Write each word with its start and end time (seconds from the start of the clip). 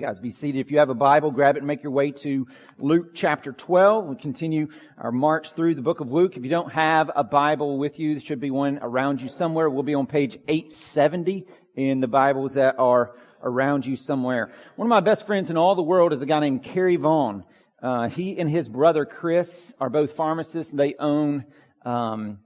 guys 0.00 0.18
be 0.18 0.30
seated. 0.30 0.60
If 0.60 0.70
you 0.70 0.78
have 0.78 0.88
a 0.88 0.94
Bible, 0.94 1.30
grab 1.30 1.56
it 1.56 1.58
and 1.58 1.66
make 1.66 1.82
your 1.82 1.92
way 1.92 2.10
to 2.10 2.46
Luke 2.78 3.08
chapter 3.14 3.52
12. 3.52 4.06
We 4.06 4.16
continue 4.16 4.68
our 4.96 5.12
march 5.12 5.52
through 5.52 5.74
the 5.74 5.82
book 5.82 6.00
of 6.00 6.10
Luke. 6.10 6.38
If 6.38 6.42
you 6.42 6.48
don't 6.48 6.72
have 6.72 7.10
a 7.14 7.22
Bible 7.22 7.76
with 7.76 7.98
you, 7.98 8.14
there 8.14 8.24
should 8.24 8.40
be 8.40 8.50
one 8.50 8.78
around 8.80 9.20
you 9.20 9.28
somewhere. 9.28 9.68
We'll 9.68 9.82
be 9.82 9.94
on 9.94 10.06
page 10.06 10.38
870 10.48 11.44
in 11.76 12.00
the 12.00 12.08
Bibles 12.08 12.54
that 12.54 12.78
are 12.78 13.14
around 13.42 13.84
you 13.84 13.94
somewhere. 13.94 14.50
One 14.76 14.86
of 14.86 14.88
my 14.88 15.00
best 15.00 15.26
friends 15.26 15.50
in 15.50 15.58
all 15.58 15.74
the 15.74 15.82
world 15.82 16.14
is 16.14 16.22
a 16.22 16.26
guy 16.26 16.40
named 16.40 16.62
Kerry 16.62 16.96
Vaughn. 16.96 17.44
Uh, 17.82 18.08
he 18.08 18.38
and 18.38 18.48
his 18.48 18.70
brother 18.70 19.04
Chris 19.04 19.74
are 19.78 19.90
both 19.90 20.12
pharmacists. 20.12 20.72
They 20.72 20.94
own 20.98 21.44
um, 21.84 22.38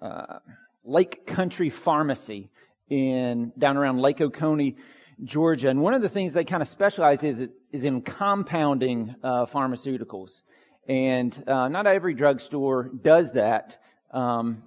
uh, 0.00 0.38
Lake 0.82 1.26
Country 1.26 1.68
Pharmacy 1.68 2.48
in 2.88 3.52
down 3.58 3.76
around 3.76 3.98
Lake 3.98 4.22
Oconee 4.22 4.76
Georgia. 5.24 5.68
And 5.68 5.80
one 5.80 5.94
of 5.94 6.02
the 6.02 6.08
things 6.08 6.34
they 6.34 6.44
kind 6.44 6.62
of 6.62 6.68
specialize 6.68 7.22
is, 7.22 7.48
is 7.72 7.84
in 7.84 8.02
compounding 8.02 9.14
uh, 9.22 9.46
pharmaceuticals. 9.46 10.42
And 10.88 11.36
uh, 11.48 11.68
not 11.68 11.86
every 11.86 12.14
drugstore 12.14 12.90
does 13.02 13.32
that. 13.32 13.78
Um, 14.10 14.62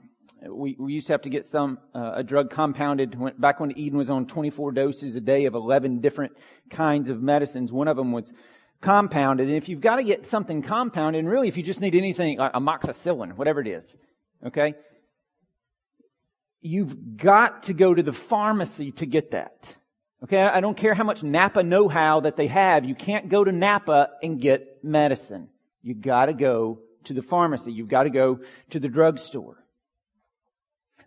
we, 0.47 0.75
we 0.79 0.93
used 0.93 1.07
to 1.07 1.13
have 1.13 1.21
to 1.23 1.29
get 1.29 1.45
some 1.45 1.79
uh, 1.93 2.13
a 2.15 2.23
drug 2.23 2.49
compounded 2.49 3.17
when, 3.17 3.33
back 3.37 3.59
when 3.59 3.77
Eden 3.77 3.97
was 3.97 4.09
on 4.09 4.25
24 4.25 4.71
doses 4.71 5.15
a 5.15 5.21
day 5.21 5.45
of 5.45 5.53
11 5.53 5.99
different 5.99 6.33
kinds 6.69 7.09
of 7.09 7.21
medicines. 7.21 7.71
One 7.71 7.87
of 7.87 7.97
them 7.97 8.11
was 8.11 8.31
compounded. 8.81 9.47
And 9.47 9.57
if 9.57 9.67
you've 9.69 9.81
got 9.81 9.97
to 9.97 10.03
get 10.03 10.27
something 10.27 10.61
compounded, 10.61 11.19
and 11.19 11.29
really 11.29 11.47
if 11.47 11.57
you 11.57 11.63
just 11.63 11.81
need 11.81 11.95
anything, 11.95 12.37
like 12.37 12.53
amoxicillin, 12.53 13.35
whatever 13.35 13.59
it 13.59 13.67
is, 13.67 13.97
okay, 14.45 14.75
you've 16.61 17.17
got 17.17 17.63
to 17.63 17.73
go 17.73 17.93
to 17.93 18.03
the 18.03 18.13
pharmacy 18.13 18.91
to 18.93 19.05
get 19.05 19.31
that. 19.31 19.75
Okay, 20.23 20.41
I 20.41 20.59
don't 20.59 20.75
care 20.75 20.93
how 20.93 21.05
much 21.05 21.23
Napa 21.23 21.63
know-how 21.63 22.21
that 22.21 22.35
they 22.35 22.47
have. 22.47 22.83
You 22.83 22.95
can't 22.95 23.29
go 23.29 23.43
to 23.43 23.51
Napa 23.51 24.09
and 24.21 24.39
get 24.39 24.83
medicine. 24.83 25.49
You 25.81 25.93
gotta 25.93 26.33
go 26.33 26.79
to 27.05 27.13
the 27.13 27.21
pharmacy. 27.21 27.71
You've 27.71 27.87
got 27.87 28.03
to 28.03 28.09
go 28.09 28.39
to 28.71 28.79
the 28.79 28.87
drugstore. 28.87 29.57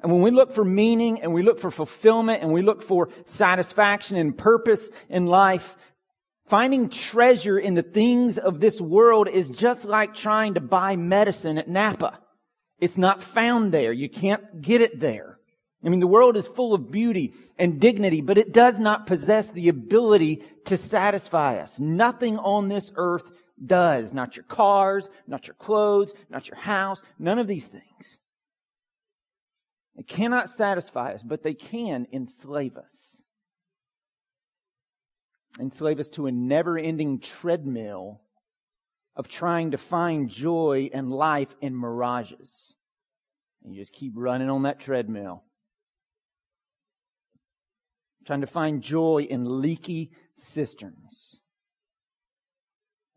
And 0.00 0.10
when 0.10 0.22
we 0.22 0.30
look 0.30 0.52
for 0.52 0.64
meaning 0.64 1.22
and 1.22 1.32
we 1.32 1.42
look 1.42 1.60
for 1.60 1.70
fulfillment 1.70 2.42
and 2.42 2.52
we 2.52 2.62
look 2.62 2.82
for 2.82 3.08
satisfaction 3.26 4.16
and 4.16 4.36
purpose 4.36 4.90
in 5.08 5.26
life, 5.26 5.76
finding 6.46 6.88
treasure 6.88 7.58
in 7.58 7.74
the 7.74 7.82
things 7.82 8.36
of 8.36 8.58
this 8.58 8.80
world 8.80 9.28
is 9.28 9.48
just 9.48 9.84
like 9.84 10.14
trying 10.14 10.54
to 10.54 10.60
buy 10.60 10.96
medicine 10.96 11.56
at 11.56 11.68
Napa. 11.68 12.18
It's 12.80 12.98
not 12.98 13.22
found 13.22 13.72
there. 13.72 13.92
You 13.92 14.08
can't 14.08 14.60
get 14.60 14.80
it 14.80 14.98
there. 14.98 15.31
I 15.84 15.88
mean, 15.88 16.00
the 16.00 16.06
world 16.06 16.36
is 16.36 16.46
full 16.46 16.74
of 16.74 16.92
beauty 16.92 17.34
and 17.58 17.80
dignity, 17.80 18.20
but 18.20 18.38
it 18.38 18.52
does 18.52 18.78
not 18.78 19.06
possess 19.06 19.48
the 19.48 19.68
ability 19.68 20.44
to 20.66 20.76
satisfy 20.76 21.56
us. 21.58 21.80
Nothing 21.80 22.38
on 22.38 22.68
this 22.68 22.92
earth 22.94 23.28
does. 23.64 24.12
Not 24.12 24.36
your 24.36 24.44
cars, 24.44 25.08
not 25.26 25.48
your 25.48 25.54
clothes, 25.54 26.12
not 26.30 26.46
your 26.46 26.56
house, 26.56 27.02
none 27.18 27.38
of 27.38 27.48
these 27.48 27.66
things. 27.66 28.18
They 29.96 30.04
cannot 30.04 30.48
satisfy 30.48 31.14
us, 31.14 31.22
but 31.22 31.42
they 31.42 31.54
can 31.54 32.06
enslave 32.12 32.76
us. 32.76 33.20
Enslave 35.60 36.00
us 36.00 36.10
to 36.10 36.26
a 36.26 36.32
never 36.32 36.78
ending 36.78 37.18
treadmill 37.18 38.22
of 39.16 39.28
trying 39.28 39.72
to 39.72 39.78
find 39.78 40.30
joy 40.30 40.88
and 40.94 41.10
life 41.10 41.54
in 41.60 41.78
mirages. 41.78 42.74
And 43.62 43.74
you 43.74 43.80
just 43.80 43.92
keep 43.92 44.12
running 44.16 44.48
on 44.48 44.62
that 44.62 44.80
treadmill 44.80 45.42
trying 48.24 48.40
to 48.40 48.46
find 48.46 48.82
joy 48.82 49.26
in 49.28 49.60
leaky 49.60 50.10
cisterns. 50.36 51.38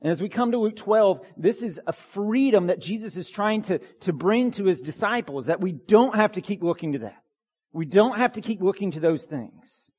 And 0.02 0.12
as 0.12 0.22
we 0.22 0.30
come 0.30 0.52
to 0.52 0.60
Luke 0.60 0.76
12, 0.76 1.26
this 1.38 1.64
is 1.64 1.80
a 1.88 1.94
freedom 1.94 2.68
that 2.68 2.80
Jesus 2.80 3.18
is 3.18 3.30
trying 3.30 3.64
to, 3.64 3.80
to 4.02 4.14
bring 4.14 4.52
to 4.52 4.66
his 4.66 4.82
disciples, 4.82 5.48
that 5.48 5.62
we 5.62 5.72
don't 5.72 6.16
have 6.16 6.34
to 6.34 6.42
keep 6.42 6.62
looking 6.62 6.92
to 6.92 7.00
that. 7.00 7.24
We 7.72 7.86
don't 7.86 8.18
have 8.18 8.34
to 8.34 8.42
keep 8.42 8.62
looking 8.62 8.92
to 8.92 9.00
those 9.00 9.24
things. 9.24 9.92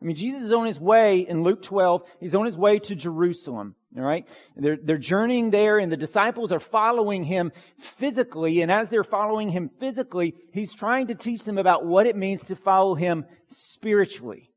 I 0.00 0.06
mean, 0.06 0.16
Jesus 0.16 0.44
is 0.44 0.52
on 0.52 0.66
his 0.66 0.80
way 0.80 1.20
in 1.20 1.42
Luke 1.42 1.62
12. 1.62 2.02
He's 2.20 2.34
on 2.34 2.46
his 2.46 2.56
way 2.56 2.78
to 2.78 2.94
Jerusalem. 2.94 3.74
All 3.96 4.02
right. 4.02 4.26
They're, 4.56 4.78
they're 4.82 4.98
journeying 4.98 5.50
there 5.50 5.78
and 5.78 5.92
the 5.92 5.96
disciples 5.96 6.52
are 6.52 6.60
following 6.60 7.22
him 7.22 7.52
physically. 7.78 8.62
And 8.62 8.72
as 8.72 8.88
they're 8.88 9.04
following 9.04 9.50
him 9.50 9.68
physically, 9.78 10.34
he's 10.54 10.72
trying 10.72 11.08
to 11.08 11.14
teach 11.14 11.44
them 11.44 11.58
about 11.58 11.84
what 11.84 12.06
it 12.06 12.16
means 12.16 12.46
to 12.46 12.56
follow 12.56 12.94
him 12.94 13.26
spiritually 13.50 14.49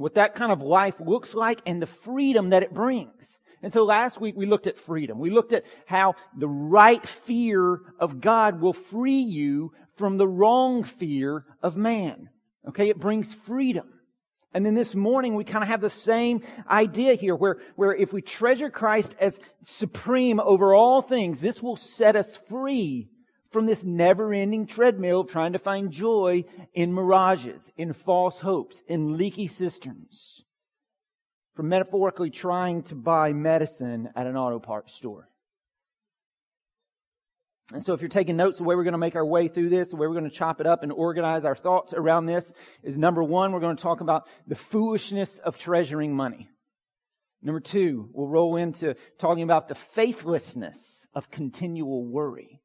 what 0.00 0.14
that 0.14 0.34
kind 0.34 0.50
of 0.50 0.62
life 0.62 0.98
looks 0.98 1.34
like 1.34 1.60
and 1.66 1.80
the 1.80 1.86
freedom 1.86 2.50
that 2.50 2.62
it 2.62 2.72
brings. 2.72 3.38
And 3.62 3.70
so 3.72 3.84
last 3.84 4.20
week 4.20 4.34
we 4.36 4.46
looked 4.46 4.66
at 4.66 4.78
freedom. 4.78 5.18
We 5.18 5.30
looked 5.30 5.52
at 5.52 5.64
how 5.84 6.14
the 6.36 6.48
right 6.48 7.06
fear 7.06 7.80
of 7.98 8.20
God 8.20 8.60
will 8.60 8.72
free 8.72 9.20
you 9.20 9.72
from 9.96 10.16
the 10.16 10.26
wrong 10.26 10.84
fear 10.84 11.44
of 11.62 11.76
man. 11.76 12.30
Okay, 12.66 12.88
it 12.88 12.98
brings 12.98 13.34
freedom. 13.34 13.92
And 14.54 14.64
then 14.64 14.74
this 14.74 14.94
morning 14.94 15.34
we 15.34 15.44
kind 15.44 15.62
of 15.62 15.68
have 15.68 15.82
the 15.82 15.90
same 15.90 16.42
idea 16.68 17.14
here 17.14 17.36
where, 17.36 17.58
where 17.76 17.94
if 17.94 18.12
we 18.12 18.22
treasure 18.22 18.70
Christ 18.70 19.14
as 19.20 19.38
supreme 19.62 20.40
over 20.40 20.74
all 20.74 21.02
things, 21.02 21.40
this 21.40 21.62
will 21.62 21.76
set 21.76 22.16
us 22.16 22.38
free 22.48 23.10
from 23.50 23.66
this 23.66 23.84
never 23.84 24.32
ending 24.32 24.66
treadmill 24.66 25.24
trying 25.24 25.52
to 25.52 25.58
find 25.58 25.90
joy 25.90 26.44
in 26.72 26.92
mirages, 26.92 27.70
in 27.76 27.92
false 27.92 28.40
hopes, 28.40 28.82
in 28.86 29.16
leaky 29.16 29.46
cisterns. 29.46 30.42
From 31.54 31.68
metaphorically 31.68 32.30
trying 32.30 32.82
to 32.84 32.94
buy 32.94 33.32
medicine 33.32 34.10
at 34.14 34.26
an 34.26 34.36
auto 34.36 34.60
parts 34.60 34.94
store. 34.94 35.28
And 37.72 37.84
so 37.84 37.92
if 37.92 38.00
you're 38.00 38.08
taking 38.08 38.36
notes, 38.36 38.58
the 38.58 38.64
way 38.64 38.74
we're 38.74 38.84
going 38.84 38.92
to 38.92 38.98
make 38.98 39.14
our 39.14 39.26
way 39.26 39.46
through 39.46 39.68
this, 39.68 39.88
the 39.88 39.96
way 39.96 40.06
we're 40.06 40.18
going 40.18 40.28
to 40.28 40.36
chop 40.36 40.60
it 40.60 40.66
up 40.66 40.82
and 40.82 40.90
organize 40.90 41.44
our 41.44 41.54
thoughts 41.54 41.92
around 41.92 42.26
this 42.26 42.52
is 42.82 42.98
number 42.98 43.22
one, 43.22 43.52
we're 43.52 43.60
going 43.60 43.76
to 43.76 43.82
talk 43.82 44.00
about 44.00 44.28
the 44.46 44.56
foolishness 44.56 45.38
of 45.38 45.56
treasuring 45.56 46.14
money. 46.14 46.48
Number 47.42 47.60
two, 47.60 48.10
we'll 48.12 48.26
roll 48.26 48.56
into 48.56 48.94
talking 49.18 49.44
about 49.44 49.68
the 49.68 49.74
faithlessness 49.74 51.06
of 51.14 51.30
continual 51.30 52.04
worry. 52.04 52.60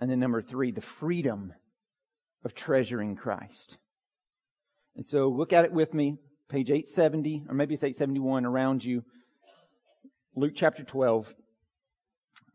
And 0.00 0.10
then 0.10 0.20
number 0.20 0.42
three, 0.42 0.72
the 0.72 0.80
freedom 0.80 1.52
of 2.44 2.54
treasuring 2.54 3.16
Christ. 3.16 3.76
And 4.94 5.04
so 5.04 5.28
look 5.28 5.52
at 5.52 5.64
it 5.64 5.72
with 5.72 5.94
me, 5.94 6.16
page 6.48 6.70
870, 6.70 7.44
or 7.48 7.54
maybe 7.54 7.74
it's 7.74 7.82
871 7.82 8.44
around 8.44 8.84
you. 8.84 9.02
Luke 10.34 10.52
chapter 10.54 10.84
12. 10.84 11.34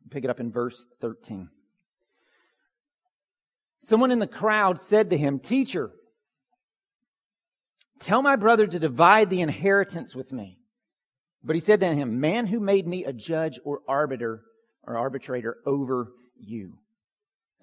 Pick 0.09 0.23
it 0.23 0.29
up 0.29 0.39
in 0.39 0.51
verse 0.51 0.85
13. 1.01 1.49
Someone 3.81 4.11
in 4.11 4.19
the 4.19 4.27
crowd 4.27 4.79
said 4.79 5.09
to 5.09 5.17
him, 5.17 5.39
Teacher, 5.39 5.91
tell 7.99 8.21
my 8.21 8.35
brother 8.35 8.67
to 8.67 8.79
divide 8.79 9.29
the 9.29 9.41
inheritance 9.41 10.15
with 10.15 10.31
me. 10.31 10.59
But 11.43 11.55
he 11.55 11.59
said 11.59 11.79
to 11.79 11.93
him, 11.93 12.19
Man 12.19 12.45
who 12.47 12.59
made 12.59 12.87
me 12.87 13.05
a 13.05 13.13
judge 13.13 13.59
or 13.63 13.79
arbiter 13.87 14.43
or 14.83 14.97
arbitrator 14.97 15.57
over 15.65 16.11
you. 16.37 16.77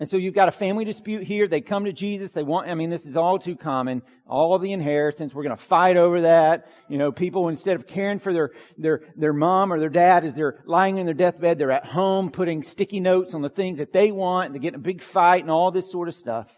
And 0.00 0.08
so 0.08 0.16
you've 0.16 0.34
got 0.34 0.48
a 0.48 0.52
family 0.52 0.84
dispute 0.84 1.24
here. 1.24 1.48
They 1.48 1.60
come 1.60 1.84
to 1.86 1.92
Jesus. 1.92 2.30
They 2.30 2.44
want, 2.44 2.68
I 2.68 2.74
mean, 2.74 2.88
this 2.88 3.04
is 3.04 3.16
all 3.16 3.36
too 3.36 3.56
common. 3.56 4.02
All 4.28 4.56
the 4.58 4.72
inheritance. 4.72 5.34
We're 5.34 5.42
going 5.42 5.56
to 5.56 5.62
fight 5.62 5.96
over 5.96 6.20
that. 6.22 6.68
You 6.88 6.98
know, 6.98 7.10
people, 7.10 7.48
instead 7.48 7.74
of 7.74 7.86
caring 7.86 8.20
for 8.20 8.32
their, 8.32 8.52
their, 8.76 9.02
their 9.16 9.32
mom 9.32 9.72
or 9.72 9.80
their 9.80 9.88
dad 9.88 10.24
as 10.24 10.36
they're 10.36 10.62
lying 10.66 10.98
in 10.98 11.06
their 11.06 11.14
deathbed, 11.14 11.58
they're 11.58 11.72
at 11.72 11.84
home 11.84 12.30
putting 12.30 12.62
sticky 12.62 13.00
notes 13.00 13.34
on 13.34 13.42
the 13.42 13.48
things 13.48 13.78
that 13.78 13.92
they 13.92 14.12
want 14.12 14.46
and 14.46 14.54
they're 14.54 14.62
getting 14.62 14.78
a 14.78 14.82
big 14.82 15.02
fight 15.02 15.42
and 15.42 15.50
all 15.50 15.72
this 15.72 15.90
sort 15.90 16.06
of 16.06 16.14
stuff. 16.14 16.48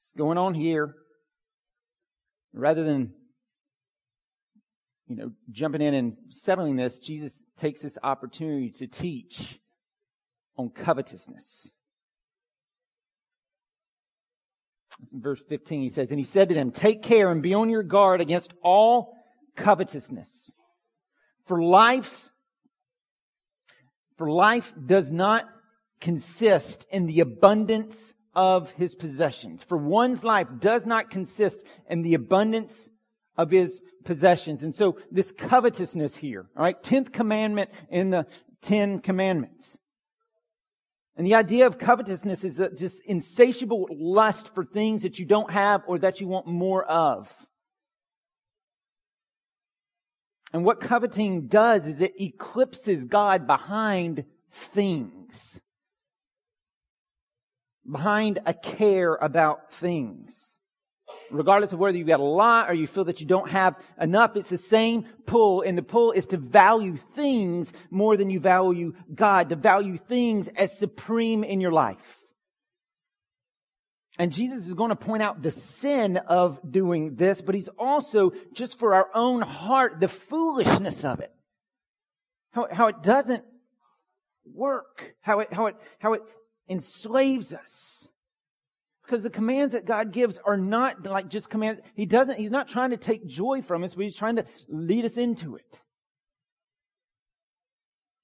It's 0.00 0.12
going 0.12 0.36
on 0.36 0.54
here. 0.54 0.96
Rather 2.52 2.82
than, 2.82 3.12
you 5.06 5.14
know, 5.14 5.30
jumping 5.50 5.80
in 5.80 5.94
and 5.94 6.16
settling 6.30 6.74
this, 6.74 6.98
Jesus 6.98 7.44
takes 7.56 7.80
this 7.80 7.98
opportunity 8.02 8.70
to 8.78 8.88
teach 8.88 9.60
on 10.56 10.70
covetousness. 10.70 11.68
Verse 15.12 15.40
15, 15.48 15.82
he 15.82 15.88
says, 15.88 16.10
And 16.10 16.18
he 16.18 16.24
said 16.24 16.48
to 16.48 16.54
them, 16.54 16.70
Take 16.70 17.02
care 17.02 17.30
and 17.30 17.42
be 17.42 17.54
on 17.54 17.68
your 17.68 17.82
guard 17.82 18.20
against 18.20 18.52
all 18.62 19.16
covetousness. 19.56 20.52
For 21.46 21.62
life's, 21.62 22.30
for 24.16 24.30
life 24.30 24.72
does 24.86 25.10
not 25.10 25.44
consist 26.00 26.86
in 26.90 27.06
the 27.06 27.20
abundance 27.20 28.14
of 28.34 28.70
his 28.70 28.94
possessions. 28.94 29.62
For 29.62 29.76
one's 29.76 30.24
life 30.24 30.48
does 30.58 30.86
not 30.86 31.10
consist 31.10 31.64
in 31.88 32.02
the 32.02 32.14
abundance 32.14 32.88
of 33.36 33.50
his 33.50 33.80
possessions. 34.04 34.62
And 34.62 34.74
so 34.74 34.98
this 35.10 35.32
covetousness 35.32 36.16
here, 36.16 36.46
all 36.56 36.62
right, 36.62 36.80
10th 36.82 37.12
commandment 37.12 37.70
in 37.90 38.10
the 38.10 38.26
10 38.62 39.00
commandments. 39.00 39.78
And 41.16 41.26
the 41.26 41.36
idea 41.36 41.66
of 41.66 41.78
covetousness 41.78 42.42
is 42.42 42.60
just 42.76 43.00
insatiable 43.04 43.86
lust 43.90 44.52
for 44.54 44.64
things 44.64 45.02
that 45.02 45.18
you 45.18 45.26
don't 45.26 45.50
have 45.50 45.82
or 45.86 45.98
that 46.00 46.20
you 46.20 46.26
want 46.26 46.46
more 46.46 46.84
of. 46.84 47.32
And 50.52 50.64
what 50.64 50.80
coveting 50.80 51.48
does 51.48 51.86
is 51.86 52.00
it 52.00 52.14
eclipses 52.20 53.04
God 53.04 53.46
behind 53.46 54.24
things. 54.50 55.60
Behind 57.90 58.38
a 58.46 58.54
care 58.54 59.14
about 59.14 59.72
things. 59.72 60.53
Regardless 61.30 61.72
of 61.72 61.78
whether 61.78 61.96
you've 61.96 62.06
got 62.06 62.20
a 62.20 62.24
lot 62.24 62.70
or 62.70 62.74
you 62.74 62.86
feel 62.86 63.04
that 63.04 63.20
you 63.20 63.26
don't 63.26 63.50
have 63.50 63.76
enough, 64.00 64.36
it's 64.36 64.48
the 64.48 64.58
same 64.58 65.06
pull. 65.26 65.62
And 65.62 65.76
the 65.76 65.82
pull 65.82 66.12
is 66.12 66.26
to 66.28 66.36
value 66.36 66.96
things 66.96 67.72
more 67.90 68.16
than 68.16 68.30
you 68.30 68.40
value 68.40 68.94
God, 69.14 69.48
to 69.48 69.56
value 69.56 69.96
things 69.96 70.48
as 70.48 70.78
supreme 70.78 71.44
in 71.44 71.60
your 71.60 71.72
life. 71.72 72.20
And 74.18 74.32
Jesus 74.32 74.66
is 74.66 74.74
going 74.74 74.90
to 74.90 74.96
point 74.96 75.22
out 75.22 75.42
the 75.42 75.50
sin 75.50 76.18
of 76.18 76.60
doing 76.70 77.16
this, 77.16 77.42
but 77.42 77.54
he's 77.54 77.68
also, 77.78 78.30
just 78.52 78.78
for 78.78 78.94
our 78.94 79.08
own 79.12 79.42
heart, 79.42 79.98
the 79.98 80.08
foolishness 80.08 81.04
of 81.04 81.20
it. 81.20 81.32
How, 82.52 82.68
how 82.70 82.86
it 82.86 83.02
doesn't 83.02 83.42
work. 84.44 85.14
How 85.20 85.40
it, 85.40 85.52
how 85.52 85.66
it, 85.66 85.76
how 85.98 86.12
it 86.12 86.22
enslaves 86.68 87.52
us. 87.52 88.06
Because 89.04 89.22
the 89.22 89.30
commands 89.30 89.72
that 89.74 89.84
God 89.84 90.12
gives 90.12 90.38
are 90.44 90.56
not 90.56 91.04
like 91.04 91.28
just 91.28 91.50
commands. 91.50 91.80
He 91.94 92.06
doesn't, 92.06 92.38
He's 92.38 92.50
not 92.50 92.68
trying 92.68 92.90
to 92.90 92.96
take 92.96 93.26
joy 93.26 93.60
from 93.62 93.84
us, 93.84 93.94
but 93.94 94.04
He's 94.04 94.16
trying 94.16 94.36
to 94.36 94.44
lead 94.68 95.04
us 95.04 95.16
into 95.16 95.56
it. 95.56 95.80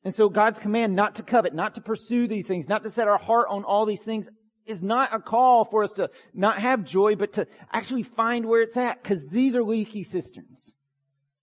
And 0.02 0.14
so 0.14 0.30
God's 0.30 0.58
command 0.58 0.96
not 0.96 1.16
to 1.16 1.22
covet, 1.22 1.54
not 1.54 1.74
to 1.74 1.82
pursue 1.82 2.26
these 2.26 2.46
things, 2.46 2.68
not 2.68 2.82
to 2.84 2.90
set 2.90 3.08
our 3.08 3.18
heart 3.18 3.48
on 3.50 3.64
all 3.64 3.84
these 3.84 4.02
things 4.02 4.30
is 4.66 4.82
not 4.82 5.12
a 5.14 5.18
call 5.20 5.64
for 5.64 5.84
us 5.84 5.92
to 5.94 6.10
not 6.32 6.58
have 6.58 6.84
joy, 6.84 7.16
but 7.16 7.34
to 7.34 7.46
actually 7.72 8.02
find 8.02 8.46
where 8.46 8.62
it's 8.62 8.76
at, 8.76 9.02
because 9.02 9.26
these 9.26 9.54
are 9.54 9.62
leaky 9.62 10.04
cisterns. 10.04 10.72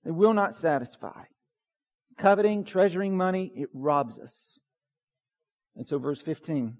They 0.04 0.12
will 0.12 0.34
not 0.34 0.56
satisfy. 0.56 1.24
Coveting, 2.18 2.64
treasuring 2.64 3.16
money, 3.16 3.52
it 3.56 3.70
robs 3.74 4.18
us. 4.18 4.58
And 5.76 5.86
so 5.86 6.00
verse 6.00 6.22
15, 6.22 6.78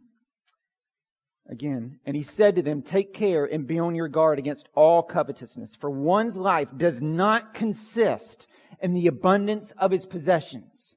again, 1.50 2.00
and 2.06 2.16
he 2.16 2.24
said 2.24 2.56
to 2.56 2.62
them, 2.62 2.82
take 2.82 3.14
care 3.14 3.46
and 3.46 3.68
be 3.68 3.80
on 3.80 3.96
your 3.96 4.08
guard 4.08 4.40
against 4.40 4.68
all 4.76 5.02
covetousness, 5.02 5.76
for 5.76 5.90
one's 5.90 6.36
life 6.36 6.76
does 6.76 7.02
not 7.02 7.54
consist 7.54 8.48
in 8.82 8.94
the 8.94 9.08
abundance 9.08 9.72
of 9.78 9.92
his 9.92 10.06
possessions. 10.06 10.96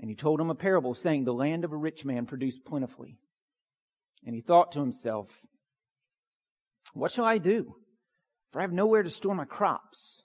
And 0.00 0.10
he 0.10 0.16
told 0.16 0.40
him 0.40 0.50
a 0.50 0.54
parable 0.54 0.94
saying, 0.94 1.24
the 1.24 1.32
land 1.32 1.64
of 1.64 1.72
a 1.72 1.76
rich 1.76 2.04
man 2.04 2.26
produced 2.26 2.64
plentifully. 2.64 3.18
And 4.26 4.34
he 4.34 4.40
thought 4.40 4.72
to 4.72 4.80
himself, 4.80 5.28
What 6.92 7.12
shall 7.12 7.24
I 7.24 7.38
do? 7.38 7.76
For 8.52 8.60
I 8.60 8.62
have 8.62 8.72
nowhere 8.72 9.02
to 9.02 9.10
store 9.10 9.34
my 9.34 9.44
crops. 9.44 10.22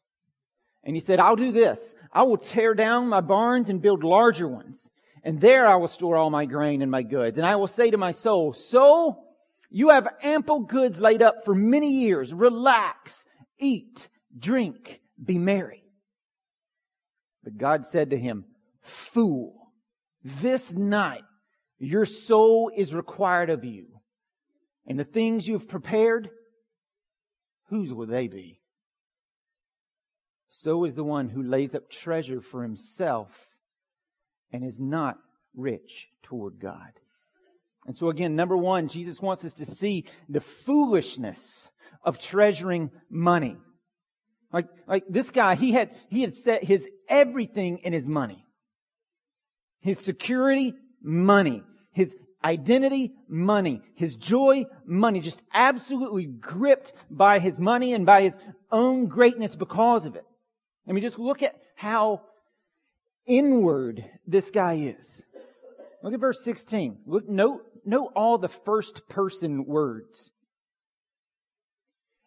And 0.84 0.96
he 0.96 1.00
said, 1.00 1.20
I'll 1.20 1.36
do 1.36 1.52
this. 1.52 1.94
I 2.12 2.24
will 2.24 2.38
tear 2.38 2.74
down 2.74 3.10
my 3.10 3.22
barns 3.22 3.70
and 3.70 3.82
build 3.82 4.04
larger 4.04 4.48
ones. 4.48 4.90
And 5.28 5.42
there 5.42 5.68
I 5.68 5.76
will 5.76 5.90
store 5.90 6.16
all 6.16 6.30
my 6.30 6.46
grain 6.46 6.82
and 6.82 6.90
my 6.90 7.04
goods. 7.04 7.38
And 7.38 7.46
I 7.46 7.58
will 7.58 7.68
say 7.68 7.92
to 7.92 7.98
my 7.98 8.14
soul, 8.14 8.54
Soul, 8.54 9.26
you 9.70 9.90
have 9.90 10.08
ample 10.24 10.62
goods 10.62 11.02
laid 11.02 11.22
up 11.22 11.44
for 11.44 11.54
many 11.54 11.92
years. 12.00 12.34
Relax, 12.34 13.26
eat, 13.60 14.08
drink, 14.40 15.02
be 15.22 15.38
merry. 15.38 15.84
But 17.44 17.58
God 17.58 17.86
said 17.86 18.12
to 18.12 18.18
him, 18.18 18.46
Fool, 18.84 19.74
this 20.24 20.72
night 20.72 21.26
your 21.78 22.06
soul 22.06 22.72
is 22.74 22.94
required 22.94 23.50
of 23.50 23.66
you. 23.66 23.88
And 24.86 24.98
the 24.98 25.04
things 25.04 25.46
you've 25.46 25.68
prepared, 25.68 26.30
whose 27.68 27.92
will 27.92 28.08
they 28.08 28.30
be? 28.30 28.62
So 30.48 30.86
is 30.86 30.94
the 30.94 31.04
one 31.04 31.28
who 31.28 31.44
lays 31.44 31.76
up 31.76 31.90
treasure 31.90 32.40
for 32.40 32.64
himself 32.64 33.48
and 34.52 34.64
is 34.64 34.80
not 34.80 35.18
rich 35.56 36.08
toward 36.24 36.60
God. 36.60 36.92
And 37.86 37.98
so 37.98 38.10
again, 38.10 38.36
number 38.36 38.58
one, 38.58 38.90
Jesus 38.90 39.22
wants 39.22 39.46
us 39.46 39.54
to 39.56 39.66
see 39.66 40.06
the 40.28 40.42
foolishness 40.42 41.70
of 42.04 42.20
treasuring 42.20 42.92
money. 43.10 43.58
Like, 44.52 44.68
like 44.88 45.04
this 45.10 45.32
guy, 45.32 45.56
he 45.56 45.72
had, 45.72 45.96
he 46.10 46.22
had 46.22 46.36
set 46.36 46.64
his 46.64 46.88
everything 47.10 47.80
in 47.80 47.94
his 47.94 48.08
money. 48.08 48.46
His 49.82 50.00
security, 50.00 50.74
money. 51.02 51.64
His 51.94 52.16
identity, 52.44 53.14
money. 53.28 53.82
His 53.96 54.16
joy, 54.16 54.66
money. 54.86 55.22
Just 55.22 55.42
absolutely 55.54 56.26
gripped 56.26 56.94
by 57.10 57.40
his 57.40 57.60
money 57.60 57.94
and 57.94 58.06
by 58.06 58.22
his 58.24 58.38
own 58.72 59.08
greatness 59.08 59.56
because 59.56 60.06
of 60.06 60.16
it. 60.16 60.26
I 60.88 60.94
mean, 60.94 61.04
just 61.04 61.20
look 61.20 61.44
at 61.44 61.56
how 61.76 62.22
inward 63.28 64.04
this 64.26 64.50
guy 64.50 64.74
is. 64.74 65.26
Look 66.02 66.14
at 66.14 66.20
verse 66.20 66.44
16. 66.44 67.00
Look, 67.06 67.28
note, 67.28 67.64
note 67.86 68.12
all 68.16 68.38
the 68.38 68.50
first 68.50 69.08
person 69.10 69.66
words. 69.66 70.32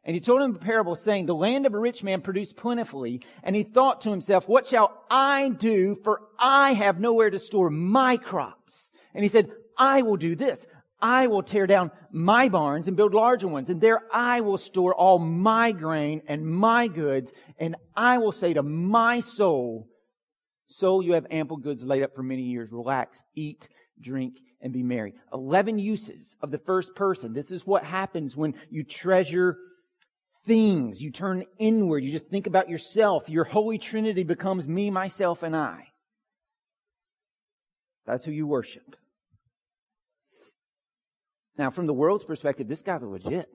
And 0.02 0.14
he 0.14 0.20
told 0.20 0.40
him 0.40 0.56
a 0.56 0.58
parable 0.58 0.96
saying, 0.96 1.26
the 1.26 1.34
land 1.34 1.66
of 1.66 1.74
a 1.74 1.78
rich 1.78 2.02
man 2.02 2.22
produced 2.22 2.56
plentifully. 2.56 3.20
And 3.42 3.54
he 3.54 3.62
thought 3.62 4.00
to 4.02 4.10
himself, 4.10 4.48
what 4.48 4.66
shall 4.66 5.04
I 5.10 5.50
do? 5.50 5.96
For 6.02 6.22
I 6.38 6.72
have 6.72 7.00
nowhere 7.00 7.30
to 7.30 7.38
store 7.38 7.70
my 7.70 8.16
crops. 8.16 8.90
And 9.14 9.22
he 9.22 9.28
said, 9.28 9.50
I 9.76 10.02
will 10.02 10.16
do 10.16 10.34
this. 10.36 10.66
I 11.02 11.26
will 11.26 11.42
tear 11.42 11.66
down 11.66 11.90
my 12.10 12.48
barns 12.48 12.88
and 12.88 12.96
build 12.96 13.14
larger 13.14 13.48
ones. 13.48 13.70
And 13.70 13.80
there 13.80 14.02
I 14.12 14.40
will 14.40 14.58
store 14.58 14.94
all 14.94 15.18
my 15.18 15.72
grain 15.72 16.22
and 16.26 16.46
my 16.46 16.88
goods. 16.88 17.32
And 17.58 17.76
I 17.94 18.18
will 18.18 18.32
say 18.32 18.54
to 18.54 18.62
my 18.62 19.20
soul, 19.20 19.86
soul, 20.70 21.02
you 21.02 21.12
have 21.12 21.26
ample 21.30 21.56
goods 21.56 21.82
laid 21.82 22.02
up 22.02 22.14
for 22.14 22.22
many 22.22 22.42
years. 22.42 22.72
Relax, 22.72 23.22
eat, 23.34 23.68
drink, 24.00 24.38
and 24.60 24.72
be 24.72 24.82
merry. 24.82 25.14
Eleven 25.32 25.78
uses 25.78 26.36
of 26.42 26.50
the 26.50 26.58
first 26.58 26.94
person. 26.94 27.32
This 27.32 27.50
is 27.50 27.66
what 27.66 27.84
happens 27.84 28.36
when 28.36 28.54
you 28.70 28.84
treasure 28.84 29.56
things. 30.46 31.00
You 31.00 31.10
turn 31.10 31.44
inward. 31.58 32.04
You 32.04 32.12
just 32.12 32.28
think 32.28 32.46
about 32.46 32.68
yourself. 32.68 33.28
Your 33.28 33.44
Holy 33.44 33.78
Trinity 33.78 34.22
becomes 34.22 34.66
me, 34.66 34.90
myself, 34.90 35.42
and 35.42 35.56
I. 35.56 35.88
That's 38.06 38.24
who 38.24 38.32
you 38.32 38.46
worship. 38.46 38.96
Now, 41.56 41.70
from 41.70 41.86
the 41.86 41.92
world's 41.92 42.24
perspective, 42.24 42.68
this 42.68 42.82
guy's 42.82 43.02
legit. 43.02 43.48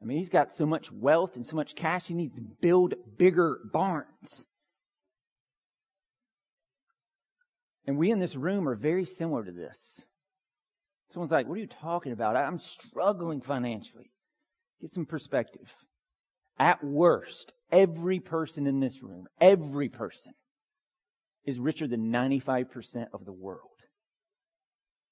I 0.00 0.04
mean, 0.04 0.18
he's 0.18 0.28
got 0.28 0.52
so 0.52 0.66
much 0.66 0.92
wealth 0.92 1.36
and 1.36 1.46
so 1.46 1.56
much 1.56 1.74
cash, 1.74 2.06
he 2.06 2.14
needs 2.14 2.34
to 2.34 2.42
build 2.60 2.94
bigger 3.16 3.58
barns. 3.72 4.44
And 7.86 7.96
we 7.96 8.10
in 8.10 8.18
this 8.18 8.34
room 8.34 8.68
are 8.68 8.74
very 8.74 9.04
similar 9.04 9.44
to 9.44 9.52
this. 9.52 10.00
Someone's 11.12 11.30
like, 11.30 11.46
What 11.46 11.56
are 11.56 11.60
you 11.60 11.68
talking 11.68 12.12
about? 12.12 12.36
I'm 12.36 12.58
struggling 12.58 13.40
financially. 13.40 14.10
Get 14.80 14.90
some 14.90 15.06
perspective. 15.06 15.72
At 16.58 16.82
worst, 16.82 17.52
every 17.70 18.18
person 18.20 18.66
in 18.66 18.80
this 18.80 19.02
room, 19.02 19.26
every 19.40 19.88
person, 19.88 20.32
is 21.44 21.60
richer 21.60 21.86
than 21.86 22.10
95% 22.10 23.06
of 23.12 23.24
the 23.24 23.32
world. 23.32 23.70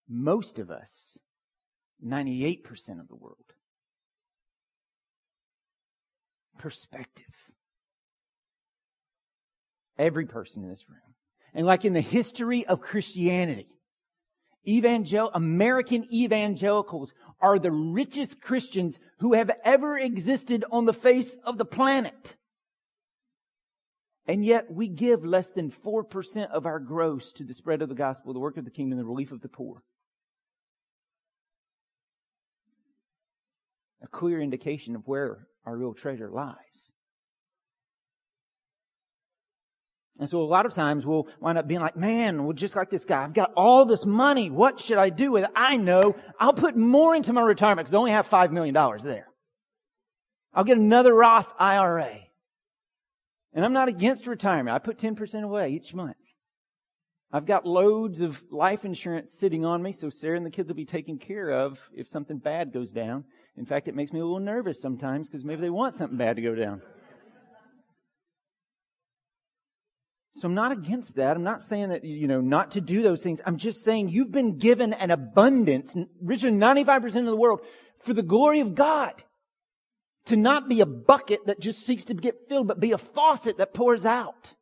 Most 0.08 0.58
of 0.58 0.70
us, 0.70 1.18
98% 2.04 3.00
of 3.00 3.08
the 3.08 3.14
world. 3.14 3.36
Perspective. 6.58 7.24
Every 9.96 10.26
person 10.26 10.64
in 10.64 10.70
this 10.70 10.84
room. 10.88 11.03
And 11.54 11.66
like 11.66 11.84
in 11.84 11.92
the 11.92 12.00
history 12.00 12.66
of 12.66 12.80
Christianity, 12.80 13.68
evangel- 14.66 15.30
American 15.32 16.04
evangelicals 16.12 17.14
are 17.40 17.58
the 17.58 17.70
richest 17.70 18.40
Christians 18.40 18.98
who 19.20 19.34
have 19.34 19.50
ever 19.62 19.96
existed 19.96 20.64
on 20.70 20.84
the 20.84 20.92
face 20.92 21.36
of 21.44 21.56
the 21.56 21.64
planet. 21.64 22.36
And 24.26 24.44
yet 24.44 24.72
we 24.72 24.88
give 24.88 25.24
less 25.24 25.50
than 25.50 25.70
4% 25.70 26.50
of 26.50 26.66
our 26.66 26.80
gross 26.80 27.32
to 27.34 27.44
the 27.44 27.54
spread 27.54 27.82
of 27.82 27.88
the 27.88 27.94
gospel, 27.94 28.32
the 28.32 28.40
work 28.40 28.56
of 28.56 28.64
the 28.64 28.70
kingdom, 28.70 28.98
the 28.98 29.04
relief 29.04 29.32
of 29.32 29.42
the 29.42 29.48
poor. 29.48 29.82
A 34.02 34.08
clear 34.08 34.40
indication 34.40 34.96
of 34.96 35.06
where 35.06 35.46
our 35.64 35.76
real 35.76 35.94
treasure 35.94 36.30
lies. 36.30 36.83
And 40.18 40.28
so 40.28 40.40
a 40.40 40.44
lot 40.44 40.64
of 40.64 40.74
times 40.74 41.04
we'll 41.04 41.26
wind 41.40 41.58
up 41.58 41.66
being 41.66 41.80
like, 41.80 41.96
man, 41.96 42.44
well, 42.44 42.52
just 42.52 42.76
like 42.76 42.88
this 42.88 43.04
guy, 43.04 43.24
I've 43.24 43.34
got 43.34 43.52
all 43.56 43.84
this 43.84 44.04
money. 44.06 44.48
What 44.48 44.80
should 44.80 44.98
I 44.98 45.10
do 45.10 45.32
with 45.32 45.44
it? 45.44 45.50
I 45.56 45.76
know 45.76 46.14
I'll 46.38 46.52
put 46.52 46.76
more 46.76 47.16
into 47.16 47.32
my 47.32 47.42
retirement 47.42 47.86
because 47.86 47.94
I 47.94 47.98
only 47.98 48.12
have 48.12 48.28
$5 48.28 48.52
million 48.52 48.74
there. 49.02 49.26
I'll 50.52 50.64
get 50.64 50.78
another 50.78 51.12
Roth 51.12 51.52
IRA. 51.58 52.18
And 53.52 53.64
I'm 53.64 53.72
not 53.72 53.88
against 53.88 54.26
retirement. 54.28 54.74
I 54.74 54.78
put 54.78 54.98
10% 54.98 55.42
away 55.42 55.70
each 55.70 55.94
month. 55.94 56.16
I've 57.32 57.46
got 57.46 57.66
loads 57.66 58.20
of 58.20 58.44
life 58.52 58.84
insurance 58.84 59.32
sitting 59.32 59.64
on 59.64 59.82
me, 59.82 59.92
so 59.92 60.08
Sarah 60.08 60.36
and 60.36 60.46
the 60.46 60.50
kids 60.50 60.68
will 60.68 60.76
be 60.76 60.84
taken 60.84 61.18
care 61.18 61.50
of 61.50 61.80
if 61.92 62.08
something 62.08 62.38
bad 62.38 62.72
goes 62.72 62.92
down. 62.92 63.24
In 63.56 63.66
fact, 63.66 63.88
it 63.88 63.96
makes 63.96 64.12
me 64.12 64.20
a 64.20 64.24
little 64.24 64.38
nervous 64.38 64.80
sometimes 64.80 65.28
because 65.28 65.44
maybe 65.44 65.60
they 65.60 65.70
want 65.70 65.96
something 65.96 66.16
bad 66.16 66.36
to 66.36 66.42
go 66.42 66.54
down. 66.54 66.82
So 70.36 70.48
I'm 70.48 70.54
not 70.54 70.72
against 70.72 71.14
that. 71.16 71.36
I'm 71.36 71.44
not 71.44 71.62
saying 71.62 71.90
that, 71.90 72.04
you 72.04 72.26
know, 72.26 72.40
not 72.40 72.72
to 72.72 72.80
do 72.80 73.02
those 73.02 73.22
things. 73.22 73.40
I'm 73.46 73.56
just 73.56 73.84
saying 73.84 74.08
you've 74.08 74.32
been 74.32 74.58
given 74.58 74.92
an 74.92 75.10
abundance, 75.10 75.94
richer 76.20 76.50
than 76.50 76.58
95% 76.58 77.04
of 77.04 77.26
the 77.26 77.36
world, 77.36 77.60
for 78.00 78.14
the 78.14 78.22
glory 78.22 78.60
of 78.60 78.74
God. 78.74 79.22
To 80.26 80.36
not 80.36 80.68
be 80.70 80.80
a 80.80 80.86
bucket 80.86 81.46
that 81.46 81.60
just 81.60 81.84
seeks 81.84 82.04
to 82.06 82.14
get 82.14 82.48
filled, 82.48 82.66
but 82.66 82.80
be 82.80 82.92
a 82.92 82.98
faucet 82.98 83.58
that 83.58 83.74
pours 83.74 84.06
out. 84.06 84.54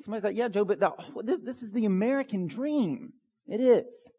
Somebody's 0.00 0.24
like, 0.24 0.36
yeah, 0.36 0.48
Joe, 0.48 0.64
but 0.64 0.78
the, 0.78 0.92
this, 1.24 1.38
this 1.42 1.62
is 1.62 1.72
the 1.72 1.84
American 1.84 2.46
dream. 2.46 3.12
It 3.48 3.60
is. 3.60 4.12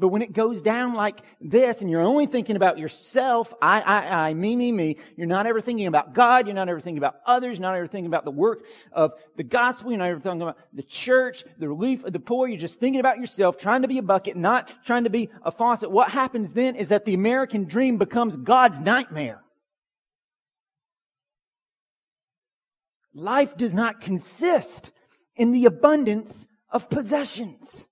But 0.00 0.08
when 0.08 0.22
it 0.22 0.32
goes 0.32 0.62
down 0.62 0.94
like 0.94 1.20
this 1.42 1.82
and 1.82 1.90
you're 1.90 2.00
only 2.00 2.26
thinking 2.26 2.56
about 2.56 2.78
yourself, 2.78 3.52
I, 3.60 3.82
I, 3.82 4.28
I, 4.28 4.34
me, 4.34 4.56
me, 4.56 4.72
me, 4.72 4.96
you're 5.14 5.26
not 5.26 5.46
ever 5.46 5.60
thinking 5.60 5.86
about 5.86 6.14
God, 6.14 6.46
you're 6.46 6.54
not 6.54 6.70
ever 6.70 6.80
thinking 6.80 6.96
about 6.96 7.16
others, 7.26 7.58
you're 7.58 7.68
not 7.68 7.76
ever 7.76 7.86
thinking 7.86 8.06
about 8.06 8.24
the 8.24 8.30
work 8.30 8.64
of 8.92 9.12
the 9.36 9.42
gospel, 9.42 9.90
you're 9.90 9.98
not 9.98 10.08
ever 10.08 10.18
thinking 10.18 10.40
about 10.40 10.56
the 10.72 10.82
church, 10.82 11.44
the 11.58 11.68
relief 11.68 12.02
of 12.04 12.14
the 12.14 12.18
poor, 12.18 12.48
you're 12.48 12.58
just 12.58 12.80
thinking 12.80 12.98
about 12.98 13.18
yourself, 13.18 13.58
trying 13.58 13.82
to 13.82 13.88
be 13.88 13.98
a 13.98 14.02
bucket, 14.02 14.38
not 14.38 14.72
trying 14.86 15.04
to 15.04 15.10
be 15.10 15.28
a 15.42 15.50
faucet. 15.50 15.90
What 15.90 16.10
happens 16.10 16.54
then 16.54 16.76
is 16.76 16.88
that 16.88 17.04
the 17.04 17.12
American 17.12 17.66
dream 17.66 17.98
becomes 17.98 18.38
God's 18.38 18.80
nightmare. 18.80 19.42
Life 23.12 23.54
does 23.58 23.74
not 23.74 24.00
consist 24.00 24.92
in 25.36 25.52
the 25.52 25.66
abundance 25.66 26.46
of 26.70 26.88
possessions. 26.88 27.84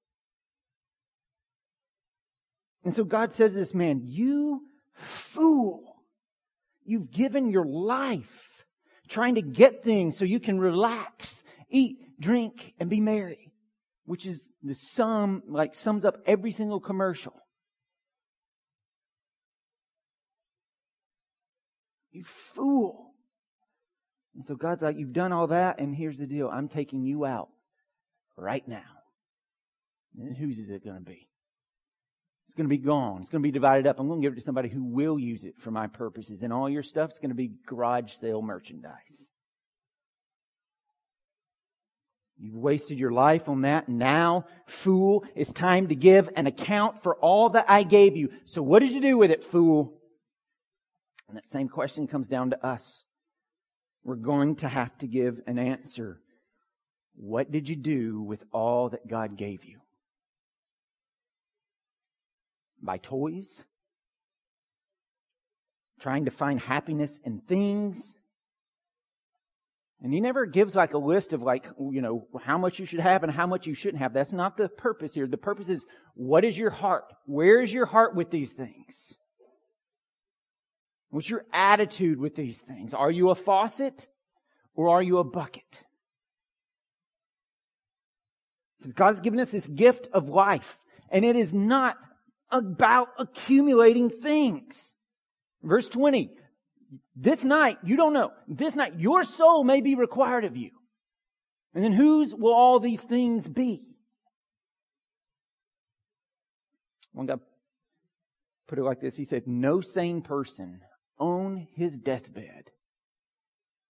And 2.89 2.97
so 2.97 3.05
God 3.05 3.35
says 3.35 3.53
to 3.53 3.59
this 3.59 3.75
man, 3.75 4.05
You 4.07 4.63
fool, 4.95 6.01
you've 6.87 7.11
given 7.11 7.51
your 7.51 7.67
life 7.67 8.65
trying 9.11 9.35
to 9.35 9.43
get 9.43 9.85
things 9.85 10.17
so 10.17 10.25
you 10.25 10.41
can 10.41 10.59
relax, 10.59 11.43
eat, 11.69 11.99
drink, 12.19 12.73
and 12.81 12.89
be 12.89 13.03
merry, 13.03 13.53
which 14.07 14.25
is 14.25 14.49
the 14.63 14.75
sum, 14.75 15.43
like 15.47 15.75
sums 15.75 16.07
up 16.07 16.17
every 16.25 16.51
single 16.51 16.81
commercial. 16.81 17.35
You 22.11 22.25
fool. 22.25 23.13
And 24.35 24.43
so 24.47 24.55
God's 24.55 24.83
like, 24.83 24.97
You've 24.97 25.13
done 25.13 25.35
all 25.35 25.49
that, 25.49 25.79
and 25.79 25.95
here's 25.95 26.17
the 26.17 26.27
deal 26.27 26.49
I'm 26.49 26.71
taking 26.71 27.05
you 27.05 27.27
out 27.27 27.51
right 28.35 28.67
now. 28.67 28.81
And 30.19 30.35
whose 30.35 30.59
is 30.59 30.71
it 30.71 30.83
going 30.83 30.97
to 30.97 31.05
be? 31.05 31.29
It's 32.49 32.55
going 32.55 32.69
to 32.69 32.75
be 32.75 32.83
gone. 32.83 33.21
It's 33.21 33.31
going 33.31 33.43
to 33.43 33.47
be 33.47 33.53
divided 33.53 33.87
up. 33.87 34.01
I'm 34.01 34.09
going 34.09 34.23
to 34.23 34.27
give 34.27 34.33
it 34.33 34.41
to 34.41 34.45
somebody 34.45 34.71
who 34.71 34.83
will 34.83 35.19
use 35.19 35.45
it 35.45 35.55
for 35.59 35.71
my 35.71 35.87
purposes. 35.87 36.43
And 36.43 36.51
all 36.51 36.69
your 36.69 36.83
stuff's 36.83 37.19
going 37.19 37.29
to 37.29 37.37
be 37.37 37.53
garage 37.67 38.15
sale 38.15 38.41
merchandise. 38.41 39.27
You've 42.39 42.57
wasted 42.57 42.99
your 42.99 43.11
life 43.11 43.49
on 43.49 43.63
that. 43.63 43.89
Now, 43.89 44.47
fool, 44.67 45.25
it's 45.35 45.53
time 45.53 45.89
to 45.89 45.95
give 45.95 46.31
an 46.37 46.47
account 46.47 47.03
for 47.03 47.17
all 47.17 47.51
that 47.51 47.67
I 47.69 47.83
gave 47.83 48.17
you. 48.17 48.31
So 48.47 48.63
what 48.63 48.79
did 48.79 48.93
you 48.93 49.01
do 49.01 49.19
with 49.19 49.31
it, 49.31 49.45
fool? 49.45 50.01
And 51.29 51.37
that 51.37 51.47
same 51.47 51.69
question 51.69 52.07
comes 52.07 52.29
down 52.29 52.51
to 52.51 52.67
us. 52.67 53.05
We're 54.05 54.15
going 54.15 54.57
to 54.57 54.69
have 54.69 54.97
to 54.99 55.07
give 55.07 55.41
an 55.47 55.59
answer. 55.59 56.21
What 57.15 57.51
did 57.51 57.69
you 57.69 57.77
do 57.77 58.23
with 58.23 58.43
all 58.53 58.89
that 58.91 59.07
God 59.07 59.37
gave 59.37 59.65
you? 59.65 59.81
By 62.83 62.99
toys, 62.99 63.65
trying 66.01 66.25
to 66.25 66.31
find 66.31 66.61
happiness 66.61 67.21
in 67.25 67.41
things. 67.41 68.15
And 70.01 70.13
he 70.15 70.21
never 70.21 70.47
gives 70.47 70.77
like 70.77 70.95
a 70.95 70.99
list 70.99 71.33
of 71.33 71.43
like, 71.43 71.67
you 71.79 72.01
know, 72.01 72.29
how 72.41 72.57
much 72.57 72.79
you 72.79 72.87
should 72.87 73.01
have 73.01 73.25
and 73.25 73.33
how 73.33 73.47
much 73.47 73.67
you 73.67 73.75
shouldn't 73.75 74.01
have. 74.01 74.13
That's 74.13 74.33
not 74.33 74.57
the 74.57 74.69
purpose 74.69 75.15
here. 75.15 75.27
The 75.27 75.37
purpose 75.37 75.69
is 75.69 75.85
what 76.15 76.45
is 76.45 76.57
your 76.57 76.71
heart? 76.71 77.13
Where 77.27 77.61
is 77.61 77.73
your 77.73 77.87
heart 77.87 78.15
with 78.15 78.31
these 78.31 78.53
things? 78.53 79.15
What's 81.11 81.29
your 81.29 81.47
attitude 81.53 82.21
with 82.21 82.37
these 82.37 82.59
things? 82.59 82.95
Are 82.95 83.11
you 83.11 83.31
a 83.31 83.35
faucet 83.35 84.07
or 84.75 84.91
are 84.91 85.03
you 85.03 85.19
a 85.19 85.25
bucket? 85.25 85.83
Because 88.79 88.93
God's 88.93 89.21
given 89.21 89.41
us 89.41 89.51
this 89.51 89.67
gift 89.67 90.07
of 90.13 90.29
life, 90.29 90.79
and 91.11 91.25
it 91.25 91.35
is 91.35 91.53
not 91.53 91.97
about 92.51 93.09
accumulating 93.19 94.11
things. 94.11 94.95
Verse 95.63 95.89
20. 95.89 96.31
This 97.15 97.45
night, 97.45 97.79
you 97.83 97.97
don't 97.97 98.13
know, 98.13 98.31
this 98.47 98.75
night, 98.75 98.99
your 98.99 99.25
soul 99.25 99.65
may 99.65 99.81
be 99.81 99.95
required 99.95 100.45
of 100.45 100.57
you. 100.57 100.71
And 101.75 101.85
then 101.85 101.93
whose 101.93 102.35
will 102.35 102.55
all 102.55 102.81
these 102.81 103.01
things 103.01 103.47
be? 103.47 103.83
One 107.13 107.27
guy 107.27 107.35
put 108.69 108.79
it 108.79 108.85
like 108.85 109.01
this. 109.01 109.17
He 109.17 109.25
said, 109.25 109.47
no 109.47 109.81
sane 109.81 110.23
person 110.23 110.81
on 111.19 111.67
his 111.75 111.97
deathbed 111.97 112.71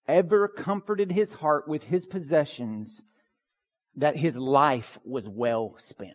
ever 0.08 0.48
comforted 0.48 1.12
his 1.12 1.34
heart 1.34 1.68
with 1.68 1.84
his 1.84 2.06
possessions 2.06 3.02
that 3.94 4.16
his 4.16 4.36
life 4.36 4.98
was 5.04 5.28
well 5.28 5.74
spent. 5.78 6.14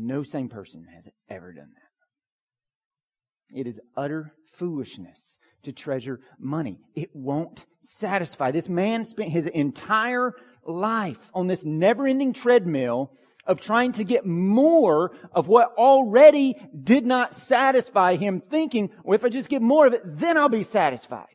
No 0.00 0.22
sane 0.22 0.48
person 0.48 0.86
has 0.94 1.08
ever 1.28 1.52
done 1.52 1.70
that. 1.74 3.58
It 3.58 3.66
is 3.66 3.80
utter 3.96 4.32
foolishness 4.52 5.38
to 5.64 5.72
treasure 5.72 6.20
money. 6.38 6.78
It 6.94 7.10
won't 7.12 7.66
satisfy. 7.80 8.52
This 8.52 8.68
man 8.68 9.04
spent 9.04 9.32
his 9.32 9.48
entire 9.48 10.34
life 10.64 11.30
on 11.34 11.48
this 11.48 11.64
never 11.64 12.06
ending 12.06 12.32
treadmill 12.32 13.10
of 13.44 13.60
trying 13.60 13.90
to 13.92 14.04
get 14.04 14.24
more 14.24 15.16
of 15.32 15.48
what 15.48 15.72
already 15.76 16.54
did 16.84 17.04
not 17.04 17.34
satisfy 17.34 18.14
him, 18.14 18.40
thinking, 18.40 18.90
well, 19.02 19.16
if 19.16 19.24
I 19.24 19.30
just 19.30 19.48
get 19.48 19.62
more 19.62 19.86
of 19.86 19.94
it, 19.94 20.02
then 20.04 20.38
I'll 20.38 20.48
be 20.48 20.62
satisfied. 20.62 21.26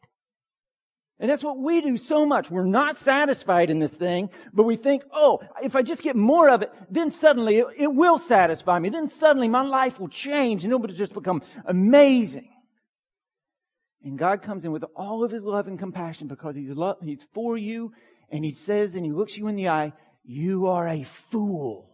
And 1.19 1.29
that's 1.29 1.43
what 1.43 1.59
we 1.59 1.79
do 1.79 1.95
so 1.95 2.25
much. 2.25 2.49
We're 2.49 2.65
not 2.65 2.97
satisfied 2.97 3.69
in 3.69 3.79
this 3.79 3.93
thing, 3.93 4.29
but 4.51 4.63
we 4.63 4.75
think, 4.75 5.03
oh, 5.13 5.41
if 5.63 5.75
I 5.75 5.81
just 5.81 6.01
get 6.01 6.15
more 6.15 6.49
of 6.49 6.61
it, 6.61 6.71
then 6.89 7.11
suddenly 7.11 7.57
it, 7.57 7.67
it 7.77 7.93
will 7.93 8.17
satisfy 8.17 8.79
me. 8.79 8.89
Then 8.89 9.07
suddenly 9.07 9.47
my 9.47 9.61
life 9.61 9.99
will 9.99 10.09
change 10.09 10.63
and 10.63 10.73
it 10.73 10.75
will 10.75 10.87
just 10.89 11.13
become 11.13 11.41
amazing. 11.65 12.49
And 14.03 14.17
God 14.17 14.41
comes 14.41 14.65
in 14.65 14.71
with 14.71 14.83
all 14.95 15.23
of 15.23 15.31
his 15.31 15.43
love 15.43 15.67
and 15.67 15.79
compassion 15.79 16.27
because 16.27 16.55
he's, 16.55 16.71
love, 16.71 16.97
he's 17.01 17.25
for 17.33 17.57
you 17.57 17.93
and 18.29 18.43
he 18.43 18.53
says 18.53 18.95
and 18.95 19.05
he 19.05 19.11
looks 19.11 19.37
you 19.37 19.47
in 19.47 19.55
the 19.55 19.69
eye, 19.69 19.93
you 20.25 20.67
are 20.67 20.87
a 20.87 21.03
fool. 21.03 21.89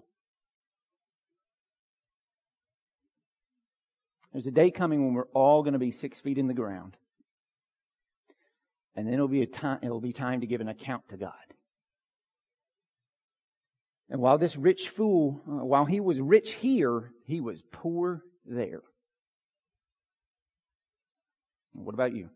There's 4.31 4.47
a 4.47 4.51
day 4.51 4.71
coming 4.71 5.03
when 5.03 5.13
we're 5.13 5.27
all 5.33 5.61
going 5.61 5.73
to 5.73 5.79
be 5.79 5.91
six 5.91 6.19
feet 6.19 6.38
in 6.38 6.47
the 6.47 6.53
ground 6.53 6.95
and 8.96 9.08
then 9.08 9.13
it'll 9.13 9.27
be 9.27 9.41
a 9.41 9.48
time 9.48 9.79
it'll 9.81 10.01
be 10.01 10.13
time 10.13 10.41
to 10.41 10.48
give 10.48 10.62
an 10.62 10.67
account 10.67 11.03
to 11.10 11.17
God. 11.17 11.34
And 14.10 14.19
while 14.19 14.38
this 14.38 14.58
rich 14.58 14.89
fool, 14.89 15.41
uh, 15.48 15.63
while 15.63 15.86
he 15.86 16.00
was 16.00 16.19
rich 16.19 16.53
here, 16.53 17.12
he 17.25 17.41
was 17.41 17.62
poor 17.72 18.24
there. 18.46 18.81
What 21.74 21.93
about 21.93 22.15
you? 22.15 22.29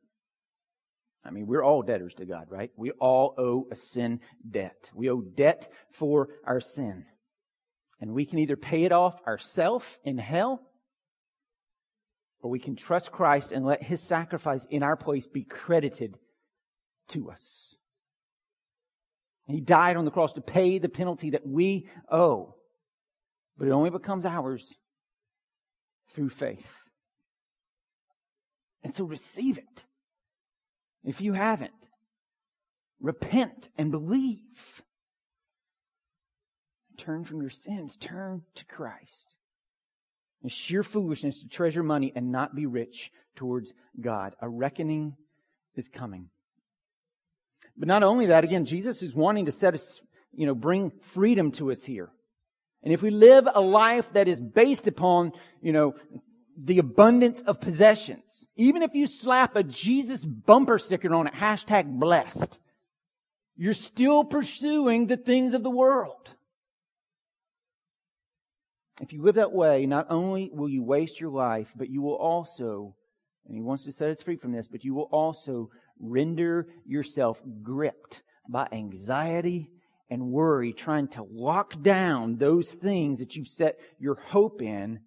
I 1.25 1.31
mean, 1.31 1.47
we're 1.47 1.63
all 1.63 1.81
debtors 1.81 2.13
to 2.15 2.25
God, 2.25 2.47
right? 2.49 2.71
We 2.75 2.91
all 2.91 3.33
owe 3.37 3.67
a 3.71 3.75
sin 3.75 4.19
debt. 4.47 4.91
We 4.93 5.09
owe 5.09 5.21
debt 5.21 5.69
for 5.91 6.29
our 6.45 6.59
sin. 6.59 7.05
And 7.99 8.13
we 8.13 8.25
can 8.25 8.39
either 8.39 8.57
pay 8.57 8.83
it 8.83 8.91
off 8.91 9.19
ourselves 9.25 9.85
in 10.03 10.17
hell, 10.17 10.61
or 12.41 12.51
we 12.51 12.59
can 12.59 12.75
trust 12.75 13.11
Christ 13.11 13.53
and 13.53 13.65
let 13.65 13.81
his 13.81 14.01
sacrifice 14.01 14.67
in 14.69 14.83
our 14.83 14.97
place 14.97 15.25
be 15.25 15.43
credited 15.43 16.17
to 17.09 17.31
us. 17.31 17.75
He 19.47 19.59
died 19.59 19.97
on 19.97 20.05
the 20.05 20.11
cross 20.11 20.33
to 20.33 20.41
pay 20.41 20.79
the 20.79 20.89
penalty 20.89 21.31
that 21.31 21.45
we 21.45 21.89
owe. 22.11 22.55
But 23.57 23.67
it 23.67 23.71
only 23.71 23.89
becomes 23.89 24.25
ours 24.25 24.73
through 26.13 26.29
faith. 26.29 26.83
And 28.83 28.93
so 28.93 29.03
receive 29.03 29.57
it. 29.57 29.83
If 31.03 31.21
you 31.21 31.33
haven't, 31.33 31.73
repent 33.01 33.69
and 33.77 33.91
believe. 33.91 34.81
Turn 36.97 37.23
from 37.25 37.41
your 37.41 37.49
sins, 37.49 37.97
turn 37.97 38.43
to 38.55 38.65
Christ. 38.65 39.35
It's 40.43 40.53
sheer 40.53 40.83
foolishness 40.83 41.39
to 41.39 41.47
treasure 41.47 41.83
money 41.83 42.11
and 42.15 42.31
not 42.31 42.55
be 42.55 42.65
rich 42.65 43.11
towards 43.35 43.73
God. 43.99 44.35
A 44.41 44.49
reckoning 44.49 45.15
is 45.75 45.87
coming. 45.87 46.29
But 47.77 47.87
not 47.87 48.03
only 48.03 48.27
that, 48.27 48.43
again, 48.43 48.65
Jesus 48.65 49.01
is 49.01 49.15
wanting 49.15 49.45
to 49.47 49.51
set 49.51 49.73
us, 49.73 50.01
you 50.33 50.45
know, 50.45 50.55
bring 50.55 50.91
freedom 51.01 51.51
to 51.53 51.71
us 51.71 51.83
here. 51.83 52.09
And 52.83 52.93
if 52.93 53.01
we 53.01 53.09
live 53.09 53.47
a 53.53 53.61
life 53.61 54.13
that 54.13 54.27
is 54.27 54.39
based 54.39 54.87
upon, 54.87 55.31
you 55.61 55.71
know, 55.71 55.95
the 56.57 56.79
abundance 56.79 57.41
of 57.41 57.59
possessions. 57.59 58.45
Even 58.55 58.83
if 58.83 58.93
you 58.93 59.07
slap 59.07 59.55
a 59.55 59.63
Jesus 59.63 60.23
bumper 60.23 60.77
sticker 60.77 61.13
on 61.13 61.27
it, 61.27 61.33
hashtag 61.33 61.99
blessed, 61.99 62.59
you're 63.55 63.73
still 63.73 64.23
pursuing 64.23 65.07
the 65.07 65.17
things 65.17 65.53
of 65.53 65.63
the 65.63 65.69
world. 65.69 66.29
If 69.01 69.11
you 69.11 69.23
live 69.23 69.35
that 69.35 69.51
way, 69.51 69.85
not 69.85 70.07
only 70.09 70.51
will 70.53 70.69
you 70.69 70.83
waste 70.83 71.19
your 71.19 71.31
life, 71.31 71.73
but 71.75 71.89
you 71.89 72.01
will 72.01 72.15
also, 72.15 72.95
and 73.47 73.55
he 73.55 73.61
wants 73.61 73.83
to 73.85 73.91
set 73.91 74.09
us 74.09 74.21
free 74.21 74.37
from 74.37 74.51
this, 74.51 74.67
but 74.67 74.83
you 74.83 74.93
will 74.93 75.09
also 75.11 75.71
render 75.99 76.67
yourself 76.85 77.41
gripped 77.61 78.21
by 78.49 78.67
anxiety 78.71 79.69
and 80.09 80.31
worry, 80.31 80.73
trying 80.73 81.07
to 81.09 81.23
lock 81.23 81.81
down 81.81 82.37
those 82.37 82.69
things 82.69 83.19
that 83.19 83.35
you've 83.35 83.47
set 83.47 83.79
your 83.99 84.15
hope 84.15 84.61
in, 84.61 84.99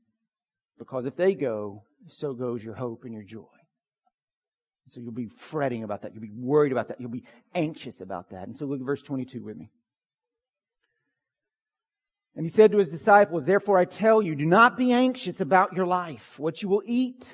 because 0.79 1.07
if 1.07 1.17
they 1.17 1.35
go, 1.35 1.85
so 2.09 2.33
goes 2.33 2.63
your 2.63 2.75
hope 2.75 3.05
and 3.05 3.13
your 3.13 3.23
joy. 3.23 3.45
So 4.89 5.01
you'll 5.01 5.13
be 5.13 5.27
fretting 5.27 5.83
about 5.83 6.03
that. 6.03 6.15
You'll 6.15 6.23
be 6.23 6.31
worried 6.31 6.73
about 6.73 6.89
that. 6.89 7.01
You'll 7.01 7.11
be 7.11 7.25
anxious 7.55 8.01
about 8.01 8.31
that. 8.31 8.47
And 8.47 8.57
so 8.57 8.67
look 8.67 8.81
at 8.81 8.87
verse 8.87 9.03
22 9.03 9.43
with 9.43 9.57
me. 9.57 9.71
And 12.37 12.45
he 12.45 12.51
said 12.51 12.71
to 12.73 12.79
his 12.79 12.91
disciples, 12.91 13.47
Therefore 13.47 13.79
I 13.79 13.85
tell 13.87 14.21
you, 14.23 14.35
do 14.35 14.45
not 14.45 14.77
be 14.77 14.93
anxious 14.93 15.41
about 15.41 15.73
your 15.73 15.87
life, 15.87 16.39
what 16.39 16.63
you 16.63 16.69
will 16.69 16.83
eat, 16.85 17.33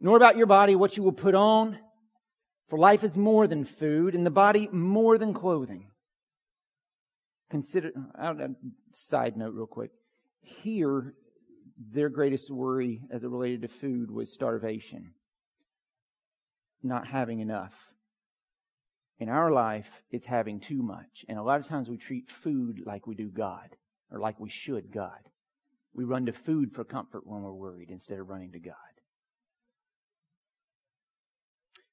nor 0.00 0.16
about 0.16 0.36
your 0.36 0.46
body, 0.46 0.76
what 0.76 0.96
you 0.96 1.02
will 1.02 1.12
put 1.12 1.34
on. 1.34 1.78
For 2.70 2.78
life 2.78 3.02
is 3.02 3.16
more 3.16 3.48
than 3.48 3.64
food, 3.64 4.14
and 4.14 4.24
the 4.24 4.30
body 4.30 4.68
more 4.70 5.18
than 5.18 5.34
clothing. 5.34 5.88
Consider, 7.50 7.90
uh, 7.96 8.22
I'll 8.22 8.40
uh, 8.40 8.48
side 8.92 9.36
note 9.36 9.54
real 9.54 9.66
quick. 9.66 9.90
Here, 10.40 11.14
their 11.92 12.08
greatest 12.08 12.48
worry 12.48 13.02
as 13.10 13.24
it 13.24 13.28
related 13.28 13.62
to 13.62 13.68
food 13.68 14.12
was 14.12 14.32
starvation, 14.32 15.14
not 16.80 17.08
having 17.08 17.40
enough. 17.40 17.74
In 19.18 19.28
our 19.28 19.50
life, 19.50 20.02
it's 20.12 20.26
having 20.26 20.60
too 20.60 20.80
much. 20.80 21.24
And 21.28 21.38
a 21.38 21.42
lot 21.42 21.58
of 21.58 21.66
times 21.66 21.88
we 21.88 21.96
treat 21.96 22.30
food 22.30 22.82
like 22.86 23.06
we 23.06 23.16
do 23.16 23.28
God 23.28 23.74
or 24.12 24.20
like 24.20 24.38
we 24.38 24.48
should 24.48 24.92
God. 24.92 25.28
We 25.92 26.04
run 26.04 26.26
to 26.26 26.32
food 26.32 26.72
for 26.72 26.84
comfort 26.84 27.26
when 27.26 27.42
we're 27.42 27.52
worried 27.52 27.90
instead 27.90 28.20
of 28.20 28.28
running 28.28 28.52
to 28.52 28.60
God. 28.60 28.74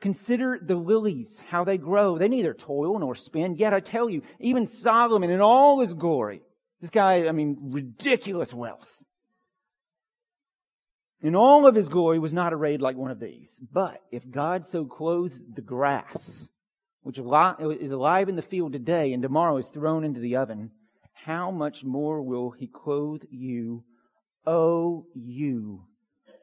Consider 0.00 0.58
the 0.60 0.74
lilies, 0.74 1.42
how 1.48 1.64
they 1.64 1.78
grow. 1.78 2.18
They 2.18 2.28
neither 2.28 2.54
toil 2.54 2.98
nor 2.98 3.14
spin. 3.14 3.56
Yet 3.56 3.72
I 3.72 3.80
tell 3.80 4.10
you, 4.10 4.22
even 4.38 4.66
Solomon 4.66 5.30
in 5.30 5.40
all 5.40 5.80
his 5.80 5.94
glory, 5.94 6.42
this 6.80 6.90
guy, 6.90 7.26
I 7.26 7.32
mean, 7.32 7.56
ridiculous 7.60 8.52
wealth. 8.52 8.92
In 11.22 11.34
all 11.34 11.66
of 11.66 11.74
his 11.74 11.88
glory 11.88 12.18
was 12.18 12.34
not 12.34 12.52
arrayed 12.52 12.82
like 12.82 12.96
one 12.96 13.10
of 13.10 13.18
these. 13.18 13.58
But 13.72 14.02
if 14.12 14.30
God 14.30 14.66
so 14.66 14.84
clothes 14.84 15.40
the 15.54 15.62
grass, 15.62 16.46
which 17.02 17.18
is 17.18 17.24
alive 17.92 18.28
in 18.28 18.36
the 18.36 18.42
field 18.42 18.72
today 18.72 19.12
and 19.12 19.22
tomorrow 19.22 19.56
is 19.56 19.68
thrown 19.68 20.04
into 20.04 20.20
the 20.20 20.36
oven, 20.36 20.70
how 21.14 21.50
much 21.50 21.82
more 21.82 22.22
will 22.22 22.50
he 22.50 22.66
clothe 22.66 23.22
you, 23.30 23.82
O 24.46 25.06
you 25.14 25.84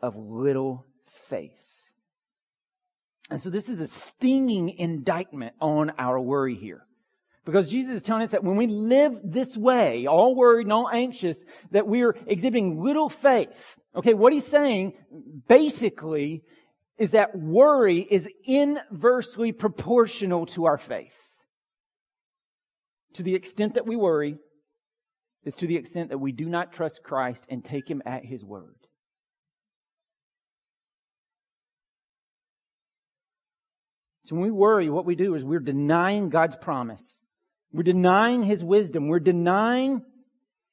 of 0.02 0.16
little 0.18 0.86
faith. 1.06 1.73
And 3.30 3.42
so 3.42 3.50
this 3.50 3.70
is 3.70 3.80
a 3.80 3.88
stinging 3.88 4.70
indictment 4.70 5.54
on 5.60 5.92
our 5.98 6.20
worry 6.20 6.56
here. 6.56 6.86
Because 7.46 7.70
Jesus 7.70 7.98
is 7.98 8.02
telling 8.02 8.24
us 8.24 8.32
that 8.32 8.44
when 8.44 8.56
we 8.56 8.68
live 8.68 9.20
this 9.24 9.58
way, 9.58 10.08
all 10.08 10.36
worried 10.36 10.66
and 10.66 10.74
all 10.74 10.90
anxious, 10.90 11.44
that 11.72 11.88
we're 11.88 12.16
exhibiting 12.26 12.82
little 12.82 13.10
faith. 13.10 13.78
Okay, 13.96 14.14
what 14.14 14.32
he's 14.32 14.48
saying 14.48 14.94
basically 15.48 16.44
is 16.98 17.12
that 17.12 17.38
worry 17.38 18.00
is 18.00 18.30
inversely 18.46 19.52
proportional 19.52 20.46
to 20.46 20.66
our 20.66 20.78
faith. 20.78 21.20
To 23.16 23.24
the 23.24 23.36
extent 23.36 23.74
that 23.74 23.86
we 23.86 23.96
worry 23.96 24.38
is 25.44 25.54
to 25.56 25.68
the 25.68 25.76
extent 25.76 26.10
that 26.10 26.20
we 26.20 26.32
do 26.32 26.46
not 26.46 26.72
trust 26.72 27.04
Christ 27.04 27.46
and 27.50 27.64
take 27.64 27.90
him 27.90 28.02
at 28.06 28.24
his 28.24 28.44
word. 28.44 28.83
So 34.26 34.36
when 34.36 34.44
we 34.44 34.52
worry, 34.52 34.90
what 34.90 35.06
we 35.06 35.16
do 35.16 35.36
is 35.36 35.44
we're 35.44 35.60
denying 35.60 36.30
God's 36.30 36.56
promise. 36.56 37.20
We're 37.72 37.84
denying 37.84 38.44
His 38.44 38.64
wisdom. 38.64 39.08
We're 39.08 39.20
denying 39.20 40.04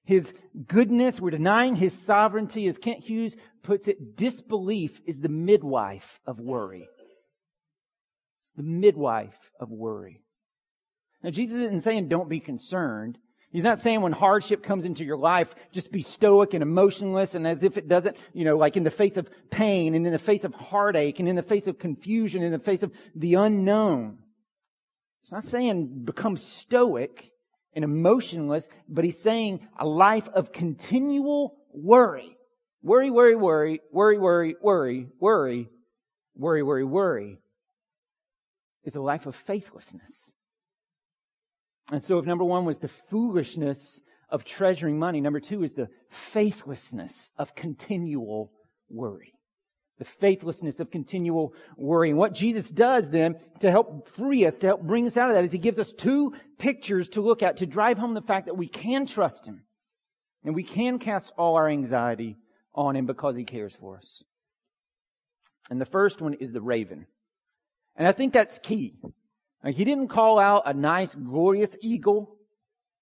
His 0.04 0.32
goodness. 0.66 1.20
We're 1.20 1.30
denying 1.30 1.76
His 1.76 1.92
sovereignty. 1.92 2.68
As 2.68 2.78
Kent 2.78 3.04
Hughes 3.04 3.34
puts 3.62 3.88
it, 3.88 4.16
disbelief 4.16 5.00
is 5.06 5.18
the 5.18 5.28
midwife 5.28 6.20
of 6.26 6.38
worry. 6.38 6.88
It's 8.42 8.52
the 8.56 8.62
midwife 8.62 9.50
of 9.58 9.70
worry. 9.70 10.22
Now, 11.22 11.30
Jesus 11.30 11.56
isn't 11.56 11.80
saying 11.80 12.08
don't 12.08 12.28
be 12.28 12.40
concerned. 12.40 13.18
He's 13.50 13.64
not 13.64 13.80
saying 13.80 14.00
when 14.00 14.12
hardship 14.12 14.62
comes 14.62 14.84
into 14.84 15.04
your 15.04 15.16
life, 15.16 15.54
just 15.72 15.90
be 15.90 16.02
stoic 16.02 16.54
and 16.54 16.62
emotionless 16.62 17.34
and 17.34 17.46
as 17.46 17.64
if 17.64 17.76
it 17.76 17.88
doesn't, 17.88 18.16
you 18.32 18.44
know, 18.44 18.56
like 18.56 18.76
in 18.76 18.84
the 18.84 18.92
face 18.92 19.16
of 19.16 19.28
pain 19.50 19.94
and 19.94 20.06
in 20.06 20.12
the 20.12 20.18
face 20.18 20.44
of 20.44 20.54
heartache 20.54 21.18
and 21.18 21.28
in 21.28 21.34
the 21.34 21.42
face 21.42 21.66
of 21.66 21.78
confusion, 21.78 22.42
in 22.42 22.52
the 22.52 22.60
face 22.60 22.84
of 22.84 22.92
the 23.16 23.34
unknown. 23.34 24.18
He's 25.22 25.32
not 25.32 25.42
saying 25.42 26.04
become 26.04 26.36
stoic 26.36 27.32
and 27.74 27.84
emotionless, 27.84 28.68
but 28.88 29.04
he's 29.04 29.20
saying 29.20 29.66
a 29.78 29.86
life 29.86 30.28
of 30.28 30.52
continual 30.52 31.56
worry. 31.72 32.36
Worry, 32.82 33.10
worry, 33.10 33.34
worry, 33.34 33.80
worry, 33.92 34.18
worry, 34.18 34.56
worry, 34.62 35.08
worry, 35.18 35.68
worry, 36.36 36.62
worry, 36.62 36.84
worry 36.84 37.38
is 38.84 38.94
a 38.94 39.00
life 39.00 39.26
of 39.26 39.34
faithlessness. 39.34 40.30
And 41.90 42.02
so 42.02 42.18
if 42.18 42.26
number 42.26 42.44
one 42.44 42.64
was 42.64 42.78
the 42.78 42.88
foolishness 42.88 44.00
of 44.28 44.44
treasuring 44.44 44.98
money, 44.98 45.20
number 45.20 45.40
two 45.40 45.64
is 45.64 45.72
the 45.72 45.88
faithlessness 46.08 47.32
of 47.36 47.54
continual 47.54 48.52
worry. 48.88 49.34
The 49.98 50.04
faithlessness 50.04 50.80
of 50.80 50.90
continual 50.90 51.52
worry. 51.76 52.10
And 52.10 52.18
what 52.18 52.32
Jesus 52.32 52.70
does 52.70 53.10
then 53.10 53.36
to 53.60 53.70
help 53.70 54.08
free 54.08 54.46
us, 54.46 54.56
to 54.58 54.68
help 54.68 54.82
bring 54.82 55.06
us 55.06 55.16
out 55.16 55.28
of 55.28 55.34
that, 55.34 55.44
is 55.44 55.52
He 55.52 55.58
gives 55.58 55.78
us 55.78 55.92
two 55.92 56.34
pictures 56.58 57.08
to 57.10 57.20
look 57.20 57.42
at 57.42 57.58
to 57.58 57.66
drive 57.66 57.98
home 57.98 58.14
the 58.14 58.22
fact 58.22 58.46
that 58.46 58.56
we 58.56 58.68
can 58.68 59.04
trust 59.06 59.44
Him 59.44 59.64
and 60.44 60.54
we 60.54 60.62
can 60.62 60.98
cast 60.98 61.32
all 61.36 61.56
our 61.56 61.68
anxiety 61.68 62.38
on 62.74 62.96
Him 62.96 63.04
because 63.04 63.36
He 63.36 63.44
cares 63.44 63.74
for 63.74 63.98
us. 63.98 64.22
And 65.68 65.80
the 65.80 65.86
first 65.86 66.22
one 66.22 66.34
is 66.34 66.52
the 66.52 66.62
raven. 66.62 67.06
And 67.96 68.08
I 68.08 68.12
think 68.12 68.32
that's 68.32 68.58
key. 68.58 68.94
He 69.64 69.84
didn't 69.84 70.08
call 70.08 70.38
out 70.38 70.62
a 70.66 70.72
nice, 70.72 71.14
glorious 71.14 71.76
eagle. 71.80 72.36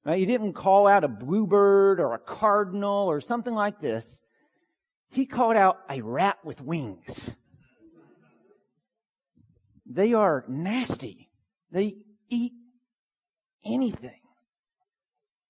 He 0.04 0.26
didn't 0.26 0.54
call 0.54 0.86
out 0.86 1.04
a 1.04 1.08
bluebird 1.08 2.00
or 2.00 2.14
a 2.14 2.18
cardinal 2.18 3.06
or 3.06 3.20
something 3.20 3.54
like 3.54 3.80
this. 3.80 4.22
He 5.10 5.26
called 5.26 5.56
out 5.56 5.78
a 5.88 6.00
rat 6.00 6.38
with 6.44 6.60
wings. 6.60 7.30
They 9.86 10.14
are 10.14 10.44
nasty. 10.48 11.30
They 11.70 11.96
eat 12.28 12.52
anything. 13.64 14.20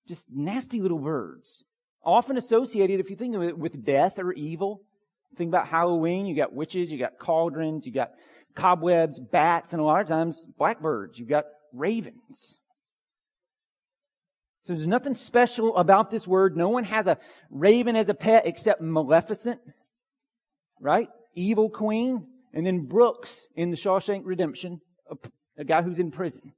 Just 0.07 0.27
nasty 0.29 0.81
little 0.81 0.99
birds. 0.99 1.63
Often 2.03 2.37
associated, 2.37 2.99
if 2.99 3.09
you 3.09 3.15
think 3.15 3.35
of 3.35 3.43
it, 3.43 3.57
with 3.57 3.83
death 3.83 4.17
or 4.17 4.31
evil. 4.33 4.81
Think 5.37 5.49
about 5.49 5.67
Halloween. 5.67 6.25
You 6.25 6.35
got 6.35 6.53
witches, 6.53 6.89
you 6.89 6.97
got 6.97 7.19
cauldrons, 7.19 7.85
you 7.85 7.91
got 7.91 8.11
cobwebs, 8.55 9.19
bats, 9.19 9.73
and 9.73 9.81
a 9.81 9.85
lot 9.85 10.01
of 10.01 10.07
times 10.07 10.45
blackbirds. 10.57 11.17
You've 11.17 11.29
got 11.29 11.45
ravens. 11.73 12.55
So 14.65 14.73
there's 14.73 14.87
nothing 14.87 15.15
special 15.15 15.75
about 15.77 16.11
this 16.11 16.27
word. 16.27 16.55
No 16.55 16.69
one 16.69 16.83
has 16.83 17.07
a 17.07 17.17
raven 17.49 17.95
as 17.95 18.09
a 18.09 18.13
pet 18.13 18.45
except 18.45 18.81
Maleficent, 18.81 19.59
right? 20.79 21.09
Evil 21.35 21.69
queen. 21.69 22.27
And 22.53 22.65
then 22.65 22.85
Brooks 22.85 23.45
in 23.55 23.71
the 23.71 23.77
Shawshank 23.77 24.21
Redemption, 24.25 24.81
a, 25.09 25.15
a 25.57 25.63
guy 25.63 25.81
who's 25.81 25.99
in 25.99 26.11
prison. 26.11 26.53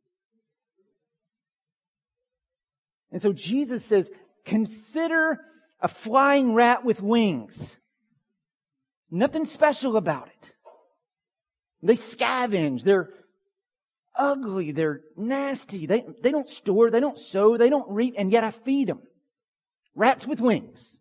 And 3.11 3.21
so 3.21 3.33
Jesus 3.33 3.83
says, 3.83 4.09
consider 4.45 5.39
a 5.81 5.87
flying 5.87 6.53
rat 6.53 6.85
with 6.85 7.01
wings. 7.01 7.77
Nothing 9.09 9.45
special 9.45 9.97
about 9.97 10.27
it. 10.27 10.53
They 11.83 11.95
scavenge. 11.95 12.83
They're 12.83 13.09
ugly. 14.15 14.71
They're 14.71 15.01
nasty. 15.17 15.85
They, 15.85 16.03
they 16.21 16.31
don't 16.31 16.49
store, 16.49 16.89
they 16.89 16.99
don't 16.99 17.17
sow, 17.17 17.57
they 17.57 17.69
don't 17.69 17.89
reap, 17.89 18.15
and 18.17 18.31
yet 18.31 18.43
I 18.43 18.51
feed 18.51 18.87
them. 18.87 19.01
Rats 19.95 20.27
with 20.27 20.39
wings. 20.39 20.97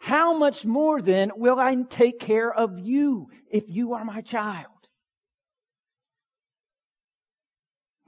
How 0.00 0.36
much 0.36 0.64
more 0.64 1.00
then 1.00 1.32
will 1.36 1.58
I 1.58 1.74
take 1.88 2.20
care 2.20 2.52
of 2.52 2.78
you 2.78 3.28
if 3.50 3.64
you 3.66 3.94
are 3.94 4.04
my 4.04 4.20
child? 4.20 4.66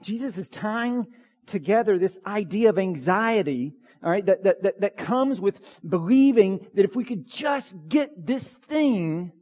Jesus 0.01 0.37
is 0.37 0.49
tying 0.49 1.07
together 1.45 1.97
this 1.97 2.17
idea 2.25 2.69
of 2.69 2.79
anxiety, 2.79 3.73
all 4.01 4.09
right, 4.09 4.25
that, 4.25 4.43
that, 4.43 4.63
that, 4.63 4.81
that 4.81 4.97
comes 4.97 5.41
with 5.41 5.59
believing 5.87 6.65
that 6.75 6.85
if 6.85 6.95
we 6.95 7.03
could 7.03 7.27
just 7.27 7.75
get 7.89 8.25
this 8.25 8.47
thing, 8.47 9.33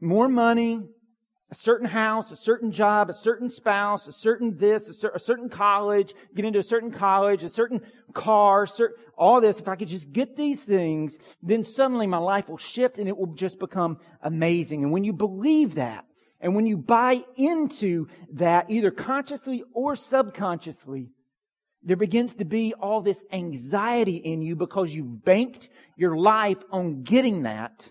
more 0.00 0.28
money, 0.28 0.82
a 1.50 1.54
certain 1.54 1.86
house, 1.86 2.32
a 2.32 2.36
certain 2.36 2.72
job, 2.72 3.08
a 3.08 3.14
certain 3.14 3.48
spouse, 3.48 4.08
a 4.08 4.12
certain 4.12 4.56
this, 4.56 4.88
a, 4.88 4.94
cer- 4.94 5.12
a 5.14 5.20
certain 5.20 5.48
college, 5.48 6.12
get 6.34 6.44
into 6.44 6.58
a 6.58 6.62
certain 6.62 6.90
college, 6.90 7.44
a 7.44 7.48
certain 7.48 7.80
car, 8.14 8.66
all 9.16 9.40
this, 9.40 9.60
if 9.60 9.68
I 9.68 9.76
could 9.76 9.88
just 9.88 10.12
get 10.12 10.36
these 10.36 10.62
things, 10.62 11.18
then 11.42 11.62
suddenly 11.62 12.06
my 12.06 12.18
life 12.18 12.48
will 12.48 12.58
shift 12.58 12.98
and 12.98 13.08
it 13.08 13.16
will 13.16 13.34
just 13.34 13.58
become 13.58 13.98
amazing. 14.22 14.82
And 14.82 14.92
when 14.92 15.04
you 15.04 15.12
believe 15.12 15.76
that, 15.76 16.04
and 16.40 16.54
when 16.54 16.66
you 16.66 16.76
buy 16.76 17.24
into 17.36 18.08
that, 18.32 18.70
either 18.70 18.90
consciously 18.90 19.62
or 19.72 19.96
subconsciously, 19.96 21.10
there 21.82 21.96
begins 21.96 22.34
to 22.34 22.44
be 22.44 22.74
all 22.74 23.00
this 23.00 23.24
anxiety 23.32 24.16
in 24.16 24.42
you 24.42 24.56
because 24.56 24.92
you've 24.92 25.24
banked 25.24 25.68
your 25.96 26.16
life 26.16 26.58
on 26.70 27.02
getting 27.02 27.44
that. 27.44 27.90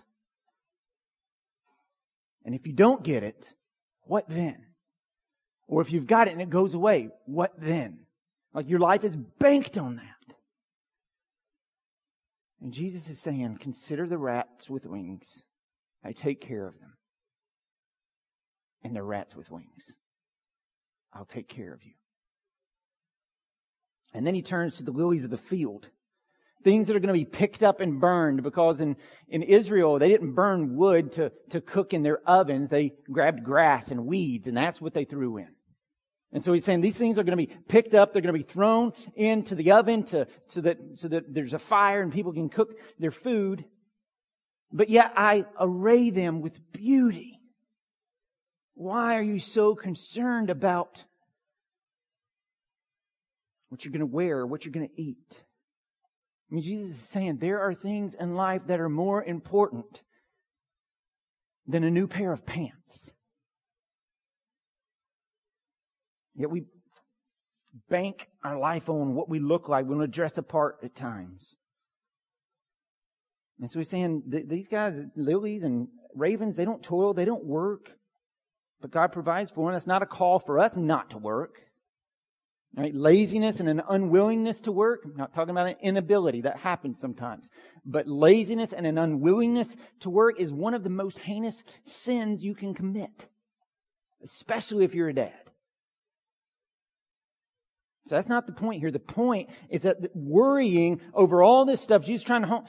And 2.46 2.54
if 2.54 2.66
you 2.66 2.72
don't 2.72 3.02
get 3.02 3.24
it, 3.24 3.54
what 4.02 4.28
then? 4.28 4.64
Or 5.66 5.82
if 5.82 5.92
you've 5.92 6.06
got 6.06 6.28
it 6.28 6.32
and 6.32 6.40
it 6.40 6.48
goes 6.48 6.74
away, 6.74 7.10
what 7.26 7.52
then? 7.58 8.06
Like 8.54 8.68
your 8.68 8.78
life 8.78 9.02
is 9.02 9.16
banked 9.16 9.76
on 9.76 9.96
that. 9.96 10.36
And 12.62 12.72
Jesus 12.72 13.08
is 13.10 13.18
saying, 13.18 13.58
consider 13.60 14.06
the 14.06 14.16
rats 14.16 14.70
with 14.70 14.86
wings. 14.86 15.42
I 16.04 16.12
take 16.12 16.40
care 16.40 16.68
of 16.68 16.78
them 16.78 16.94
and 18.82 18.94
the 18.94 19.02
rats 19.02 19.34
with 19.34 19.50
wings. 19.50 19.92
I'll 21.12 21.24
take 21.24 21.48
care 21.48 21.74
of 21.74 21.82
you. 21.84 21.94
And 24.14 24.24
then 24.24 24.36
he 24.36 24.42
turns 24.42 24.76
to 24.76 24.84
the 24.84 24.92
lilies 24.92 25.24
of 25.24 25.30
the 25.30 25.36
field. 25.36 25.88
Things 26.66 26.88
that 26.88 26.96
are 26.96 26.98
going 26.98 27.14
to 27.14 27.14
be 27.14 27.24
picked 27.24 27.62
up 27.62 27.80
and 27.80 28.00
burned 28.00 28.42
because 28.42 28.80
in, 28.80 28.96
in 29.28 29.44
Israel, 29.44 30.00
they 30.00 30.08
didn't 30.08 30.32
burn 30.32 30.74
wood 30.74 31.12
to, 31.12 31.30
to 31.50 31.60
cook 31.60 31.94
in 31.94 32.02
their 32.02 32.18
ovens. 32.28 32.70
They 32.70 32.94
grabbed 33.08 33.44
grass 33.44 33.92
and 33.92 34.04
weeds 34.04 34.48
and 34.48 34.56
that's 34.56 34.80
what 34.80 34.92
they 34.92 35.04
threw 35.04 35.36
in. 35.36 35.46
And 36.32 36.42
so 36.42 36.52
he's 36.52 36.64
saying 36.64 36.80
these 36.80 36.96
things 36.96 37.20
are 37.20 37.22
going 37.22 37.38
to 37.38 37.46
be 37.46 37.54
picked 37.68 37.94
up. 37.94 38.12
They're 38.12 38.20
going 38.20 38.34
to 38.34 38.44
be 38.44 38.52
thrown 38.52 38.94
into 39.14 39.54
the 39.54 39.70
oven 39.70 40.02
to, 40.06 40.26
so 40.48 40.60
that, 40.62 40.78
so 40.94 41.06
that 41.06 41.32
there's 41.32 41.52
a 41.52 41.58
fire 41.60 42.02
and 42.02 42.12
people 42.12 42.32
can 42.32 42.48
cook 42.48 42.70
their 42.98 43.12
food. 43.12 43.64
But 44.72 44.90
yet 44.90 45.12
I 45.16 45.44
array 45.60 46.10
them 46.10 46.40
with 46.40 46.58
beauty. 46.72 47.38
Why 48.74 49.14
are 49.14 49.22
you 49.22 49.38
so 49.38 49.76
concerned 49.76 50.50
about 50.50 51.04
what 53.68 53.84
you're 53.84 53.92
going 53.92 54.00
to 54.00 54.06
wear, 54.06 54.44
what 54.44 54.64
you're 54.64 54.72
going 54.72 54.88
to 54.88 55.00
eat? 55.00 55.45
I 56.50 56.54
mean, 56.54 56.62
Jesus 56.62 56.96
is 56.96 57.08
saying 57.08 57.38
there 57.38 57.60
are 57.60 57.74
things 57.74 58.14
in 58.14 58.34
life 58.34 58.62
that 58.66 58.80
are 58.80 58.88
more 58.88 59.22
important 59.22 60.02
than 61.66 61.82
a 61.82 61.90
new 61.90 62.06
pair 62.06 62.32
of 62.32 62.46
pants. 62.46 63.10
Yet 66.36 66.50
we 66.50 66.64
bank 67.88 68.28
our 68.44 68.58
life 68.58 68.88
on 68.88 69.14
what 69.14 69.28
we 69.28 69.40
look 69.40 69.68
like. 69.68 69.86
We 69.86 69.96
want 69.96 70.02
to 70.10 70.14
dress 70.14 70.38
apart 70.38 70.76
at 70.84 70.94
times. 70.94 71.56
And 73.60 73.70
so 73.70 73.78
he's 73.78 73.88
saying 73.88 74.22
these 74.26 74.68
guys, 74.68 75.00
lilies 75.16 75.62
and 75.62 75.88
ravens, 76.14 76.56
they 76.56 76.64
don't 76.64 76.82
toil, 76.82 77.14
they 77.14 77.24
don't 77.24 77.44
work. 77.44 77.90
But 78.80 78.90
God 78.90 79.12
provides 79.12 79.50
for 79.50 79.66
them. 79.66 79.74
That's 79.74 79.86
not 79.86 80.02
a 80.02 80.06
call 80.06 80.38
for 80.38 80.58
us 80.58 80.76
not 80.76 81.10
to 81.10 81.18
work. 81.18 81.62
Right? 82.74 82.94
Laziness 82.94 83.60
and 83.60 83.68
an 83.68 83.82
unwillingness 83.88 84.60
to 84.62 84.72
work. 84.72 85.02
I'm 85.04 85.16
not 85.16 85.34
talking 85.34 85.50
about 85.50 85.68
an 85.68 85.76
inability. 85.82 86.42
That 86.42 86.58
happens 86.58 87.00
sometimes. 87.00 87.48
But 87.84 88.06
laziness 88.06 88.72
and 88.72 88.86
an 88.86 88.98
unwillingness 88.98 89.76
to 90.00 90.10
work 90.10 90.38
is 90.38 90.52
one 90.52 90.74
of 90.74 90.84
the 90.84 90.90
most 90.90 91.18
heinous 91.18 91.64
sins 91.84 92.44
you 92.44 92.54
can 92.54 92.74
commit. 92.74 93.28
Especially 94.22 94.84
if 94.84 94.94
you're 94.94 95.08
a 95.08 95.14
dad. 95.14 95.50
So 98.06 98.14
that's 98.14 98.28
not 98.28 98.46
the 98.46 98.52
point 98.52 98.80
here. 98.80 98.92
The 98.92 99.00
point 99.00 99.50
is 99.68 99.82
that 99.82 99.96
worrying 100.14 101.00
over 101.12 101.42
all 101.42 101.64
this 101.64 101.80
stuff, 101.80 102.04
she's 102.04 102.22
trying 102.22 102.42
to, 102.42 102.62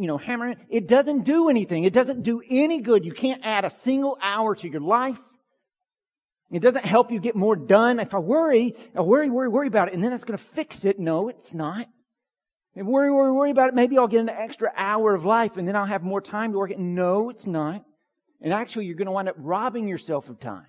you 0.00 0.08
know, 0.08 0.18
hammer 0.18 0.50
it, 0.50 0.58
it 0.68 0.88
doesn't 0.88 1.24
do 1.24 1.48
anything. 1.48 1.84
It 1.84 1.92
doesn't 1.92 2.22
do 2.22 2.42
any 2.50 2.80
good. 2.80 3.04
You 3.04 3.12
can't 3.12 3.40
add 3.44 3.64
a 3.64 3.70
single 3.70 4.18
hour 4.20 4.56
to 4.56 4.68
your 4.68 4.80
life. 4.80 5.20
It 6.54 6.62
doesn't 6.62 6.84
help 6.84 7.10
you 7.10 7.18
get 7.18 7.34
more 7.34 7.56
done. 7.56 7.98
If 7.98 8.14
I 8.14 8.18
worry, 8.18 8.76
I 8.94 9.00
worry, 9.00 9.28
worry, 9.28 9.48
worry 9.48 9.66
about 9.66 9.88
it, 9.88 9.94
and 9.94 10.04
then 10.04 10.12
it's 10.12 10.22
going 10.22 10.38
to 10.38 10.44
fix 10.44 10.84
it. 10.84 11.00
No, 11.00 11.28
it's 11.28 11.52
not. 11.52 11.88
If 12.76 12.86
worry, 12.86 13.10
worry, 13.10 13.32
worry 13.32 13.50
about 13.50 13.70
it, 13.70 13.74
maybe 13.74 13.98
I'll 13.98 14.06
get 14.06 14.20
an 14.20 14.28
extra 14.28 14.70
hour 14.76 15.16
of 15.16 15.24
life, 15.24 15.56
and 15.56 15.66
then 15.66 15.74
I'll 15.74 15.84
have 15.84 16.04
more 16.04 16.20
time 16.20 16.52
to 16.52 16.58
work 16.58 16.70
it. 16.70 16.78
No, 16.78 17.28
it's 17.28 17.44
not. 17.44 17.84
And 18.40 18.52
actually, 18.52 18.84
you're 18.84 18.94
going 18.94 19.06
to 19.06 19.12
wind 19.12 19.28
up 19.28 19.34
robbing 19.36 19.88
yourself 19.88 20.28
of 20.28 20.38
time. 20.38 20.68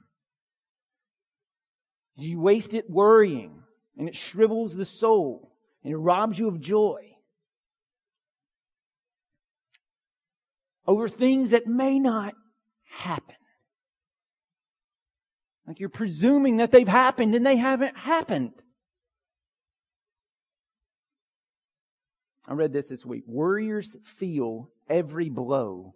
You 2.15 2.39
waste 2.39 2.73
it 2.73 2.89
worrying, 2.89 3.61
and 3.95 4.09
it 4.09 4.15
shrivels 4.15 4.75
the 4.75 4.85
soul, 4.85 5.51
and 5.83 5.93
it 5.93 5.97
robs 5.97 6.39
you 6.39 6.47
of 6.47 6.59
joy. 6.59 7.11
Over 10.87 11.09
things 11.09 11.51
that 11.51 11.67
may 11.67 11.99
not 11.99 12.33
happen. 12.89 13.35
Like 15.67 15.79
you're 15.79 15.89
presuming 15.89 16.57
that 16.57 16.71
they've 16.71 16.87
happened 16.87 17.35
and 17.35 17.45
they 17.45 17.55
haven't 17.55 17.97
happened. 17.97 18.53
I 22.47 22.53
read 22.53 22.73
this 22.73 22.89
this 22.89 23.05
week. 23.05 23.23
Warriors 23.25 23.95
feel 24.03 24.69
every 24.87 25.29
blow 25.29 25.95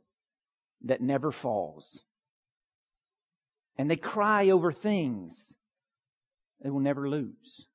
that 0.83 1.01
never 1.01 1.31
falls. 1.31 1.99
And 3.77 3.89
they 3.89 3.95
cry 3.95 4.49
over 4.49 4.71
things 4.71 5.53
they 6.61 6.69
will 6.69 6.79
never 6.79 7.07
lose. 7.07 7.67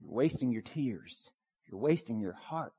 You're 0.00 0.12
wasting 0.12 0.52
your 0.52 0.62
tears. 0.62 1.28
You're 1.70 1.80
wasting 1.80 2.20
your 2.20 2.32
heart. 2.32 2.72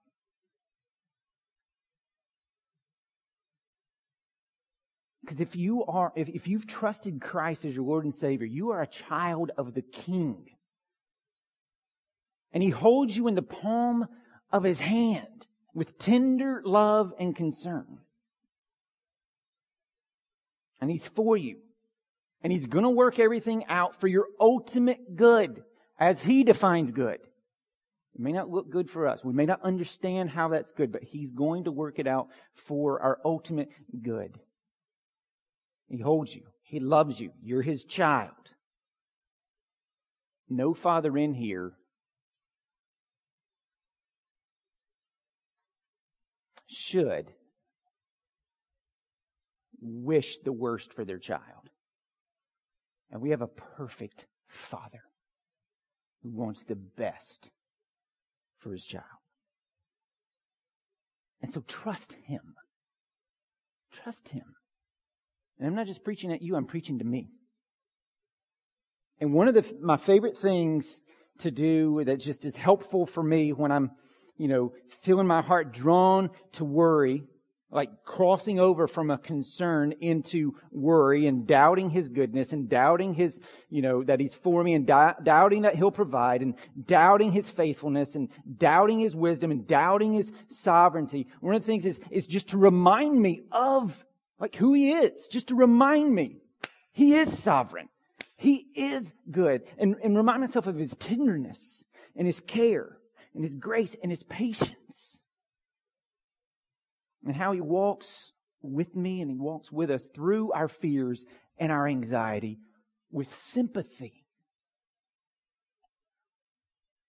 Because 5.21 5.39
if 5.39 5.55
you 5.55 5.86
are, 5.86 6.12
if, 6.15 6.29
if 6.29 6.47
you've 6.47 6.67
trusted 6.67 7.21
Christ 7.21 7.63
as 7.63 7.75
your 7.75 7.86
Lord 7.86 8.05
and 8.05 8.13
Savior, 8.13 8.47
you 8.47 8.71
are 8.71 8.81
a 8.81 8.88
child 8.88 9.51
of 9.57 9.73
the 9.73 9.81
King. 9.81 10.45
And 12.51 12.63
He 12.63 12.69
holds 12.69 13.15
you 13.15 13.27
in 13.27 13.36
the 13.36 13.41
palm 13.41 14.07
of 14.51 14.63
His 14.63 14.79
hand 14.79 15.47
with 15.73 15.97
tender 15.99 16.62
love 16.65 17.13
and 17.19 17.36
concern. 17.36 17.99
And 20.81 20.89
He's 20.89 21.07
for 21.07 21.38
you. 21.38 21.57
And 22.41 22.51
He's 22.51 22.65
going 22.65 22.84
to 22.84 22.89
work 22.89 23.19
everything 23.19 23.65
out 23.67 23.99
for 23.99 24.07
your 24.07 24.25
ultimate 24.39 25.15
good 25.15 25.63
as 25.99 26.23
He 26.23 26.43
defines 26.43 26.91
good. 26.91 27.19
It 28.15 28.19
may 28.19 28.31
not 28.31 28.49
look 28.49 28.71
good 28.71 28.89
for 28.89 29.07
us. 29.07 29.23
We 29.23 29.34
may 29.34 29.45
not 29.45 29.62
understand 29.62 30.31
how 30.31 30.49
that's 30.49 30.71
good, 30.71 30.91
but 30.91 31.03
He's 31.03 31.29
going 31.29 31.65
to 31.65 31.71
work 31.71 31.99
it 31.99 32.07
out 32.07 32.29
for 32.55 32.99
our 32.99 33.19
ultimate 33.23 33.69
good. 34.01 34.39
He 35.91 35.97
holds 35.97 36.34
you. 36.34 36.43
He 36.63 36.80
loves 36.80 37.19
you. 37.19 37.32
You're 37.43 37.62
his 37.62 37.84
child. 37.84 38.32
No 40.49 40.73
father 40.73 41.17
in 41.17 41.34
here 41.34 41.73
should 46.65 47.34
wish 49.82 50.38
the 50.38 50.54
worst 50.54 50.93
for 50.93 51.04
their 51.04 51.19
child. 51.19 51.69
And 53.12 53.21
we 53.21 53.32
have 53.32 53.41
a 53.41 53.47
perfect 53.47 54.27
father 54.47 55.04
who 56.23 56.30
wants 56.30 56.63
the 56.63 56.75
best 56.75 57.49
for 58.60 58.71
his 58.71 58.86
child. 58.86 59.04
And 61.41 61.51
so 61.54 61.65
trust 61.67 62.13
him. 62.13 62.56
Trust 63.91 64.30
him. 64.30 64.56
And 65.62 65.67
I'm 65.67 65.76
not 65.76 65.86
just 65.86 66.04
preaching 66.04 66.34
at 66.34 66.41
you, 66.41 66.56
I'm 66.56 66.65
preaching 66.65 66.97
to 67.00 67.06
me. 67.06 67.30
And 69.19 69.32
one 69.32 69.47
of 69.47 69.54
the, 69.54 69.78
my 69.80 69.97
favorite 69.97 70.36
things 70.36 71.02
to 71.39 71.52
do 71.52 72.04
that 72.04 72.19
just 72.19 72.45
is 72.45 72.56
helpful 72.56 73.06
for 73.06 73.21
me 73.21 73.54
when 73.54 73.71
I'm, 73.71 73.91
you 74.38 74.47
know, 74.47 74.74
feeling 75.04 75.28
my 75.28 75.43
heart 75.43 75.71
drawn 75.71 76.32
to 76.54 76.65
worry, 76.65 77.26
like 77.69 77.91
crossing 78.04 78.60
over 78.60 78.88
from 78.88 79.12
a 79.12 79.19
concern 79.19 79.93
into 80.02 80.56
worry 80.71 81.28
and 81.28 81.45
doubting 81.45 81.91
his 81.91 82.10
goodness 82.10 82.54
and 82.54 82.67
doubting 82.67 83.13
his, 83.13 83.39
you 83.69 83.84
know, 83.84 84.04
that 84.04 84.19
he's 84.19 84.34
for 84.34 84.63
me 84.63 84.74
and 84.74 84.88
di- 84.88 85.13
doubting 85.21 85.62
that 85.62 85.76
he'll 85.76 85.91
provide 85.91 86.41
and 86.41 86.56
doubting 86.88 87.32
his 87.32 87.47
faithfulness 87.47 88.15
and 88.15 88.30
doubting 88.58 89.00
his 89.00 89.15
wisdom 89.15 89.52
and 89.52 89.67
doubting 89.67 90.13
his 90.13 90.32
sovereignty. 90.50 91.28
One 91.39 91.54
of 91.54 91.62
the 91.62 91.67
things 91.67 91.86
is, 91.86 92.00
is 92.10 92.26
just 92.26 92.47
to 92.50 92.58
remind 92.58 93.21
me 93.21 93.41
of 93.52 94.04
like 94.41 94.56
who 94.56 94.73
he 94.73 94.91
is, 94.91 95.27
just 95.27 95.47
to 95.47 95.56
remind 95.56 96.13
me 96.13 96.41
he 96.91 97.15
is 97.15 97.38
sovereign. 97.38 97.88
He 98.36 98.67
is 98.75 99.13
good 99.30 99.62
and, 99.77 99.95
and 100.04 100.17
remind 100.17 100.41
myself 100.41 100.67
of 100.67 100.75
his 100.75 100.97
tenderness 100.97 101.86
and 102.17 102.27
his 102.27 102.41
care 102.41 102.97
and 103.34 103.43
his 103.43 103.56
grace 103.56 103.95
and 104.01 104.12
his 104.12 104.23
patience 104.23 105.12
and 107.25 107.36
how 107.36 107.51
He 107.51 107.62
walks 107.62 108.32
with 108.62 108.95
me 108.95 109.21
and 109.21 109.30
He 109.30 109.38
walks 109.38 109.71
with 109.71 109.91
us 109.91 110.08
through 110.08 110.51
our 110.54 110.67
fears 110.67 111.25
and 111.58 111.71
our 111.71 111.88
anxiety 111.88 112.60
with 113.12 113.34
sympathy. 113.34 114.25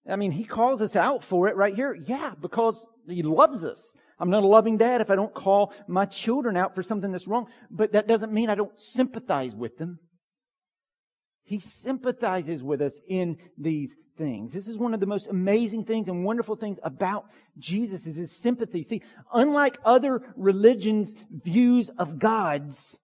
I 0.08 0.16
mean, 0.16 0.32
He 0.32 0.44
calls 0.44 0.82
us 0.82 0.96
out 0.96 1.22
for 1.24 1.48
it 1.48 1.56
right 1.56 1.74
here. 1.74 1.94
Yeah, 1.94 2.34
because 2.40 2.86
He 3.06 3.22
loves 3.22 3.64
us. 3.64 3.94
I'm 4.22 4.30
not 4.30 4.44
a 4.44 4.46
loving 4.46 4.76
dad 4.76 5.00
if 5.00 5.10
I 5.10 5.16
don't 5.16 5.34
call 5.34 5.74
my 5.88 6.06
children 6.06 6.56
out 6.56 6.76
for 6.76 6.84
something 6.84 7.10
that's 7.10 7.26
wrong, 7.26 7.48
but 7.72 7.90
that 7.92 8.06
doesn't 8.06 8.32
mean 8.32 8.48
I 8.48 8.54
don't 8.54 8.78
sympathize 8.78 9.52
with 9.52 9.78
them. 9.78 9.98
He 11.42 11.58
sympathizes 11.58 12.62
with 12.62 12.80
us 12.80 13.00
in 13.08 13.38
these 13.58 13.96
things. 14.16 14.52
This 14.52 14.68
is 14.68 14.78
one 14.78 14.94
of 14.94 15.00
the 15.00 15.06
most 15.06 15.26
amazing 15.26 15.86
things 15.86 16.06
and 16.06 16.24
wonderful 16.24 16.54
things 16.54 16.78
about 16.84 17.24
Jesus 17.58 18.06
is 18.06 18.14
his 18.14 18.30
sympathy. 18.30 18.84
See, 18.84 19.02
unlike 19.34 19.78
other 19.84 20.22
religions' 20.36 21.16
views 21.28 21.90
of 21.98 22.20
gods, 22.20 22.96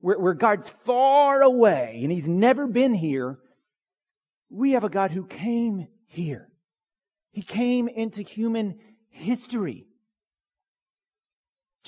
where, 0.00 0.18
where 0.18 0.34
God's 0.34 0.68
far 0.68 1.40
away 1.40 2.00
and 2.02 2.10
he's 2.10 2.26
never 2.26 2.66
been 2.66 2.94
here, 2.94 3.38
we 4.50 4.72
have 4.72 4.82
a 4.82 4.90
God 4.90 5.12
who 5.12 5.24
came 5.24 5.86
here. 6.08 6.48
He 7.30 7.42
came 7.42 7.86
into 7.86 8.22
human 8.22 8.80
history. 9.08 9.87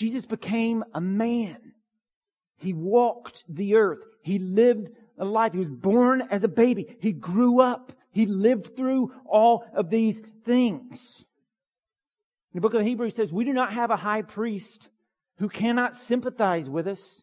Jesus 0.00 0.24
became 0.24 0.82
a 0.94 1.00
man. 1.00 1.74
He 2.56 2.72
walked 2.72 3.44
the 3.50 3.74
earth. 3.74 3.98
He 4.22 4.38
lived 4.38 4.88
a 5.18 5.26
life. 5.26 5.52
He 5.52 5.58
was 5.58 5.68
born 5.68 6.22
as 6.30 6.42
a 6.42 6.48
baby. 6.48 6.96
He 7.02 7.12
grew 7.12 7.60
up. 7.60 7.92
He 8.10 8.24
lived 8.24 8.78
through 8.78 9.12
all 9.26 9.66
of 9.74 9.90
these 9.90 10.22
things. 10.46 11.22
The 12.54 12.62
book 12.62 12.72
of 12.72 12.80
Hebrews 12.80 13.14
says, 13.14 13.30
We 13.30 13.44
do 13.44 13.52
not 13.52 13.74
have 13.74 13.90
a 13.90 13.96
high 13.96 14.22
priest 14.22 14.88
who 15.36 15.50
cannot 15.50 15.94
sympathize 15.94 16.66
with 16.66 16.88
us, 16.88 17.20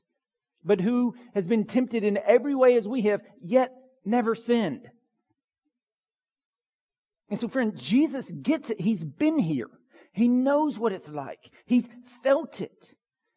but 0.64 0.80
who 0.80 1.16
has 1.34 1.48
been 1.48 1.66
tempted 1.66 2.04
in 2.04 2.20
every 2.28 2.54
way 2.54 2.78
as 2.78 2.88
we 2.88 3.02
have, 3.02 3.22
yet 3.42 3.72
never 4.06 4.36
sinned. 4.36 4.88
And 7.28 7.40
so, 7.40 7.48
friend, 7.48 7.76
Jesus 7.76 8.30
gets 8.30 8.70
it. 8.70 8.80
He's 8.80 9.04
been 9.04 9.40
here. 9.40 9.72
He 10.18 10.28
knows 10.28 10.80
what 10.80 10.94
it's 10.94 11.10
like. 11.10 11.52
He's 11.68 11.88
felt 12.24 12.60
it. 12.60 12.96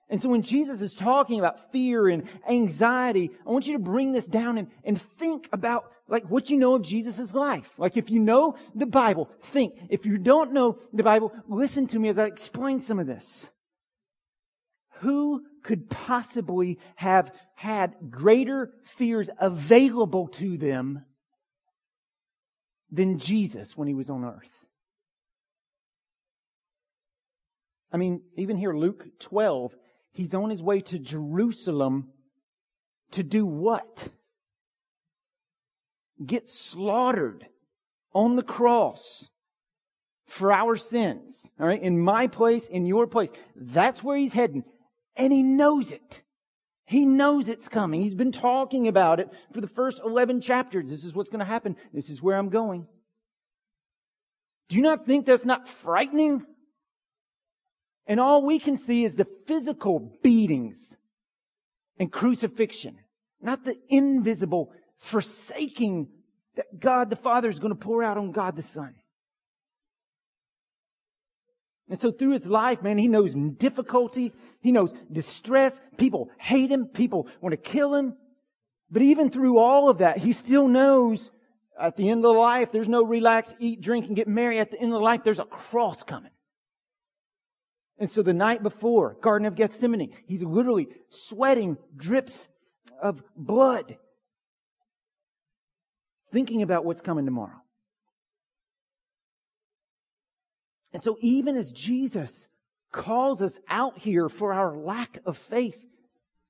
And 0.08 0.18
so 0.18 0.30
when 0.30 0.40
Jesus 0.40 0.80
is 0.80 0.94
talking 0.94 1.38
about 1.38 1.70
fear 1.70 2.08
and 2.08 2.26
anxiety, 2.48 3.30
I 3.46 3.50
want 3.50 3.66
you 3.66 3.74
to 3.74 3.78
bring 3.78 4.12
this 4.12 4.26
down 4.26 4.56
and, 4.56 4.68
and 4.82 5.00
think 5.00 5.50
about 5.52 5.92
like 6.08 6.24
what 6.30 6.48
you 6.48 6.56
know 6.56 6.74
of 6.74 6.82
Jesus' 6.82 7.34
life. 7.34 7.74
Like 7.76 7.98
if 7.98 8.08
you 8.08 8.18
know 8.18 8.56
the 8.74 8.86
Bible, 8.86 9.28
think. 9.42 9.74
If 9.90 10.06
you 10.06 10.16
don't 10.16 10.54
know 10.54 10.78
the 10.90 11.02
Bible, 11.02 11.34
listen 11.46 11.86
to 11.88 11.98
me 11.98 12.08
as 12.08 12.18
I 12.18 12.24
explain 12.24 12.80
some 12.80 12.98
of 12.98 13.06
this. 13.06 13.46
Who 15.00 15.44
could 15.62 15.90
possibly 15.90 16.78
have 16.96 17.30
had 17.56 17.94
greater 18.08 18.72
fears 18.84 19.28
available 19.38 20.28
to 20.28 20.56
them 20.56 21.04
than 22.90 23.18
Jesus 23.18 23.76
when 23.76 23.86
he 23.86 23.92
was 23.92 24.08
on 24.08 24.24
earth? 24.24 24.59
I 27.92 27.96
mean, 27.96 28.22
even 28.36 28.56
here, 28.56 28.74
Luke 28.74 29.04
12, 29.18 29.74
He's 30.12 30.34
on 30.34 30.50
his 30.50 30.62
way 30.62 30.80
to 30.82 30.98
Jerusalem 30.98 32.08
to 33.12 33.22
do 33.22 33.46
what? 33.46 34.08
Get 36.24 36.48
slaughtered 36.48 37.46
on 38.12 38.36
the 38.36 38.42
cross 38.42 39.30
for 40.26 40.52
our 40.52 40.76
sins. 40.76 41.48
All 41.58 41.66
right. 41.66 41.80
In 41.80 41.98
my 41.98 42.26
place, 42.26 42.68
in 42.68 42.86
your 42.86 43.06
place. 43.06 43.30
That's 43.56 44.02
where 44.02 44.16
he's 44.16 44.32
heading. 44.32 44.64
And 45.16 45.32
he 45.32 45.42
knows 45.42 45.90
it. 45.90 46.22
He 46.84 47.06
knows 47.06 47.48
it's 47.48 47.68
coming. 47.68 48.00
He's 48.00 48.16
been 48.16 48.32
talking 48.32 48.88
about 48.88 49.20
it 49.20 49.30
for 49.52 49.60
the 49.60 49.68
first 49.68 50.00
11 50.04 50.40
chapters. 50.40 50.90
This 50.90 51.04
is 51.04 51.14
what's 51.14 51.30
going 51.30 51.38
to 51.40 51.44
happen. 51.44 51.76
This 51.94 52.10
is 52.10 52.20
where 52.20 52.36
I'm 52.36 52.48
going. 52.48 52.86
Do 54.68 54.76
you 54.76 54.82
not 54.82 55.06
think 55.06 55.24
that's 55.24 55.44
not 55.44 55.68
frightening? 55.68 56.44
And 58.10 58.18
all 58.18 58.44
we 58.44 58.58
can 58.58 58.76
see 58.76 59.04
is 59.04 59.14
the 59.14 59.28
physical 59.46 60.18
beatings 60.20 60.96
and 61.96 62.10
crucifixion, 62.10 62.98
not 63.40 63.64
the 63.64 63.78
invisible 63.88 64.72
forsaking 64.98 66.08
that 66.56 66.80
God 66.80 67.08
the 67.08 67.14
Father 67.14 67.48
is 67.48 67.60
going 67.60 67.72
to 67.72 67.78
pour 67.78 68.02
out 68.02 68.18
on 68.18 68.32
God 68.32 68.56
the 68.56 68.64
Son. 68.64 68.96
And 71.88 72.00
so 72.00 72.10
through 72.10 72.32
his 72.32 72.48
life, 72.48 72.82
man, 72.82 72.98
he 72.98 73.06
knows 73.06 73.32
difficulty. 73.32 74.32
He 74.60 74.72
knows 74.72 74.92
distress. 75.12 75.80
People 75.96 76.30
hate 76.36 76.72
him. 76.72 76.86
People 76.86 77.28
want 77.40 77.52
to 77.52 77.56
kill 77.56 77.94
him. 77.94 78.16
But 78.90 79.02
even 79.02 79.30
through 79.30 79.58
all 79.58 79.88
of 79.88 79.98
that, 79.98 80.18
he 80.18 80.32
still 80.32 80.66
knows 80.66 81.30
at 81.80 81.96
the 81.96 82.08
end 82.08 82.24
of 82.24 82.34
the 82.34 82.40
life, 82.40 82.72
there's 82.72 82.88
no 82.88 83.04
relax, 83.04 83.54
eat, 83.60 83.80
drink, 83.80 84.08
and 84.08 84.16
get 84.16 84.26
married. 84.26 84.58
At 84.58 84.72
the 84.72 84.80
end 84.80 84.92
of 84.92 84.98
the 84.98 85.04
life, 85.04 85.20
there's 85.22 85.38
a 85.38 85.44
cross 85.44 86.02
coming. 86.02 86.32
And 88.00 88.10
so 88.10 88.22
the 88.22 88.32
night 88.32 88.62
before, 88.62 89.18
Garden 89.20 89.46
of 89.46 89.54
Gethsemane, 89.54 90.10
he's 90.26 90.42
literally 90.42 90.88
sweating 91.10 91.76
drips 91.94 92.48
of 93.00 93.22
blood, 93.36 93.98
thinking 96.32 96.62
about 96.62 96.86
what's 96.86 97.02
coming 97.02 97.26
tomorrow. 97.26 97.60
And 100.94 101.02
so 101.02 101.18
even 101.20 101.56
as 101.56 101.70
Jesus 101.70 102.48
calls 102.90 103.42
us 103.42 103.60
out 103.68 103.98
here 103.98 104.30
for 104.30 104.54
our 104.54 104.74
lack 104.74 105.18
of 105.26 105.36
faith, 105.36 105.84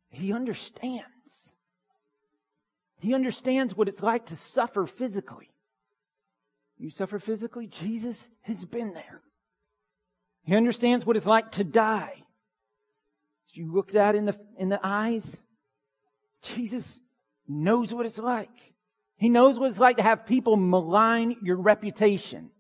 he 0.08 0.32
understands. 0.32 1.50
He 3.00 3.12
understands 3.12 3.76
what 3.76 3.88
it's 3.88 4.02
like 4.02 4.26
to 4.26 4.36
suffer 4.36 4.86
physically. 4.86 5.50
You 6.78 6.90
suffer 6.90 7.18
physically? 7.18 7.66
Jesus 7.66 8.28
has 8.42 8.64
been 8.64 8.94
there. 8.94 9.20
He 10.50 10.56
understands 10.56 11.06
what 11.06 11.16
it's 11.16 11.26
like 11.26 11.52
to 11.52 11.62
die. 11.62 12.24
You 13.52 13.72
look 13.72 13.92
that 13.92 14.16
in 14.16 14.24
the, 14.24 14.36
in 14.58 14.68
the 14.68 14.80
eyes. 14.82 15.36
Jesus 16.42 16.98
knows 17.46 17.94
what 17.94 18.04
it's 18.04 18.18
like. 18.18 18.50
He 19.16 19.28
knows 19.28 19.60
what 19.60 19.70
it's 19.70 19.78
like 19.78 19.98
to 19.98 20.02
have 20.02 20.26
people 20.26 20.56
malign 20.56 21.36
your 21.40 21.54
reputation, 21.54 22.50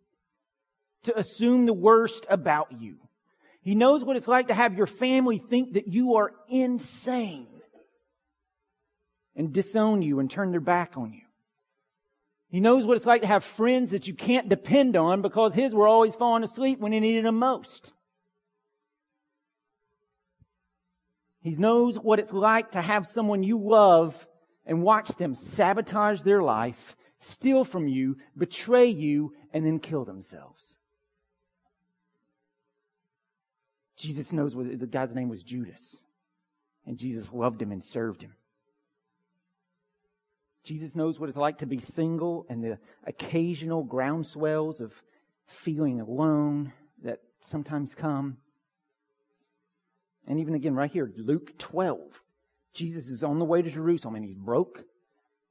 to 1.02 1.18
assume 1.18 1.66
the 1.66 1.72
worst 1.72 2.26
about 2.30 2.68
you. 2.78 2.98
He 3.60 3.74
knows 3.74 4.04
what 4.04 4.16
it's 4.16 4.28
like 4.28 4.46
to 4.46 4.54
have 4.54 4.76
your 4.76 4.86
family 4.86 5.42
think 5.50 5.72
that 5.72 5.88
you 5.88 6.14
are 6.14 6.30
insane 6.48 7.48
and 9.34 9.52
disown 9.52 10.00
you 10.00 10.20
and 10.20 10.30
turn 10.30 10.52
their 10.52 10.60
back 10.60 10.96
on 10.96 11.12
you. 11.12 11.22
He 12.50 12.58
knows 12.58 12.84
what 12.84 12.96
it's 12.96 13.06
like 13.06 13.20
to 13.22 13.28
have 13.28 13.44
friends 13.44 13.92
that 13.92 14.08
you 14.08 14.14
can't 14.14 14.48
depend 14.48 14.96
on 14.96 15.22
because 15.22 15.54
his 15.54 15.72
were 15.72 15.86
always 15.86 16.16
falling 16.16 16.42
asleep 16.42 16.80
when 16.80 16.92
he 16.92 16.98
needed 16.98 17.24
them 17.24 17.38
most. 17.38 17.92
He 21.42 21.52
knows 21.52 21.96
what 21.96 22.18
it's 22.18 22.32
like 22.32 22.72
to 22.72 22.82
have 22.82 23.06
someone 23.06 23.44
you 23.44 23.56
love 23.56 24.26
and 24.66 24.82
watch 24.82 25.08
them 25.10 25.34
sabotage 25.34 26.22
their 26.22 26.42
life, 26.42 26.96
steal 27.20 27.64
from 27.64 27.86
you, 27.86 28.16
betray 28.36 28.86
you, 28.86 29.32
and 29.52 29.64
then 29.64 29.78
kill 29.78 30.04
themselves. 30.04 30.60
Jesus 33.96 34.32
knows 34.32 34.56
what 34.56 34.78
the 34.78 34.86
guy's 34.86 35.14
name 35.14 35.28
was 35.28 35.42
Judas. 35.42 35.96
And 36.84 36.98
Jesus 36.98 37.26
loved 37.32 37.62
him 37.62 37.70
and 37.70 37.84
served 37.84 38.22
him. 38.22 38.34
Jesus 40.62 40.94
knows 40.94 41.18
what 41.18 41.28
it's 41.28 41.38
like 41.38 41.58
to 41.58 41.66
be 41.66 41.80
single 41.80 42.46
and 42.48 42.62
the 42.62 42.78
occasional 43.06 43.84
groundswells 43.84 44.80
of 44.80 45.02
feeling 45.46 46.00
alone 46.00 46.72
that 47.02 47.20
sometimes 47.40 47.94
come. 47.94 48.36
And 50.26 50.38
even 50.38 50.54
again, 50.54 50.74
right 50.74 50.90
here, 50.90 51.10
Luke 51.16 51.58
12. 51.58 52.22
Jesus 52.72 53.08
is 53.08 53.24
on 53.24 53.38
the 53.38 53.44
way 53.44 53.62
to 53.62 53.70
Jerusalem 53.70 54.14
and 54.14 54.24
he's 54.24 54.36
broke 54.36 54.84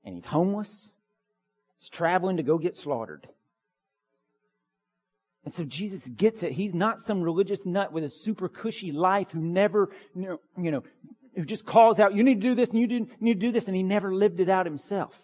and 0.06 0.16
he's 0.16 0.26
homeless. 0.26 0.90
He's 1.78 1.90
traveling 1.90 2.38
to 2.38 2.44
go 2.44 2.58
get 2.58 2.76
slaughtered. 2.76 3.28
And 5.44 5.54
so 5.54 5.64
Jesus 5.64 6.08
gets 6.08 6.44
it. 6.44 6.54
He's 6.54 6.76
not 6.76 7.00
some 7.00 7.22
religious 7.22 7.66
nut 7.66 7.92
with 7.92 8.04
a 8.04 8.10
super 8.10 8.48
cushy 8.48 8.92
life 8.92 9.32
who 9.32 9.40
never, 9.40 9.90
you 10.16 10.38
know, 10.58 10.84
who 11.40 11.46
just 11.46 11.66
calls 11.66 12.02
out, 12.02 12.14
you 12.14 12.22
need 12.22 12.42
to 12.42 12.48
do 12.50 12.54
this 12.54 12.70
and 12.70 12.80
you 12.80 13.08
need 13.22 13.40
to 13.40 13.48
do 13.48 13.52
this, 13.54 13.68
and 13.68 13.76
he 13.76 13.82
never 13.82 14.14
lived 14.14 14.42
it 14.42 14.50
out 14.50 14.66
himself. 14.66 15.18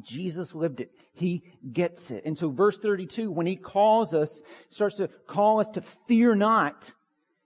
Jesus 0.00 0.54
lived 0.54 0.78
it. 0.78 0.92
He 1.12 1.42
gets 1.72 2.12
it. 2.12 2.22
And 2.24 2.38
so 2.38 2.48
verse 2.48 2.78
32, 2.78 3.32
when 3.32 3.48
he 3.48 3.56
calls 3.56 4.14
us, 4.14 4.40
starts 4.70 4.98
to 4.98 5.08
call 5.26 5.58
us 5.58 5.68
to 5.70 5.80
fear 5.80 6.36
not, 6.36 6.92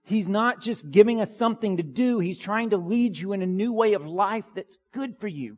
he's 0.04 0.28
not 0.28 0.60
just 0.60 0.90
giving 0.90 1.22
us 1.22 1.34
something 1.34 1.78
to 1.78 1.82
do, 1.82 2.18
he's 2.18 2.38
trying 2.38 2.68
to 2.70 2.76
lead 2.76 3.16
you 3.16 3.32
in 3.32 3.40
a 3.40 3.46
new 3.46 3.72
way 3.72 3.94
of 3.94 4.04
life 4.04 4.44
that's 4.54 4.76
good 4.92 5.16
for 5.18 5.28
you. 5.28 5.56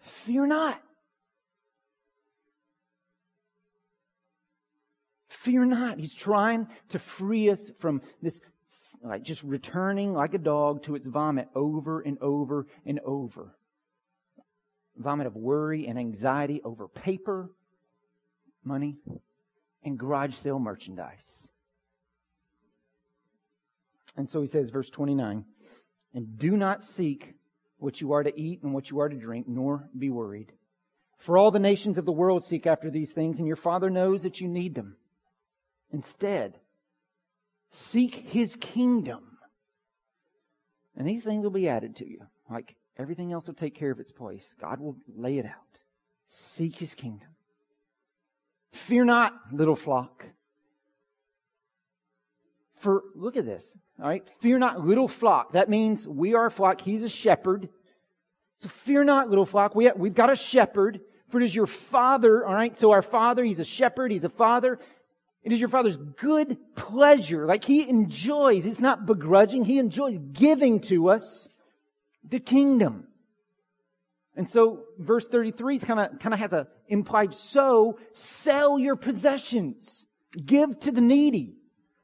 Fear 0.00 0.48
not. 0.48 0.76
Fear 5.30 5.64
not. 5.64 5.98
He's 5.98 6.14
trying 6.14 6.66
to 6.90 6.98
free 6.98 7.48
us 7.48 7.70
from 7.78 8.02
this, 8.20 8.42
like 9.02 9.22
just 9.22 9.42
returning 9.42 10.12
like 10.12 10.34
a 10.34 10.38
dog 10.38 10.82
to 10.84 10.94
its 10.94 11.06
vomit 11.06 11.48
over 11.54 12.00
and 12.00 12.18
over 12.20 12.66
and 12.84 13.00
over. 13.04 13.54
Vomit 14.96 15.26
of 15.26 15.36
worry 15.36 15.86
and 15.86 15.98
anxiety 15.98 16.60
over 16.64 16.88
paper, 16.88 17.50
money, 18.64 18.98
and 19.84 19.98
garage 19.98 20.34
sale 20.34 20.58
merchandise. 20.58 21.48
And 24.16 24.28
so 24.28 24.40
he 24.40 24.48
says, 24.48 24.70
verse 24.70 24.90
29, 24.90 25.44
and 26.12 26.38
do 26.38 26.56
not 26.56 26.82
seek 26.82 27.34
what 27.78 28.00
you 28.00 28.12
are 28.12 28.24
to 28.24 28.40
eat 28.40 28.62
and 28.62 28.74
what 28.74 28.90
you 28.90 28.98
are 28.98 29.08
to 29.08 29.16
drink, 29.16 29.46
nor 29.48 29.88
be 29.96 30.10
worried. 30.10 30.52
For 31.18 31.38
all 31.38 31.52
the 31.52 31.60
nations 31.60 31.98
of 31.98 32.04
the 32.04 32.12
world 32.12 32.44
seek 32.44 32.66
after 32.66 32.90
these 32.90 33.12
things, 33.12 33.38
and 33.38 33.46
your 33.46 33.56
Father 33.56 33.88
knows 33.88 34.22
that 34.22 34.40
you 34.40 34.48
need 34.48 34.74
them. 34.74 34.96
Instead, 35.92 36.58
seek 37.70 38.14
his 38.14 38.56
kingdom. 38.56 39.38
And 40.96 41.06
these 41.06 41.24
things 41.24 41.44
will 41.44 41.50
be 41.50 41.68
added 41.68 41.96
to 41.96 42.08
you. 42.08 42.20
Like 42.50 42.76
everything 42.96 43.32
else 43.32 43.46
will 43.46 43.54
take 43.54 43.74
care 43.74 43.90
of 43.90 44.00
its 44.00 44.10
place. 44.10 44.54
God 44.60 44.80
will 44.80 44.96
lay 45.14 45.38
it 45.38 45.46
out. 45.46 45.82
Seek 46.26 46.76
his 46.76 46.94
kingdom. 46.94 47.28
Fear 48.72 49.04
not, 49.04 49.34
little 49.52 49.76
flock. 49.76 50.26
For, 52.76 53.02
look 53.14 53.36
at 53.36 53.44
this. 53.44 53.76
All 54.00 54.08
right. 54.08 54.28
Fear 54.40 54.58
not, 54.58 54.86
little 54.86 55.08
flock. 55.08 55.52
That 55.52 55.68
means 55.68 56.06
we 56.06 56.34
are 56.34 56.46
a 56.46 56.50
flock. 56.50 56.80
He's 56.80 57.02
a 57.02 57.08
shepherd. 57.08 57.68
So 58.58 58.68
fear 58.68 59.04
not, 59.04 59.28
little 59.28 59.46
flock. 59.46 59.74
We 59.74 59.86
have, 59.86 59.96
we've 59.96 60.14
got 60.14 60.30
a 60.30 60.36
shepherd. 60.36 61.00
For 61.28 61.40
it 61.40 61.44
is 61.44 61.54
your 61.54 61.66
father. 61.66 62.46
All 62.46 62.54
right. 62.54 62.78
So 62.78 62.92
our 62.92 63.02
father, 63.02 63.44
he's 63.44 63.58
a 63.58 63.64
shepherd. 63.64 64.12
He's 64.12 64.24
a 64.24 64.28
father. 64.28 64.78
It 65.42 65.52
is 65.52 65.60
your 65.60 65.68
Father's 65.68 65.96
good 65.96 66.58
pleasure. 66.74 67.46
Like 67.46 67.64
He 67.64 67.88
enjoys, 67.88 68.66
it's 68.66 68.80
not 68.80 69.06
begrudging, 69.06 69.64
He 69.64 69.78
enjoys 69.78 70.18
giving 70.32 70.80
to 70.82 71.10
us 71.10 71.48
the 72.28 72.40
kingdom. 72.40 73.06
And 74.34 74.48
so 74.48 74.84
verse 74.98 75.26
33 75.26 75.80
kind 75.80 76.00
of 76.00 76.18
kind 76.20 76.32
of 76.32 76.38
has 76.38 76.52
a 76.52 76.68
implied 76.86 77.34
so 77.34 77.98
sell 78.14 78.78
your 78.78 78.96
possessions, 78.96 80.06
give 80.44 80.78
to 80.80 80.92
the 80.92 81.00
needy, 81.00 81.56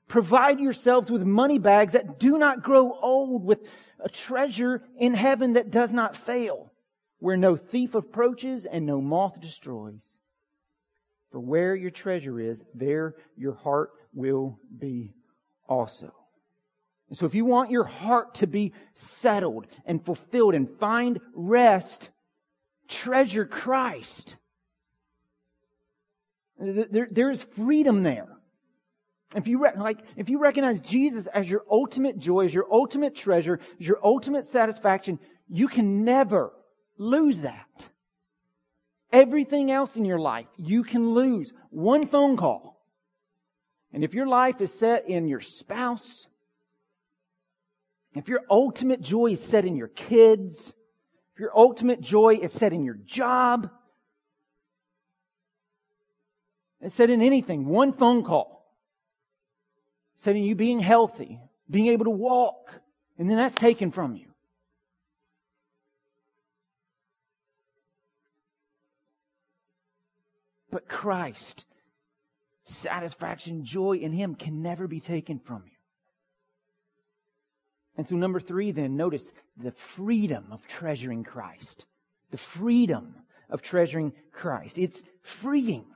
provide 0.08 0.58
yourselves 0.58 1.10
with 1.10 1.22
money 1.22 1.58
bags 1.58 1.92
that 1.92 2.18
do 2.18 2.38
not 2.38 2.62
grow 2.62 2.92
old, 3.00 3.44
with 3.44 3.60
a 4.00 4.08
treasure 4.08 4.82
in 4.98 5.14
heaven 5.14 5.52
that 5.54 5.70
does 5.70 5.92
not 5.92 6.16
fail, 6.16 6.72
where 7.18 7.36
no 7.36 7.56
thief 7.56 7.94
approaches 7.94 8.66
and 8.66 8.84
no 8.84 9.00
moth 9.00 9.40
destroys. 9.40 10.18
For 11.34 11.40
where 11.40 11.74
your 11.74 11.90
treasure 11.90 12.38
is, 12.38 12.62
there 12.76 13.16
your 13.36 13.54
heart 13.54 13.90
will 14.12 14.60
be 14.78 15.14
also. 15.68 16.12
And 17.08 17.18
so 17.18 17.26
if 17.26 17.34
you 17.34 17.44
want 17.44 17.72
your 17.72 17.82
heart 17.82 18.36
to 18.36 18.46
be 18.46 18.72
settled 18.94 19.66
and 19.84 20.00
fulfilled 20.00 20.54
and 20.54 20.70
find 20.78 21.18
rest, 21.34 22.10
treasure 22.86 23.44
Christ. 23.44 24.36
There, 26.56 27.08
there's 27.10 27.42
freedom 27.42 28.04
there. 28.04 28.28
If 29.34 29.48
you 29.48 29.66
like, 29.76 30.02
if 30.14 30.30
you 30.30 30.38
recognize 30.38 30.78
Jesus 30.78 31.26
as 31.26 31.50
your 31.50 31.64
ultimate 31.68 32.16
joy, 32.16 32.44
as 32.44 32.54
your 32.54 32.72
ultimate 32.72 33.16
treasure, 33.16 33.58
as 33.80 33.88
your 33.88 33.98
ultimate 34.04 34.46
satisfaction, 34.46 35.18
you 35.48 35.66
can 35.66 36.04
never 36.04 36.52
lose 36.96 37.40
that. 37.40 37.88
Everything 39.14 39.70
else 39.70 39.96
in 39.96 40.04
your 40.04 40.18
life 40.18 40.48
you 40.56 40.82
can 40.82 41.14
lose. 41.14 41.52
One 41.70 42.04
phone 42.04 42.36
call. 42.36 42.84
And 43.92 44.02
if 44.02 44.12
your 44.12 44.26
life 44.26 44.60
is 44.60 44.74
set 44.74 45.08
in 45.08 45.28
your 45.28 45.40
spouse, 45.40 46.26
if 48.12 48.28
your 48.28 48.40
ultimate 48.50 49.00
joy 49.00 49.30
is 49.30 49.40
set 49.40 49.64
in 49.64 49.76
your 49.76 49.86
kids, 49.86 50.72
if 51.32 51.38
your 51.38 51.56
ultimate 51.56 52.00
joy 52.00 52.40
is 52.42 52.52
set 52.52 52.72
in 52.72 52.82
your 52.84 52.98
job, 53.04 53.70
it's 56.80 56.96
set 56.96 57.08
in 57.08 57.22
anything, 57.22 57.66
one 57.66 57.92
phone 57.92 58.24
call, 58.24 58.66
set 60.16 60.34
in 60.34 60.42
you 60.42 60.56
being 60.56 60.80
healthy, 60.80 61.38
being 61.70 61.86
able 61.86 62.06
to 62.06 62.10
walk, 62.10 62.80
and 63.16 63.30
then 63.30 63.36
that's 63.36 63.54
taken 63.54 63.92
from 63.92 64.16
you. 64.16 64.33
But 70.74 70.88
Christ, 70.88 71.66
satisfaction, 72.64 73.64
joy 73.64 73.98
in 73.98 74.10
Him 74.10 74.34
can 74.34 74.60
never 74.60 74.88
be 74.88 74.98
taken 74.98 75.38
from 75.38 75.62
you. 75.66 75.76
And 77.96 78.08
so, 78.08 78.16
number 78.16 78.40
three, 78.40 78.72
then, 78.72 78.96
notice 78.96 79.30
the 79.56 79.70
freedom 79.70 80.46
of 80.50 80.66
treasuring 80.66 81.22
Christ. 81.22 81.86
The 82.32 82.38
freedom 82.38 83.14
of 83.48 83.62
treasuring 83.62 84.14
Christ. 84.32 84.76
It's 84.76 85.04
freeing. 85.22 85.86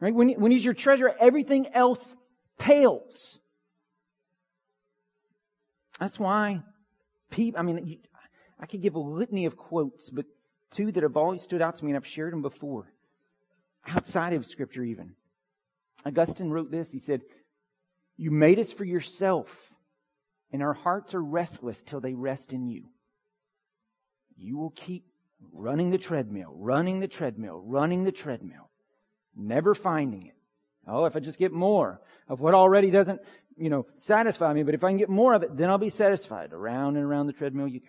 Right? 0.00 0.12
When, 0.12 0.30
when 0.40 0.50
He's 0.50 0.64
your 0.64 0.74
treasure, 0.74 1.14
everything 1.20 1.68
else 1.68 2.16
pales. 2.58 3.38
That's 6.00 6.18
why 6.18 6.62
people, 7.30 7.60
I 7.60 7.62
mean, 7.62 8.00
I 8.58 8.66
could 8.66 8.82
give 8.82 8.96
a 8.96 8.98
litany 8.98 9.46
of 9.46 9.56
quotes, 9.56 10.10
but 10.10 10.26
two 10.72 10.90
that 10.90 11.04
have 11.04 11.16
always 11.16 11.42
stood 11.42 11.62
out 11.62 11.76
to 11.76 11.84
me, 11.84 11.92
and 11.92 11.96
I've 11.96 12.04
shared 12.04 12.32
them 12.32 12.42
before 12.42 12.88
outside 13.86 14.32
of 14.32 14.46
Scripture, 14.46 14.82
even. 14.82 15.14
Augustine 16.04 16.50
wrote 16.50 16.70
this. 16.70 16.92
He 16.92 16.98
said, 16.98 17.22
You 18.16 18.30
made 18.30 18.58
us 18.58 18.72
for 18.72 18.84
yourself, 18.84 19.72
and 20.52 20.62
our 20.62 20.74
hearts 20.74 21.14
are 21.14 21.22
restless 21.22 21.82
till 21.82 22.00
they 22.00 22.14
rest 22.14 22.52
in 22.52 22.68
you. 22.68 22.84
You 24.36 24.58
will 24.58 24.70
keep 24.70 25.04
running 25.52 25.90
the 25.90 25.98
treadmill, 25.98 26.52
running 26.56 27.00
the 27.00 27.08
treadmill, 27.08 27.60
running 27.64 28.04
the 28.04 28.12
treadmill, 28.12 28.70
never 29.34 29.74
finding 29.74 30.26
it. 30.26 30.34
Oh, 30.86 31.06
if 31.06 31.16
I 31.16 31.20
just 31.20 31.38
get 31.38 31.52
more 31.52 32.00
of 32.28 32.40
what 32.40 32.54
already 32.54 32.90
doesn't, 32.90 33.20
you 33.56 33.70
know, 33.70 33.86
satisfy 33.96 34.52
me, 34.52 34.62
but 34.62 34.74
if 34.74 34.84
I 34.84 34.88
can 34.88 34.98
get 34.98 35.08
more 35.08 35.32
of 35.34 35.42
it, 35.42 35.56
then 35.56 35.70
I'll 35.70 35.78
be 35.78 35.90
satisfied. 35.90 36.52
Around 36.52 36.96
and 36.96 37.04
around 37.04 37.26
the 37.26 37.32
treadmill 37.32 37.68
you 37.68 37.80
go. 37.80 37.86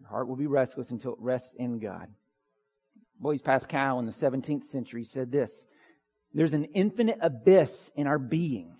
Your 0.00 0.08
heart 0.08 0.28
will 0.28 0.36
be 0.36 0.46
restless 0.46 0.90
until 0.90 1.12
it 1.12 1.18
rests 1.20 1.54
in 1.56 1.78
God. 1.78 2.08
Blaise 3.20 3.42
Pascal 3.42 3.98
in 3.98 4.06
the 4.06 4.12
17th 4.12 4.64
century 4.64 5.04
said 5.04 5.30
this 5.32 5.64
There's 6.32 6.54
an 6.54 6.64
infinite 6.74 7.18
abyss 7.20 7.90
in 7.96 8.06
our 8.06 8.18
being 8.18 8.76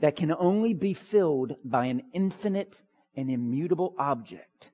that 0.00 0.16
can 0.16 0.32
only 0.32 0.74
be 0.74 0.94
filled 0.94 1.56
by 1.64 1.86
an 1.86 2.02
infinite 2.12 2.82
and 3.14 3.30
immutable 3.30 3.94
object. 3.98 4.70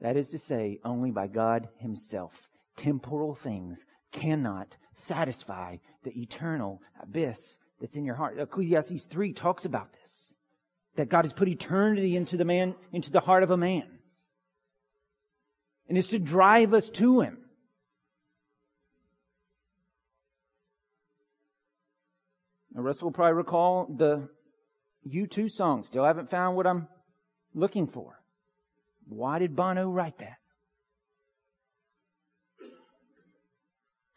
That 0.00 0.16
is 0.16 0.28
to 0.30 0.38
say, 0.38 0.78
only 0.84 1.10
by 1.10 1.26
God 1.26 1.68
Himself. 1.78 2.48
Temporal 2.76 3.34
things 3.34 3.84
cannot 4.12 4.76
satisfy 4.94 5.78
the 6.04 6.16
eternal 6.20 6.80
abyss 7.02 7.58
that's 7.80 7.96
in 7.96 8.04
your 8.04 8.14
heart. 8.14 8.38
Ecclesiastes 8.38 9.04
3 9.04 9.32
talks 9.32 9.64
about 9.64 9.92
this. 9.92 10.34
That 10.94 11.08
God 11.08 11.24
has 11.24 11.32
put 11.32 11.48
eternity 11.48 12.16
into 12.16 12.36
the 12.36 12.44
man, 12.44 12.74
into 12.92 13.10
the 13.10 13.20
heart 13.20 13.42
of 13.42 13.50
a 13.50 13.56
man. 13.56 13.86
And 15.88 15.96
it's 15.96 16.08
to 16.08 16.18
drive 16.18 16.74
us 16.74 16.90
to 16.90 17.20
Him. 17.20 17.38
The 22.78 22.84
rest 22.84 23.02
will 23.02 23.10
probably 23.10 23.32
recall 23.32 23.92
the 23.92 24.28
U2 25.04 25.50
song. 25.50 25.82
Still 25.82 26.04
haven't 26.04 26.30
found 26.30 26.56
what 26.56 26.64
I'm 26.64 26.86
looking 27.52 27.88
for. 27.88 28.20
Why 29.08 29.40
did 29.40 29.56
Bono 29.56 29.90
write 29.90 30.16
that? 30.18 30.36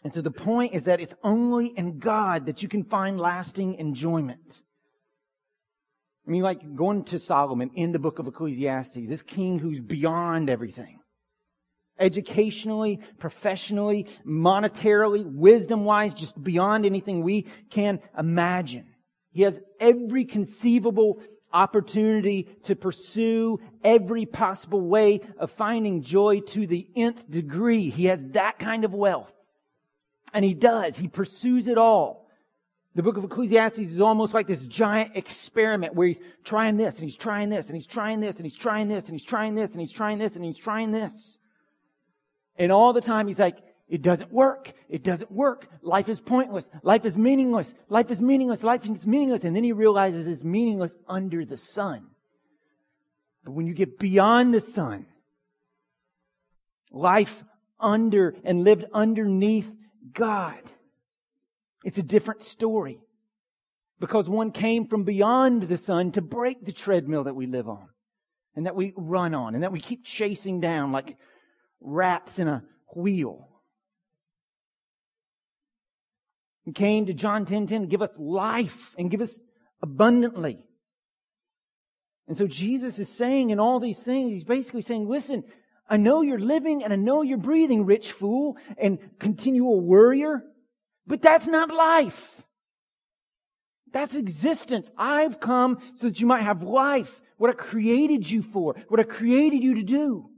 And 0.04 0.14
so 0.14 0.22
the 0.22 0.30
point 0.30 0.76
is 0.76 0.84
that 0.84 1.02
it's 1.02 1.16
only 1.24 1.70
in 1.70 1.98
God 1.98 2.46
that 2.46 2.62
you 2.62 2.70
can 2.70 2.84
find 2.84 3.20
lasting 3.20 3.80
enjoyment. 3.80 4.62
I 6.28 6.30
mean, 6.30 6.44
like 6.44 6.76
going 6.76 7.04
to 7.06 7.18
Solomon 7.18 7.72
in 7.74 7.92
the 7.92 8.00
book 8.00 8.20
of 8.20 8.28
Ecclesiastes, 8.28 9.10
this 9.10 9.24
king 9.24 9.58
who's 9.58 9.80
beyond 9.80 10.52
everything. 10.52 11.01
Educationally, 12.00 13.00
professionally, 13.20 14.08
monetarily, 14.26 15.26
wisdom 15.26 15.86
wise, 15.86 16.14
just 16.14 16.42
beyond 16.42 16.86
anything 16.86 17.24
we 17.24 17.48
can 17.70 18.00
imagine. 18.18 18.86
He 19.32 19.44
has 19.44 19.60
every 19.80 20.26
conceivable 20.26 21.22
opportunity 21.54 22.48
to 22.64 22.76
pursue 22.76 23.60
every 23.84 24.26
possible 24.26 24.82
way 24.82 25.22
of 25.38 25.52
finding 25.52 26.02
joy 26.02 26.40
to 26.40 26.66
the 26.66 26.88
nth 26.96 27.30
degree. 27.30 27.90
He 27.90 28.06
has 28.06 28.24
that 28.32 28.60
kind 28.60 28.86
of 28.86 28.94
wealth. 28.94 29.34
And 30.34 30.46
he 30.46 30.54
does. 30.54 30.98
He 30.98 31.08
pursues 31.08 31.68
it 31.68 31.78
all. 31.78 32.22
The 32.94 33.04
book 33.04 33.16
of 33.16 33.24
Ecclesiastes 33.24 33.80
is 33.80 34.02
almost 34.02 34.34
like 34.34 34.48
this 34.48 34.62
giant 34.62 35.16
experiment 35.16 35.96
where 35.96 36.08
he's 36.08 36.20
trying 36.44 36.76
this 36.76 36.96
and 36.96 37.06
he's 37.06 37.16
trying 37.16 37.50
this 37.50 37.68
and 37.68 37.76
he's 37.76 37.88
trying 37.88 38.20
this 38.20 38.36
and 38.36 38.46
he's 38.46 38.58
trying 38.58 38.90
this 38.90 39.06
and 39.06 39.14
he's 39.14 39.24
trying 39.24 39.56
this 39.56 39.72
and 39.72 39.82
he's 39.82 39.92
trying 39.92 40.18
this 40.18 40.36
and 40.36 40.44
he's 40.44 40.58
trying 40.58 40.92
this. 40.92 41.38
All 42.72 42.94
the 42.94 43.02
time 43.02 43.28
he's 43.28 43.40
like, 43.40 43.58
it 43.92 44.02
doesn't 44.02 44.32
work. 44.32 44.72
It 44.88 45.04
doesn't 45.04 45.30
work. 45.30 45.68
Life 45.82 46.08
is 46.08 46.22
pointless. 46.22 46.70
Life 46.82 47.06
is 47.06 47.18
meaningless. 47.18 47.74
Life 47.90 48.10
is 48.10 48.22
meaningless. 48.22 48.64
Life 48.64 48.86
is 48.86 49.06
meaningless. 49.06 49.44
And 49.44 49.54
then 49.54 49.66
he 49.66 49.74
realizes 49.74 50.28
it's 50.28 50.46
meaningless 50.46 50.96
under 51.10 51.44
the 51.44 51.58
sun. 51.58 52.08
But 53.44 53.52
when 53.52 53.68
you 53.68 53.74
get 53.74 54.00
beyond 54.00 54.54
the 54.54 54.62
sun, 54.62 55.08
life 56.90 57.44
under 57.82 58.34
and 58.46 58.64
lived 58.64 58.86
underneath 58.94 59.74
God, 60.14 60.62
it's 61.84 61.98
a 61.98 62.04
different 62.04 62.44
story. 62.44 63.02
Because 64.00 64.30
one 64.30 64.52
came 64.52 64.88
from 64.88 65.04
beyond 65.04 65.64
the 65.64 65.78
sun 65.78 66.14
to 66.14 66.22
break 66.22 66.66
the 66.66 66.72
treadmill 66.72 67.26
that 67.26 67.36
we 67.36 67.46
live 67.46 67.68
on 67.68 67.90
and 68.56 68.66
that 68.66 68.76
we 68.76 68.94
run 68.96 69.34
on 69.34 69.54
and 69.54 69.64
that 69.64 69.72
we 69.74 69.82
keep 69.82 70.06
chasing 70.06 70.62
down 70.62 70.94
like 70.94 71.18
rats 71.82 72.40
in 72.40 72.48
a 72.48 72.64
wheel. 72.96 73.48
He 76.64 76.72
came 76.72 77.08
to 77.08 77.14
John 77.14 77.46
10 77.46 77.68
10 77.68 77.88
give 77.88 78.02
us 78.02 78.18
life 78.18 78.96
and 78.98 79.10
give 79.10 79.22
us 79.22 79.40
abundantly. 79.82 80.66
And 82.28 82.38
so 82.38 82.48
Jesus 82.48 83.00
is 83.00 83.10
saying 83.10 83.50
in 83.50 83.60
all 83.60 83.80
these 83.80 84.00
things, 84.00 84.32
he's 84.32 84.44
basically 84.44 84.84
saying, 84.84 85.10
listen, 85.10 85.44
I 85.90 85.98
know 85.98 86.22
you're 86.22 86.40
living 86.40 86.84
and 86.84 86.94
I 86.94 86.96
know 86.96 87.24
you're 87.24 87.38
breathing, 87.38 87.86
rich 87.86 88.14
fool 88.14 88.56
and 88.78 89.00
continual 89.20 89.82
worrier, 89.82 90.44
but 91.06 91.22
that's 91.22 91.48
not 91.48 91.74
life. 91.74 92.42
That's 93.92 94.16
existence. 94.16 94.90
I've 94.98 95.42
come 95.42 95.80
so 95.96 96.08
that 96.08 96.22
you 96.22 96.28
might 96.28 96.44
have 96.44 96.64
life, 96.64 97.22
what 97.38 97.50
I 97.50 97.54
created 97.54 98.30
you 98.30 98.42
for, 98.42 98.76
what 98.88 99.02
I 99.02 99.04
created 99.04 99.62
you 99.62 99.76
to 99.76 99.84
do. 99.84 100.31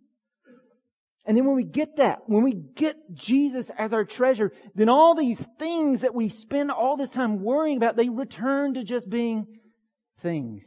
And 1.25 1.37
then 1.37 1.45
when 1.45 1.55
we 1.55 1.63
get 1.63 1.97
that, 1.97 2.23
when 2.27 2.43
we 2.43 2.53
get 2.53 2.97
Jesus 3.13 3.71
as 3.77 3.93
our 3.93 4.03
treasure, 4.03 4.51
then 4.75 4.89
all 4.89 5.15
these 5.15 5.45
things 5.57 6.01
that 6.01 6.13
we 6.13 6.27
spend 6.27 6.69
all 6.69 6.97
this 6.97 7.11
time 7.11 7.41
worrying 7.41 7.77
about, 7.77 7.95
they 7.95 8.09
return 8.09 8.73
to 8.73 8.83
just 8.83 9.09
being 9.09 9.47
things. 10.19 10.65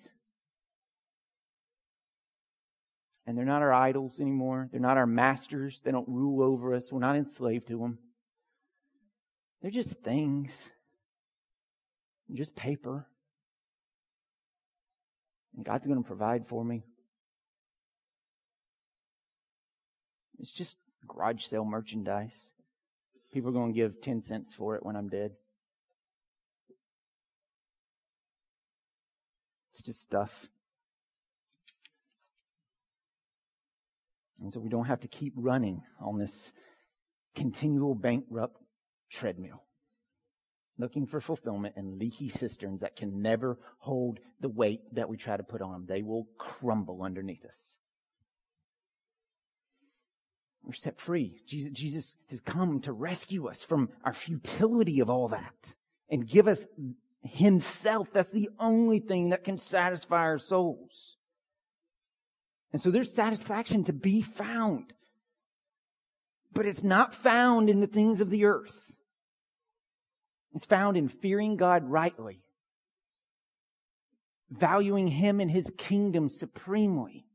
And 3.26 3.36
they're 3.36 3.44
not 3.44 3.60
our 3.60 3.72
idols 3.72 4.20
anymore. 4.20 4.68
They're 4.70 4.80
not 4.80 4.96
our 4.96 5.06
masters. 5.06 5.80
They 5.84 5.90
don't 5.90 6.08
rule 6.08 6.42
over 6.42 6.74
us. 6.74 6.90
We're 6.90 7.00
not 7.00 7.16
enslaved 7.16 7.68
to 7.68 7.78
them. 7.78 7.98
They're 9.60 9.70
just 9.70 10.00
things. 10.02 10.70
just 12.32 12.54
paper. 12.54 13.06
And 15.56 15.64
God's 15.66 15.86
going 15.86 16.02
to 16.02 16.06
provide 16.06 16.46
for 16.46 16.64
me. 16.64 16.84
It's 20.38 20.52
just 20.52 20.76
garage 21.06 21.44
sale 21.44 21.64
merchandise. 21.64 22.34
People 23.32 23.50
are 23.50 23.54
going 23.54 23.72
to 23.72 23.76
give 23.76 24.00
10 24.00 24.22
cents 24.22 24.54
for 24.54 24.76
it 24.76 24.84
when 24.84 24.96
I'm 24.96 25.08
dead. 25.08 25.32
It's 29.74 29.82
just 29.82 30.02
stuff. 30.02 30.48
And 34.40 34.52
so 34.52 34.60
we 34.60 34.68
don't 34.68 34.86
have 34.86 35.00
to 35.00 35.08
keep 35.08 35.32
running 35.36 35.82
on 36.00 36.18
this 36.18 36.52
continual 37.34 37.94
bankrupt 37.94 38.58
treadmill, 39.10 39.64
looking 40.78 41.06
for 41.06 41.20
fulfillment 41.20 41.74
in 41.76 41.98
leaky 41.98 42.28
cisterns 42.28 42.80
that 42.80 42.96
can 42.96 43.22
never 43.22 43.58
hold 43.78 44.20
the 44.40 44.48
weight 44.48 44.80
that 44.94 45.08
we 45.08 45.16
try 45.16 45.36
to 45.36 45.42
put 45.42 45.62
on 45.62 45.72
them. 45.72 45.86
They 45.86 46.02
will 46.02 46.28
crumble 46.38 47.02
underneath 47.02 47.44
us. 47.44 47.76
We're 50.66 50.72
set 50.72 50.98
free. 50.98 51.40
Jesus, 51.46 51.70
Jesus 51.72 52.16
has 52.28 52.40
come 52.40 52.80
to 52.80 52.92
rescue 52.92 53.46
us 53.48 53.62
from 53.62 53.88
our 54.04 54.12
futility 54.12 54.98
of 54.98 55.08
all 55.08 55.28
that 55.28 55.54
and 56.10 56.26
give 56.28 56.48
us 56.48 56.66
Himself. 57.22 58.12
That's 58.12 58.32
the 58.32 58.50
only 58.58 58.98
thing 58.98 59.30
that 59.30 59.44
can 59.44 59.58
satisfy 59.58 60.22
our 60.22 60.38
souls. 60.38 61.16
And 62.72 62.82
so 62.82 62.90
there's 62.90 63.14
satisfaction 63.14 63.84
to 63.84 63.92
be 63.92 64.22
found. 64.22 64.92
But 66.52 66.66
it's 66.66 66.82
not 66.82 67.14
found 67.14 67.70
in 67.70 67.80
the 67.80 67.86
things 67.86 68.20
of 68.20 68.30
the 68.30 68.46
earth. 68.46 68.92
It's 70.54 70.66
found 70.66 70.96
in 70.96 71.08
fearing 71.08 71.56
God 71.56 71.84
rightly, 71.84 72.40
valuing 74.50 75.08
Him 75.08 75.38
and 75.38 75.50
His 75.50 75.70
kingdom 75.76 76.28
supremely, 76.30 77.25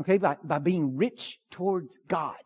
Okay, 0.00 0.18
by, 0.18 0.36
by 0.42 0.58
being 0.58 0.96
rich 0.96 1.38
towards 1.50 1.98
God. 2.08 2.36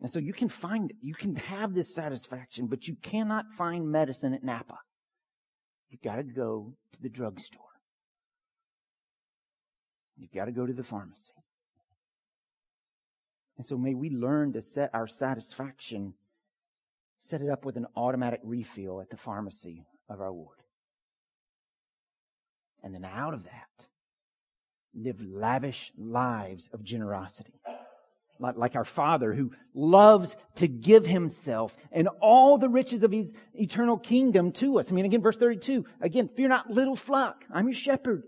And 0.00 0.10
so 0.10 0.18
you 0.18 0.32
can 0.32 0.48
find. 0.48 0.92
You 1.00 1.14
can 1.14 1.36
have 1.36 1.74
this 1.74 1.94
satisfaction, 1.94 2.66
but 2.66 2.88
you 2.88 2.96
cannot 3.00 3.44
find 3.56 3.88
medicine 3.88 4.34
at 4.34 4.42
Napa. 4.42 4.78
You've 5.90 6.02
got 6.02 6.16
to 6.16 6.24
go 6.24 6.74
to 6.92 7.02
the 7.02 7.08
drugstore. 7.08 7.60
You've 10.16 10.32
got 10.32 10.46
to 10.46 10.52
go 10.52 10.66
to 10.66 10.72
the 10.72 10.82
pharmacy. 10.82 11.32
And 13.56 13.66
so 13.66 13.76
may 13.76 13.94
we 13.94 14.10
learn 14.10 14.52
to 14.54 14.62
set 14.62 14.90
our 14.92 15.06
satisfaction, 15.06 16.14
set 17.20 17.42
it 17.42 17.48
up 17.48 17.64
with 17.64 17.76
an 17.76 17.86
automatic 17.94 18.40
refill 18.42 19.00
at 19.00 19.10
the 19.10 19.16
pharmacy 19.16 19.86
of 20.08 20.20
our 20.20 20.32
Lord. 20.32 20.61
And 22.82 22.94
then 22.94 23.04
out 23.04 23.34
of 23.34 23.44
that, 23.44 23.86
live 24.94 25.20
lavish 25.20 25.92
lives 25.96 26.68
of 26.72 26.82
generosity. 26.82 27.54
Like, 28.38 28.74
our 28.74 28.84
Father 28.84 29.32
who 29.32 29.52
loves 29.72 30.34
to 30.56 30.66
give 30.66 31.06
Himself 31.06 31.76
and 31.92 32.08
all 32.20 32.58
the 32.58 32.68
riches 32.68 33.04
of 33.04 33.12
His 33.12 33.32
eternal 33.54 33.96
kingdom 33.96 34.50
to 34.52 34.80
us. 34.80 34.90
I 34.90 34.94
mean, 34.94 35.04
again, 35.04 35.22
verse 35.22 35.36
32, 35.36 35.84
again, 36.00 36.28
fear 36.36 36.48
not 36.48 36.68
little 36.68 36.96
flock. 36.96 37.44
I'm 37.52 37.68
your 37.68 37.74
shepherd. 37.74 38.24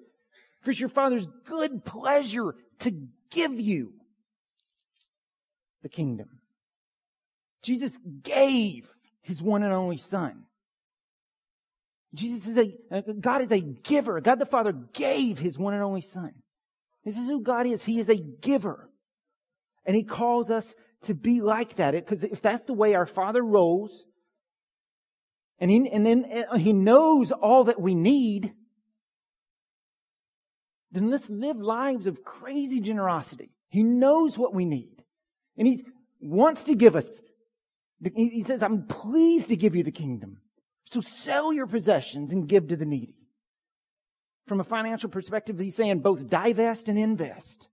For 0.62 0.70
it's 0.70 0.78
your 0.78 0.88
Father's 0.88 1.26
good 1.44 1.84
pleasure 1.84 2.54
to 2.80 3.08
give 3.30 3.58
you 3.58 3.94
the 5.82 5.88
kingdom. 5.88 6.38
Jesus 7.62 7.98
gave 8.22 8.88
His 9.20 9.42
one 9.42 9.64
and 9.64 9.72
only 9.72 9.96
Son. 9.96 10.44
Jesus 12.14 12.46
is 12.46 12.56
a, 12.56 12.74
uh, 12.90 13.02
God 13.20 13.42
is 13.42 13.50
a 13.50 13.60
giver. 13.60 14.20
God 14.20 14.38
the 14.38 14.46
Father 14.46 14.72
gave 14.72 15.38
His 15.38 15.58
one 15.58 15.74
and 15.74 15.82
only 15.82 16.00
Son. 16.00 16.32
This 17.04 17.18
is 17.18 17.28
who 17.28 17.42
God 17.42 17.66
is. 17.66 17.84
He 17.84 17.98
is 17.98 18.08
a 18.08 18.16
giver. 18.16 18.88
And 19.84 19.94
He 19.94 20.04
calls 20.04 20.50
us 20.50 20.74
to 21.02 21.14
be 21.14 21.40
like 21.40 21.76
that. 21.76 21.92
Because 21.92 22.24
if 22.24 22.40
that's 22.40 22.64
the 22.64 22.72
way 22.72 22.94
our 22.94 23.06
Father 23.06 23.42
rolls, 23.42 24.04
and, 25.58 25.70
he, 25.70 25.88
and 25.90 26.06
then 26.06 26.24
uh, 26.50 26.56
He 26.56 26.72
knows 26.72 27.30
all 27.30 27.64
that 27.64 27.80
we 27.80 27.94
need, 27.94 28.54
then 30.90 31.10
let's 31.10 31.28
live 31.28 31.58
lives 31.58 32.06
of 32.06 32.24
crazy 32.24 32.80
generosity. 32.80 33.50
He 33.68 33.82
knows 33.82 34.38
what 34.38 34.54
we 34.54 34.64
need. 34.64 35.02
And 35.58 35.66
He 35.66 35.82
wants 36.20 36.64
to 36.64 36.74
give 36.74 36.96
us. 36.96 37.08
He 38.14 38.44
says, 38.44 38.62
I'm 38.62 38.86
pleased 38.86 39.48
to 39.48 39.56
give 39.56 39.74
you 39.74 39.82
the 39.82 39.90
kingdom. 39.92 40.38
So 40.90 41.00
sell 41.00 41.52
your 41.52 41.66
possessions 41.66 42.32
and 42.32 42.46
give 42.46 42.68
to 42.68 42.76
the 42.76 42.84
needy. 42.84 43.16
From 44.46 44.60
a 44.60 44.64
financial 44.64 45.08
perspective, 45.08 45.58
he's 45.58 45.74
saying 45.74 46.00
both 46.00 46.28
divest 46.28 46.88
and 46.88 46.98
invest. 46.98 47.68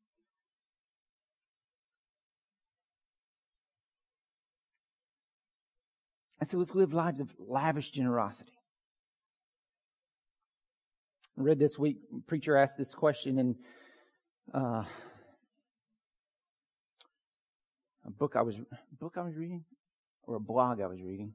And 6.40 6.50
so 6.50 6.58
let's 6.58 6.74
live 6.74 6.94
lives 6.94 7.20
of 7.20 7.34
lavish 7.38 7.92
generosity. 7.92 8.54
I 11.38 11.42
read 11.44 11.60
this 11.60 11.78
week, 11.78 11.98
preacher 12.26 12.58
asked 12.58 12.78
this 12.78 12.96
question 12.96 13.38
in 13.38 13.56
uh, 14.54 14.84
a 18.06 18.10
book 18.10 18.36
I 18.36 18.42
was 18.42 18.56
book 19.00 19.14
I 19.18 19.22
was 19.22 19.36
reading, 19.36 19.64
or 20.24 20.36
a 20.36 20.40
blog 20.40 20.82
I 20.82 20.88
was 20.88 21.02
reading 21.02 21.34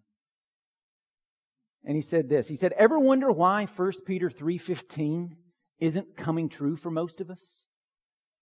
and 1.86 1.96
he 1.96 2.02
said 2.02 2.28
this. 2.28 2.48
He 2.48 2.56
said, 2.56 2.72
"Ever 2.72 2.98
wonder 2.98 3.32
why 3.32 3.64
1 3.64 4.04
Peter 4.04 4.28
3:15 4.28 5.36
isn't 5.78 6.16
coming 6.16 6.50
true 6.50 6.76
for 6.76 6.90
most 6.90 7.22
of 7.22 7.30
us? 7.30 7.60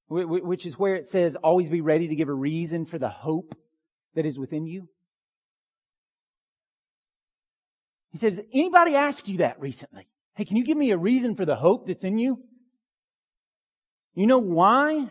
which 0.09 0.67
is 0.67 0.79
where 0.79 0.95
it 0.95 1.07
says, 1.07 1.37
always 1.37 1.71
be 1.71 1.81
ready 1.81 2.09
to 2.09 2.15
give 2.15 2.29
a 2.29 2.35
reason 2.35 2.85
for 2.85 2.99
the 2.99 3.09
hope 3.09 3.57
that 4.15 4.27
is 4.27 4.39
within 4.39 4.67
you. 4.67 4.89
He 8.13 8.19
says, 8.19 8.41
anybody 8.53 8.95
asked 8.95 9.29
you 9.29 9.39
that 9.39 9.59
recently? 9.61 10.07
Hey, 10.35 10.45
can 10.45 10.57
you 10.57 10.65
give 10.65 10.77
me 10.77 10.91
a 10.91 10.99
reason 10.99 11.35
for 11.35 11.45
the 11.45 11.57
hope 11.57 11.87
that's 11.87 12.05
in 12.05 12.19
you? 12.19 12.39
You 14.15 14.27
know 14.27 14.39
why? 14.39 15.09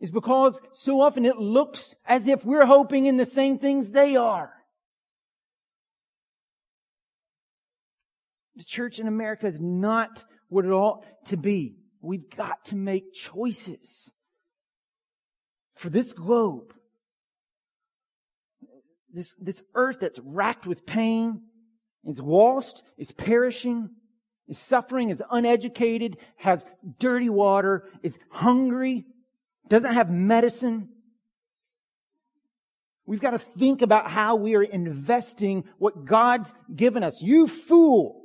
Is 0.00 0.10
because 0.10 0.60
so 0.72 1.00
often 1.00 1.24
it 1.24 1.36
looks 1.36 1.94
as 2.04 2.26
if 2.26 2.44
we're 2.44 2.66
hoping 2.66 3.06
in 3.06 3.16
the 3.16 3.26
same 3.26 3.58
things 3.58 3.90
they 3.90 4.16
are. 4.16 4.52
The 8.56 8.64
church 8.64 8.98
in 8.98 9.06
America 9.08 9.46
is 9.46 9.58
not 9.60 10.24
what 10.48 10.64
it 10.64 10.70
ought 10.70 11.04
to 11.26 11.36
be. 11.36 11.76
We've 12.00 12.28
got 12.28 12.64
to 12.66 12.76
make 12.76 13.14
choices 13.14 14.10
for 15.74 15.88
this 15.88 16.12
globe. 16.12 16.74
This, 19.12 19.34
this 19.40 19.62
earth 19.74 20.00
that's 20.00 20.18
racked 20.18 20.66
with 20.66 20.86
pain, 20.86 21.42
is 22.04 22.20
lost, 22.20 22.82
is 22.96 23.12
perishing, 23.12 23.90
is 24.48 24.58
suffering, 24.58 25.10
is 25.10 25.22
uneducated, 25.30 26.16
has 26.36 26.64
dirty 26.98 27.28
water, 27.28 27.88
is 28.02 28.18
hungry, 28.30 29.04
doesn't 29.68 29.94
have 29.94 30.10
medicine. 30.10 30.88
We've 33.06 33.20
got 33.20 33.30
to 33.30 33.38
think 33.38 33.82
about 33.82 34.10
how 34.10 34.36
we 34.36 34.54
are 34.54 34.62
investing 34.62 35.64
what 35.78 36.04
God's 36.04 36.52
given 36.74 37.02
us. 37.04 37.20
You 37.20 37.46
fool! 37.46 38.21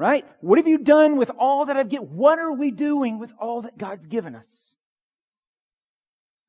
Right? 0.00 0.24
What 0.40 0.56
have 0.56 0.66
you 0.66 0.78
done 0.78 1.18
with 1.18 1.30
all 1.38 1.66
that 1.66 1.76
I've 1.76 1.90
given? 1.90 2.06
What 2.16 2.38
are 2.38 2.54
we 2.54 2.70
doing 2.70 3.18
with 3.18 3.34
all 3.38 3.60
that 3.60 3.76
God's 3.76 4.06
given 4.06 4.34
us? 4.34 4.72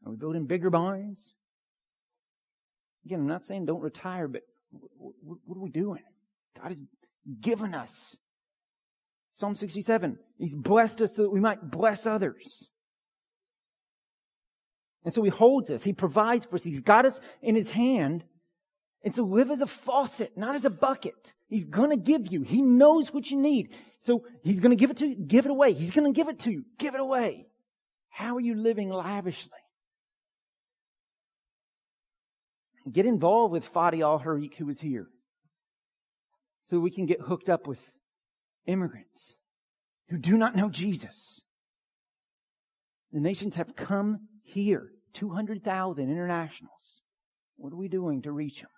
Are 0.06 0.12
we 0.12 0.16
building 0.16 0.45
bigger 0.45 0.70
barns? 0.70 1.34
Again, 3.06 3.20
I'm 3.20 3.28
not 3.28 3.43
saying 3.43 3.66
don't 3.66 3.82
retire, 3.82 4.30
but 4.30 4.43
what 4.72 5.58
are 5.58 5.62
we 5.62 5.70
doing? 5.70 5.99
God 6.58 6.70
has 6.70 6.82
given 7.41 7.76
us. 7.76 8.16
Psalm 9.34 9.56
67, 9.56 10.18
He's 10.38 10.56
blessed 10.56 11.02
us 11.02 11.18
so 11.18 11.24
that 11.24 11.30
we 11.30 11.41
might 11.41 11.70
bless 11.70 12.06
others. 12.06 12.70
And 15.04 15.14
so 15.14 15.24
He 15.24 15.30
holds 15.30 15.70
us. 15.70 15.84
He 15.84 15.91
provides 15.91 16.45
for 16.45 16.56
us. 16.56 16.64
He's 16.64 16.80
got 16.80 17.06
us 17.06 17.20
in 17.41 17.56
His 17.56 17.72
hand. 17.72 18.24
And 19.04 19.14
so 19.14 19.24
live 19.24 19.49
as 19.49 19.62
a 19.62 19.68
faucet, 19.68 20.38
not 20.38 20.56
as 20.56 20.66
a 20.66 20.70
bucket. 20.70 21.16
He's 21.47 21.66
gonna 21.66 21.97
give 21.97 22.32
you. 22.32 22.43
He 22.43 22.62
knows 22.62 23.14
what 23.14 23.32
you 23.32 23.38
need. 23.38 23.74
So 23.99 24.26
He's 24.43 24.60
gonna 24.60 24.76
give 24.76 24.91
it 24.91 24.97
to 24.97 25.08
you. 25.08 25.16
Give 25.16 25.45
it 25.45 25.52
away. 25.52 25.74
He's 25.74 25.91
gonna 25.91 26.12
give 26.12 26.30
it 26.30 26.39
to 26.39 26.52
you. 26.52 26.66
Give 26.78 26.93
it 26.93 27.02
away. 27.02 27.47
How 28.10 28.36
are 28.36 28.41
you 28.41 28.56
living 28.56 28.89
lavishly? 28.89 29.52
Get 32.91 33.06
involved 33.06 33.52
with 33.52 33.72
Fadi 33.72 34.02
Al 34.02 34.20
Harik, 34.20 34.56
who 34.56 34.66
was 34.66 34.82
here 34.82 35.08
so 36.64 36.80
we 36.80 36.91
can 36.91 37.06
get 37.06 37.22
hooked 37.22 37.49
up 37.49 37.68
with 37.68 37.80
immigrants 38.66 39.38
who 40.10 40.18
do 40.18 40.38
not 40.38 40.56
know 40.56 40.70
Jesus. 40.70 41.41
The 43.12 43.20
nations 43.20 43.56
have 43.56 43.76
come 43.76 44.28
here, 44.43 44.91
200,000 45.14 46.04
internationals. 46.04 47.02
What 47.58 47.74
are 47.74 47.78
we 47.78 47.88
doing 47.88 48.22
to 48.24 48.32
reach 48.32 48.62
them? 48.62 48.70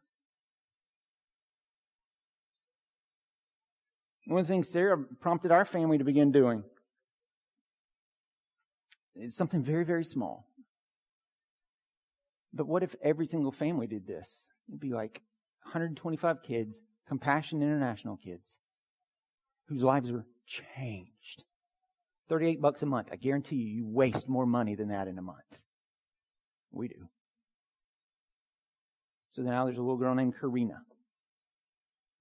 One 4.25 4.39
of 4.39 4.47
the 4.47 4.53
things 4.53 4.69
Sarah 4.69 4.97
prompted 5.19 5.51
our 5.51 5.65
family 5.65 5.97
to 5.97 6.03
begin 6.03 6.31
doing 6.31 6.63
is 9.15 9.35
something 9.35 9.63
very, 9.63 9.83
very 9.83 10.05
small. 10.05 10.47
But 12.53 12.67
what 12.67 12.83
if 12.83 12.95
every 13.03 13.27
single 13.27 13.51
family 13.51 13.87
did 13.87 14.07
this? 14.07 14.29
It'd 14.69 14.79
be 14.79 14.93
like 14.93 15.21
125 15.63 16.43
kids, 16.43 16.81
Compassion 17.07 17.61
International 17.61 18.17
kids 18.17 18.55
whose 19.67 19.81
lives 19.81 20.09
are 20.11 20.25
changed. 20.45 21.43
38 22.29 22.61
bucks 22.61 22.81
a 22.81 22.85
month. 22.85 23.09
I 23.11 23.15
guarantee 23.15 23.57
you, 23.57 23.67
you 23.67 23.87
waste 23.87 24.29
more 24.29 24.45
money 24.45 24.75
than 24.75 24.89
that 24.89 25.07
in 25.07 25.17
a 25.17 25.21
month. 25.21 25.63
We 26.71 26.87
do. 26.87 27.07
So 29.33 29.41
now 29.41 29.65
there's 29.65 29.77
a 29.77 29.81
little 29.81 29.97
girl 29.97 30.15
named 30.15 30.35
Karina 30.39 30.81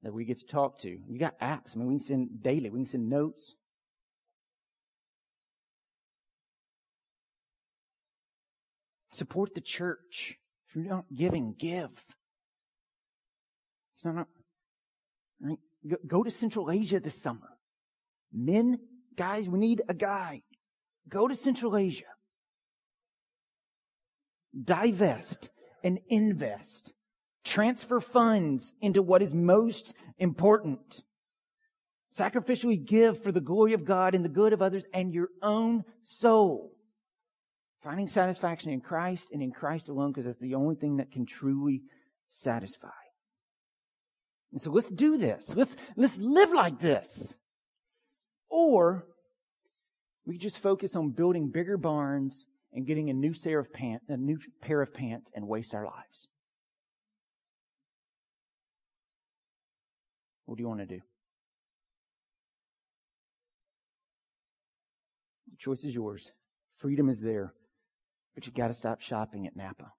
that 0.03 0.13
we 0.13 0.25
get 0.25 0.39
to 0.39 0.47
talk 0.47 0.79
to. 0.81 0.89
You 0.89 1.19
got 1.19 1.39
apps. 1.41 1.75
I 1.75 1.79
mean, 1.79 1.89
we 1.89 1.95
can 1.95 2.05
send 2.05 2.43
daily. 2.43 2.71
We 2.71 2.81
can 2.81 2.87
send 2.87 3.09
notes. 3.09 3.55
Support 9.13 9.55
the 9.55 9.61
church. 9.61 10.37
If 10.69 10.77
you're 10.77 10.85
not 10.85 11.05
giving, 11.15 11.55
give. 11.59 11.91
It's 13.95 14.05
not 14.05 14.27
Right? 15.41 15.59
Go 16.07 16.23
to 16.23 16.31
Central 16.31 16.71
Asia 16.71 17.01
this 17.01 17.21
summer. 17.21 17.59
Men, 18.33 18.79
guys, 19.17 19.49
we 19.49 19.59
need 19.59 19.83
a 19.89 19.95
guy. 19.95 20.43
Go 21.09 21.27
to 21.29 21.35
Central 21.35 21.77
Asia. 21.77 22.05
Divest 24.65 25.51
and 25.83 25.99
invest. 26.09 26.93
Transfer 27.45 28.01
funds 28.01 28.73
into 28.81 29.03
what 29.03 29.23
is 29.23 29.35
most 29.35 29.95
important. 30.19 31.03
Sacrificially 32.17 32.85
give 32.85 33.23
for 33.23 33.33
the 33.33 33.41
glory 33.41 33.73
of 33.73 33.85
God 33.85 34.15
and 34.15 34.25
the 34.25 34.29
good 34.29 34.53
of 34.53 34.63
others 34.63 34.85
and 34.93 35.13
your 35.13 35.29
own 35.43 35.85
soul. 36.03 36.73
Finding 37.83 38.07
satisfaction 38.07 38.71
in 38.71 38.81
Christ 38.81 39.29
and 39.33 39.43
in 39.43 39.51
Christ 39.51 39.89
alone 39.89 40.13
because 40.13 40.27
that's 40.27 40.41
the 40.41 40.55
only 40.55 40.77
thing 40.77 40.99
that 40.99 41.11
can 41.11 41.27
truly 41.27 41.83
satisfy. 42.31 42.89
And 44.53 44.61
so 44.61 44.71
let's 44.71 44.91
do 44.91 45.17
this. 45.17 45.53
Let's, 45.57 45.75
let's 45.97 46.19
live 46.19 46.53
like 46.53 46.79
this. 46.79 47.35
Or 48.49 49.07
we 50.27 50.39
just 50.39 50.59
focus 50.59 50.95
on 50.95 51.11
building 51.11 51.51
bigger 51.51 51.77
barns 51.77 52.47
and 52.73 52.87
getting 52.87 53.11
a 53.11 53.15
new 53.15 53.35
pair 53.35 53.59
of 53.59 53.73
pants, 53.73 54.05
a 54.09 54.17
new 54.17 54.39
pair 54.61 54.83
of 54.83 54.95
pants 54.95 55.31
and 55.35 55.49
waste 55.49 55.75
our 55.75 55.85
lives. 55.85 56.29
What 60.53 60.59
do 60.59 60.65
you 60.65 60.69
want 60.69 60.81
to 60.81 60.87
do? 60.87 61.01
The 65.51 65.57
choice 65.57 65.83
is 65.83 65.95
yours. 65.95 66.31
Freedom 66.77 67.09
is 67.09 67.21
there. 67.21 67.55
But 68.35 68.45
you 68.45 68.53
got 68.53 68.67
to 68.67 68.75
stop 68.75 69.01
shopping 69.01 69.47
at 69.47 69.57
Napa. 69.57 69.91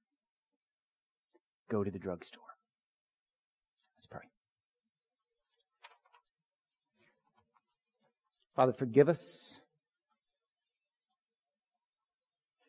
Go 1.72 1.84
to 1.84 1.90
the 1.90 1.98
drugstore. 1.98 2.44
Let's 3.98 4.06
pray. 4.06 4.30
Father, 8.56 8.74
forgive 8.74 9.10
us 9.10 9.58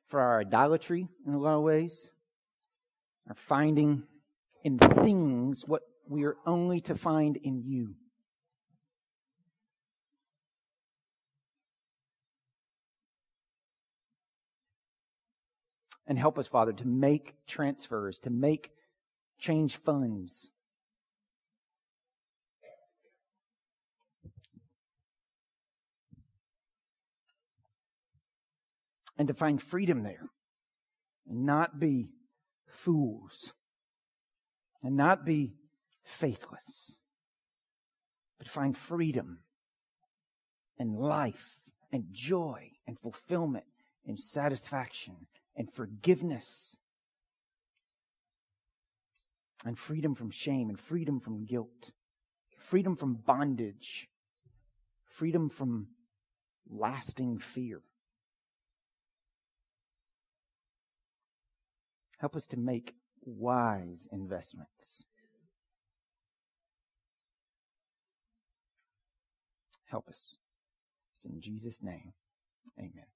for 0.08 0.20
our 0.20 0.40
idolatry 0.40 1.06
in 1.26 1.34
a 1.34 1.38
lot 1.38 1.56
of 1.56 1.62
ways, 1.62 1.92
our 3.28 3.34
finding 3.34 4.04
in 4.62 4.78
things 4.78 5.64
what 5.66 5.82
we 6.08 6.24
are 6.24 6.36
only 6.46 6.80
to 6.82 6.94
find 6.94 7.36
in 7.36 7.62
you. 7.64 7.94
And 16.06 16.18
help 16.18 16.38
us, 16.38 16.46
Father, 16.46 16.72
to 16.72 16.86
make 16.86 17.34
transfers, 17.46 18.18
to 18.20 18.30
make 18.30 18.70
change 19.38 19.76
funds 19.76 20.50
and 29.16 29.28
to 29.28 29.34
find 29.34 29.62
freedom 29.62 30.02
there 30.02 30.30
and 31.28 31.46
not 31.46 31.78
be 31.78 32.10
fools 32.68 33.52
and 34.82 34.96
not 34.96 35.24
be 35.24 35.54
faithless, 36.04 36.96
but 38.38 38.48
find 38.48 38.76
freedom 38.76 39.40
and 40.78 40.94
life 40.94 41.58
and 41.92 42.04
joy 42.12 42.70
and 42.86 42.98
fulfillment 42.98 43.64
and 44.06 44.18
satisfaction 44.18 45.14
and 45.56 45.72
forgiveness 45.72 46.76
and 49.64 49.78
freedom 49.78 50.14
from 50.14 50.30
shame 50.30 50.68
and 50.68 50.78
freedom 50.78 51.20
from 51.20 51.46
guilt, 51.46 51.90
freedom 52.58 52.96
from 52.96 53.14
bondage, 53.14 54.08
freedom 55.06 55.48
from 55.48 55.88
lasting 56.68 57.38
fear. 57.38 57.80
Help 62.18 62.36
us 62.36 62.46
to 62.48 62.58
make 62.58 62.94
wise 63.24 64.08
investments. 64.12 65.04
Help 69.94 70.08
us. 70.08 70.38
It's 71.14 71.24
in 71.24 71.40
Jesus' 71.40 71.80
name. 71.80 72.14
Amen. 72.80 73.13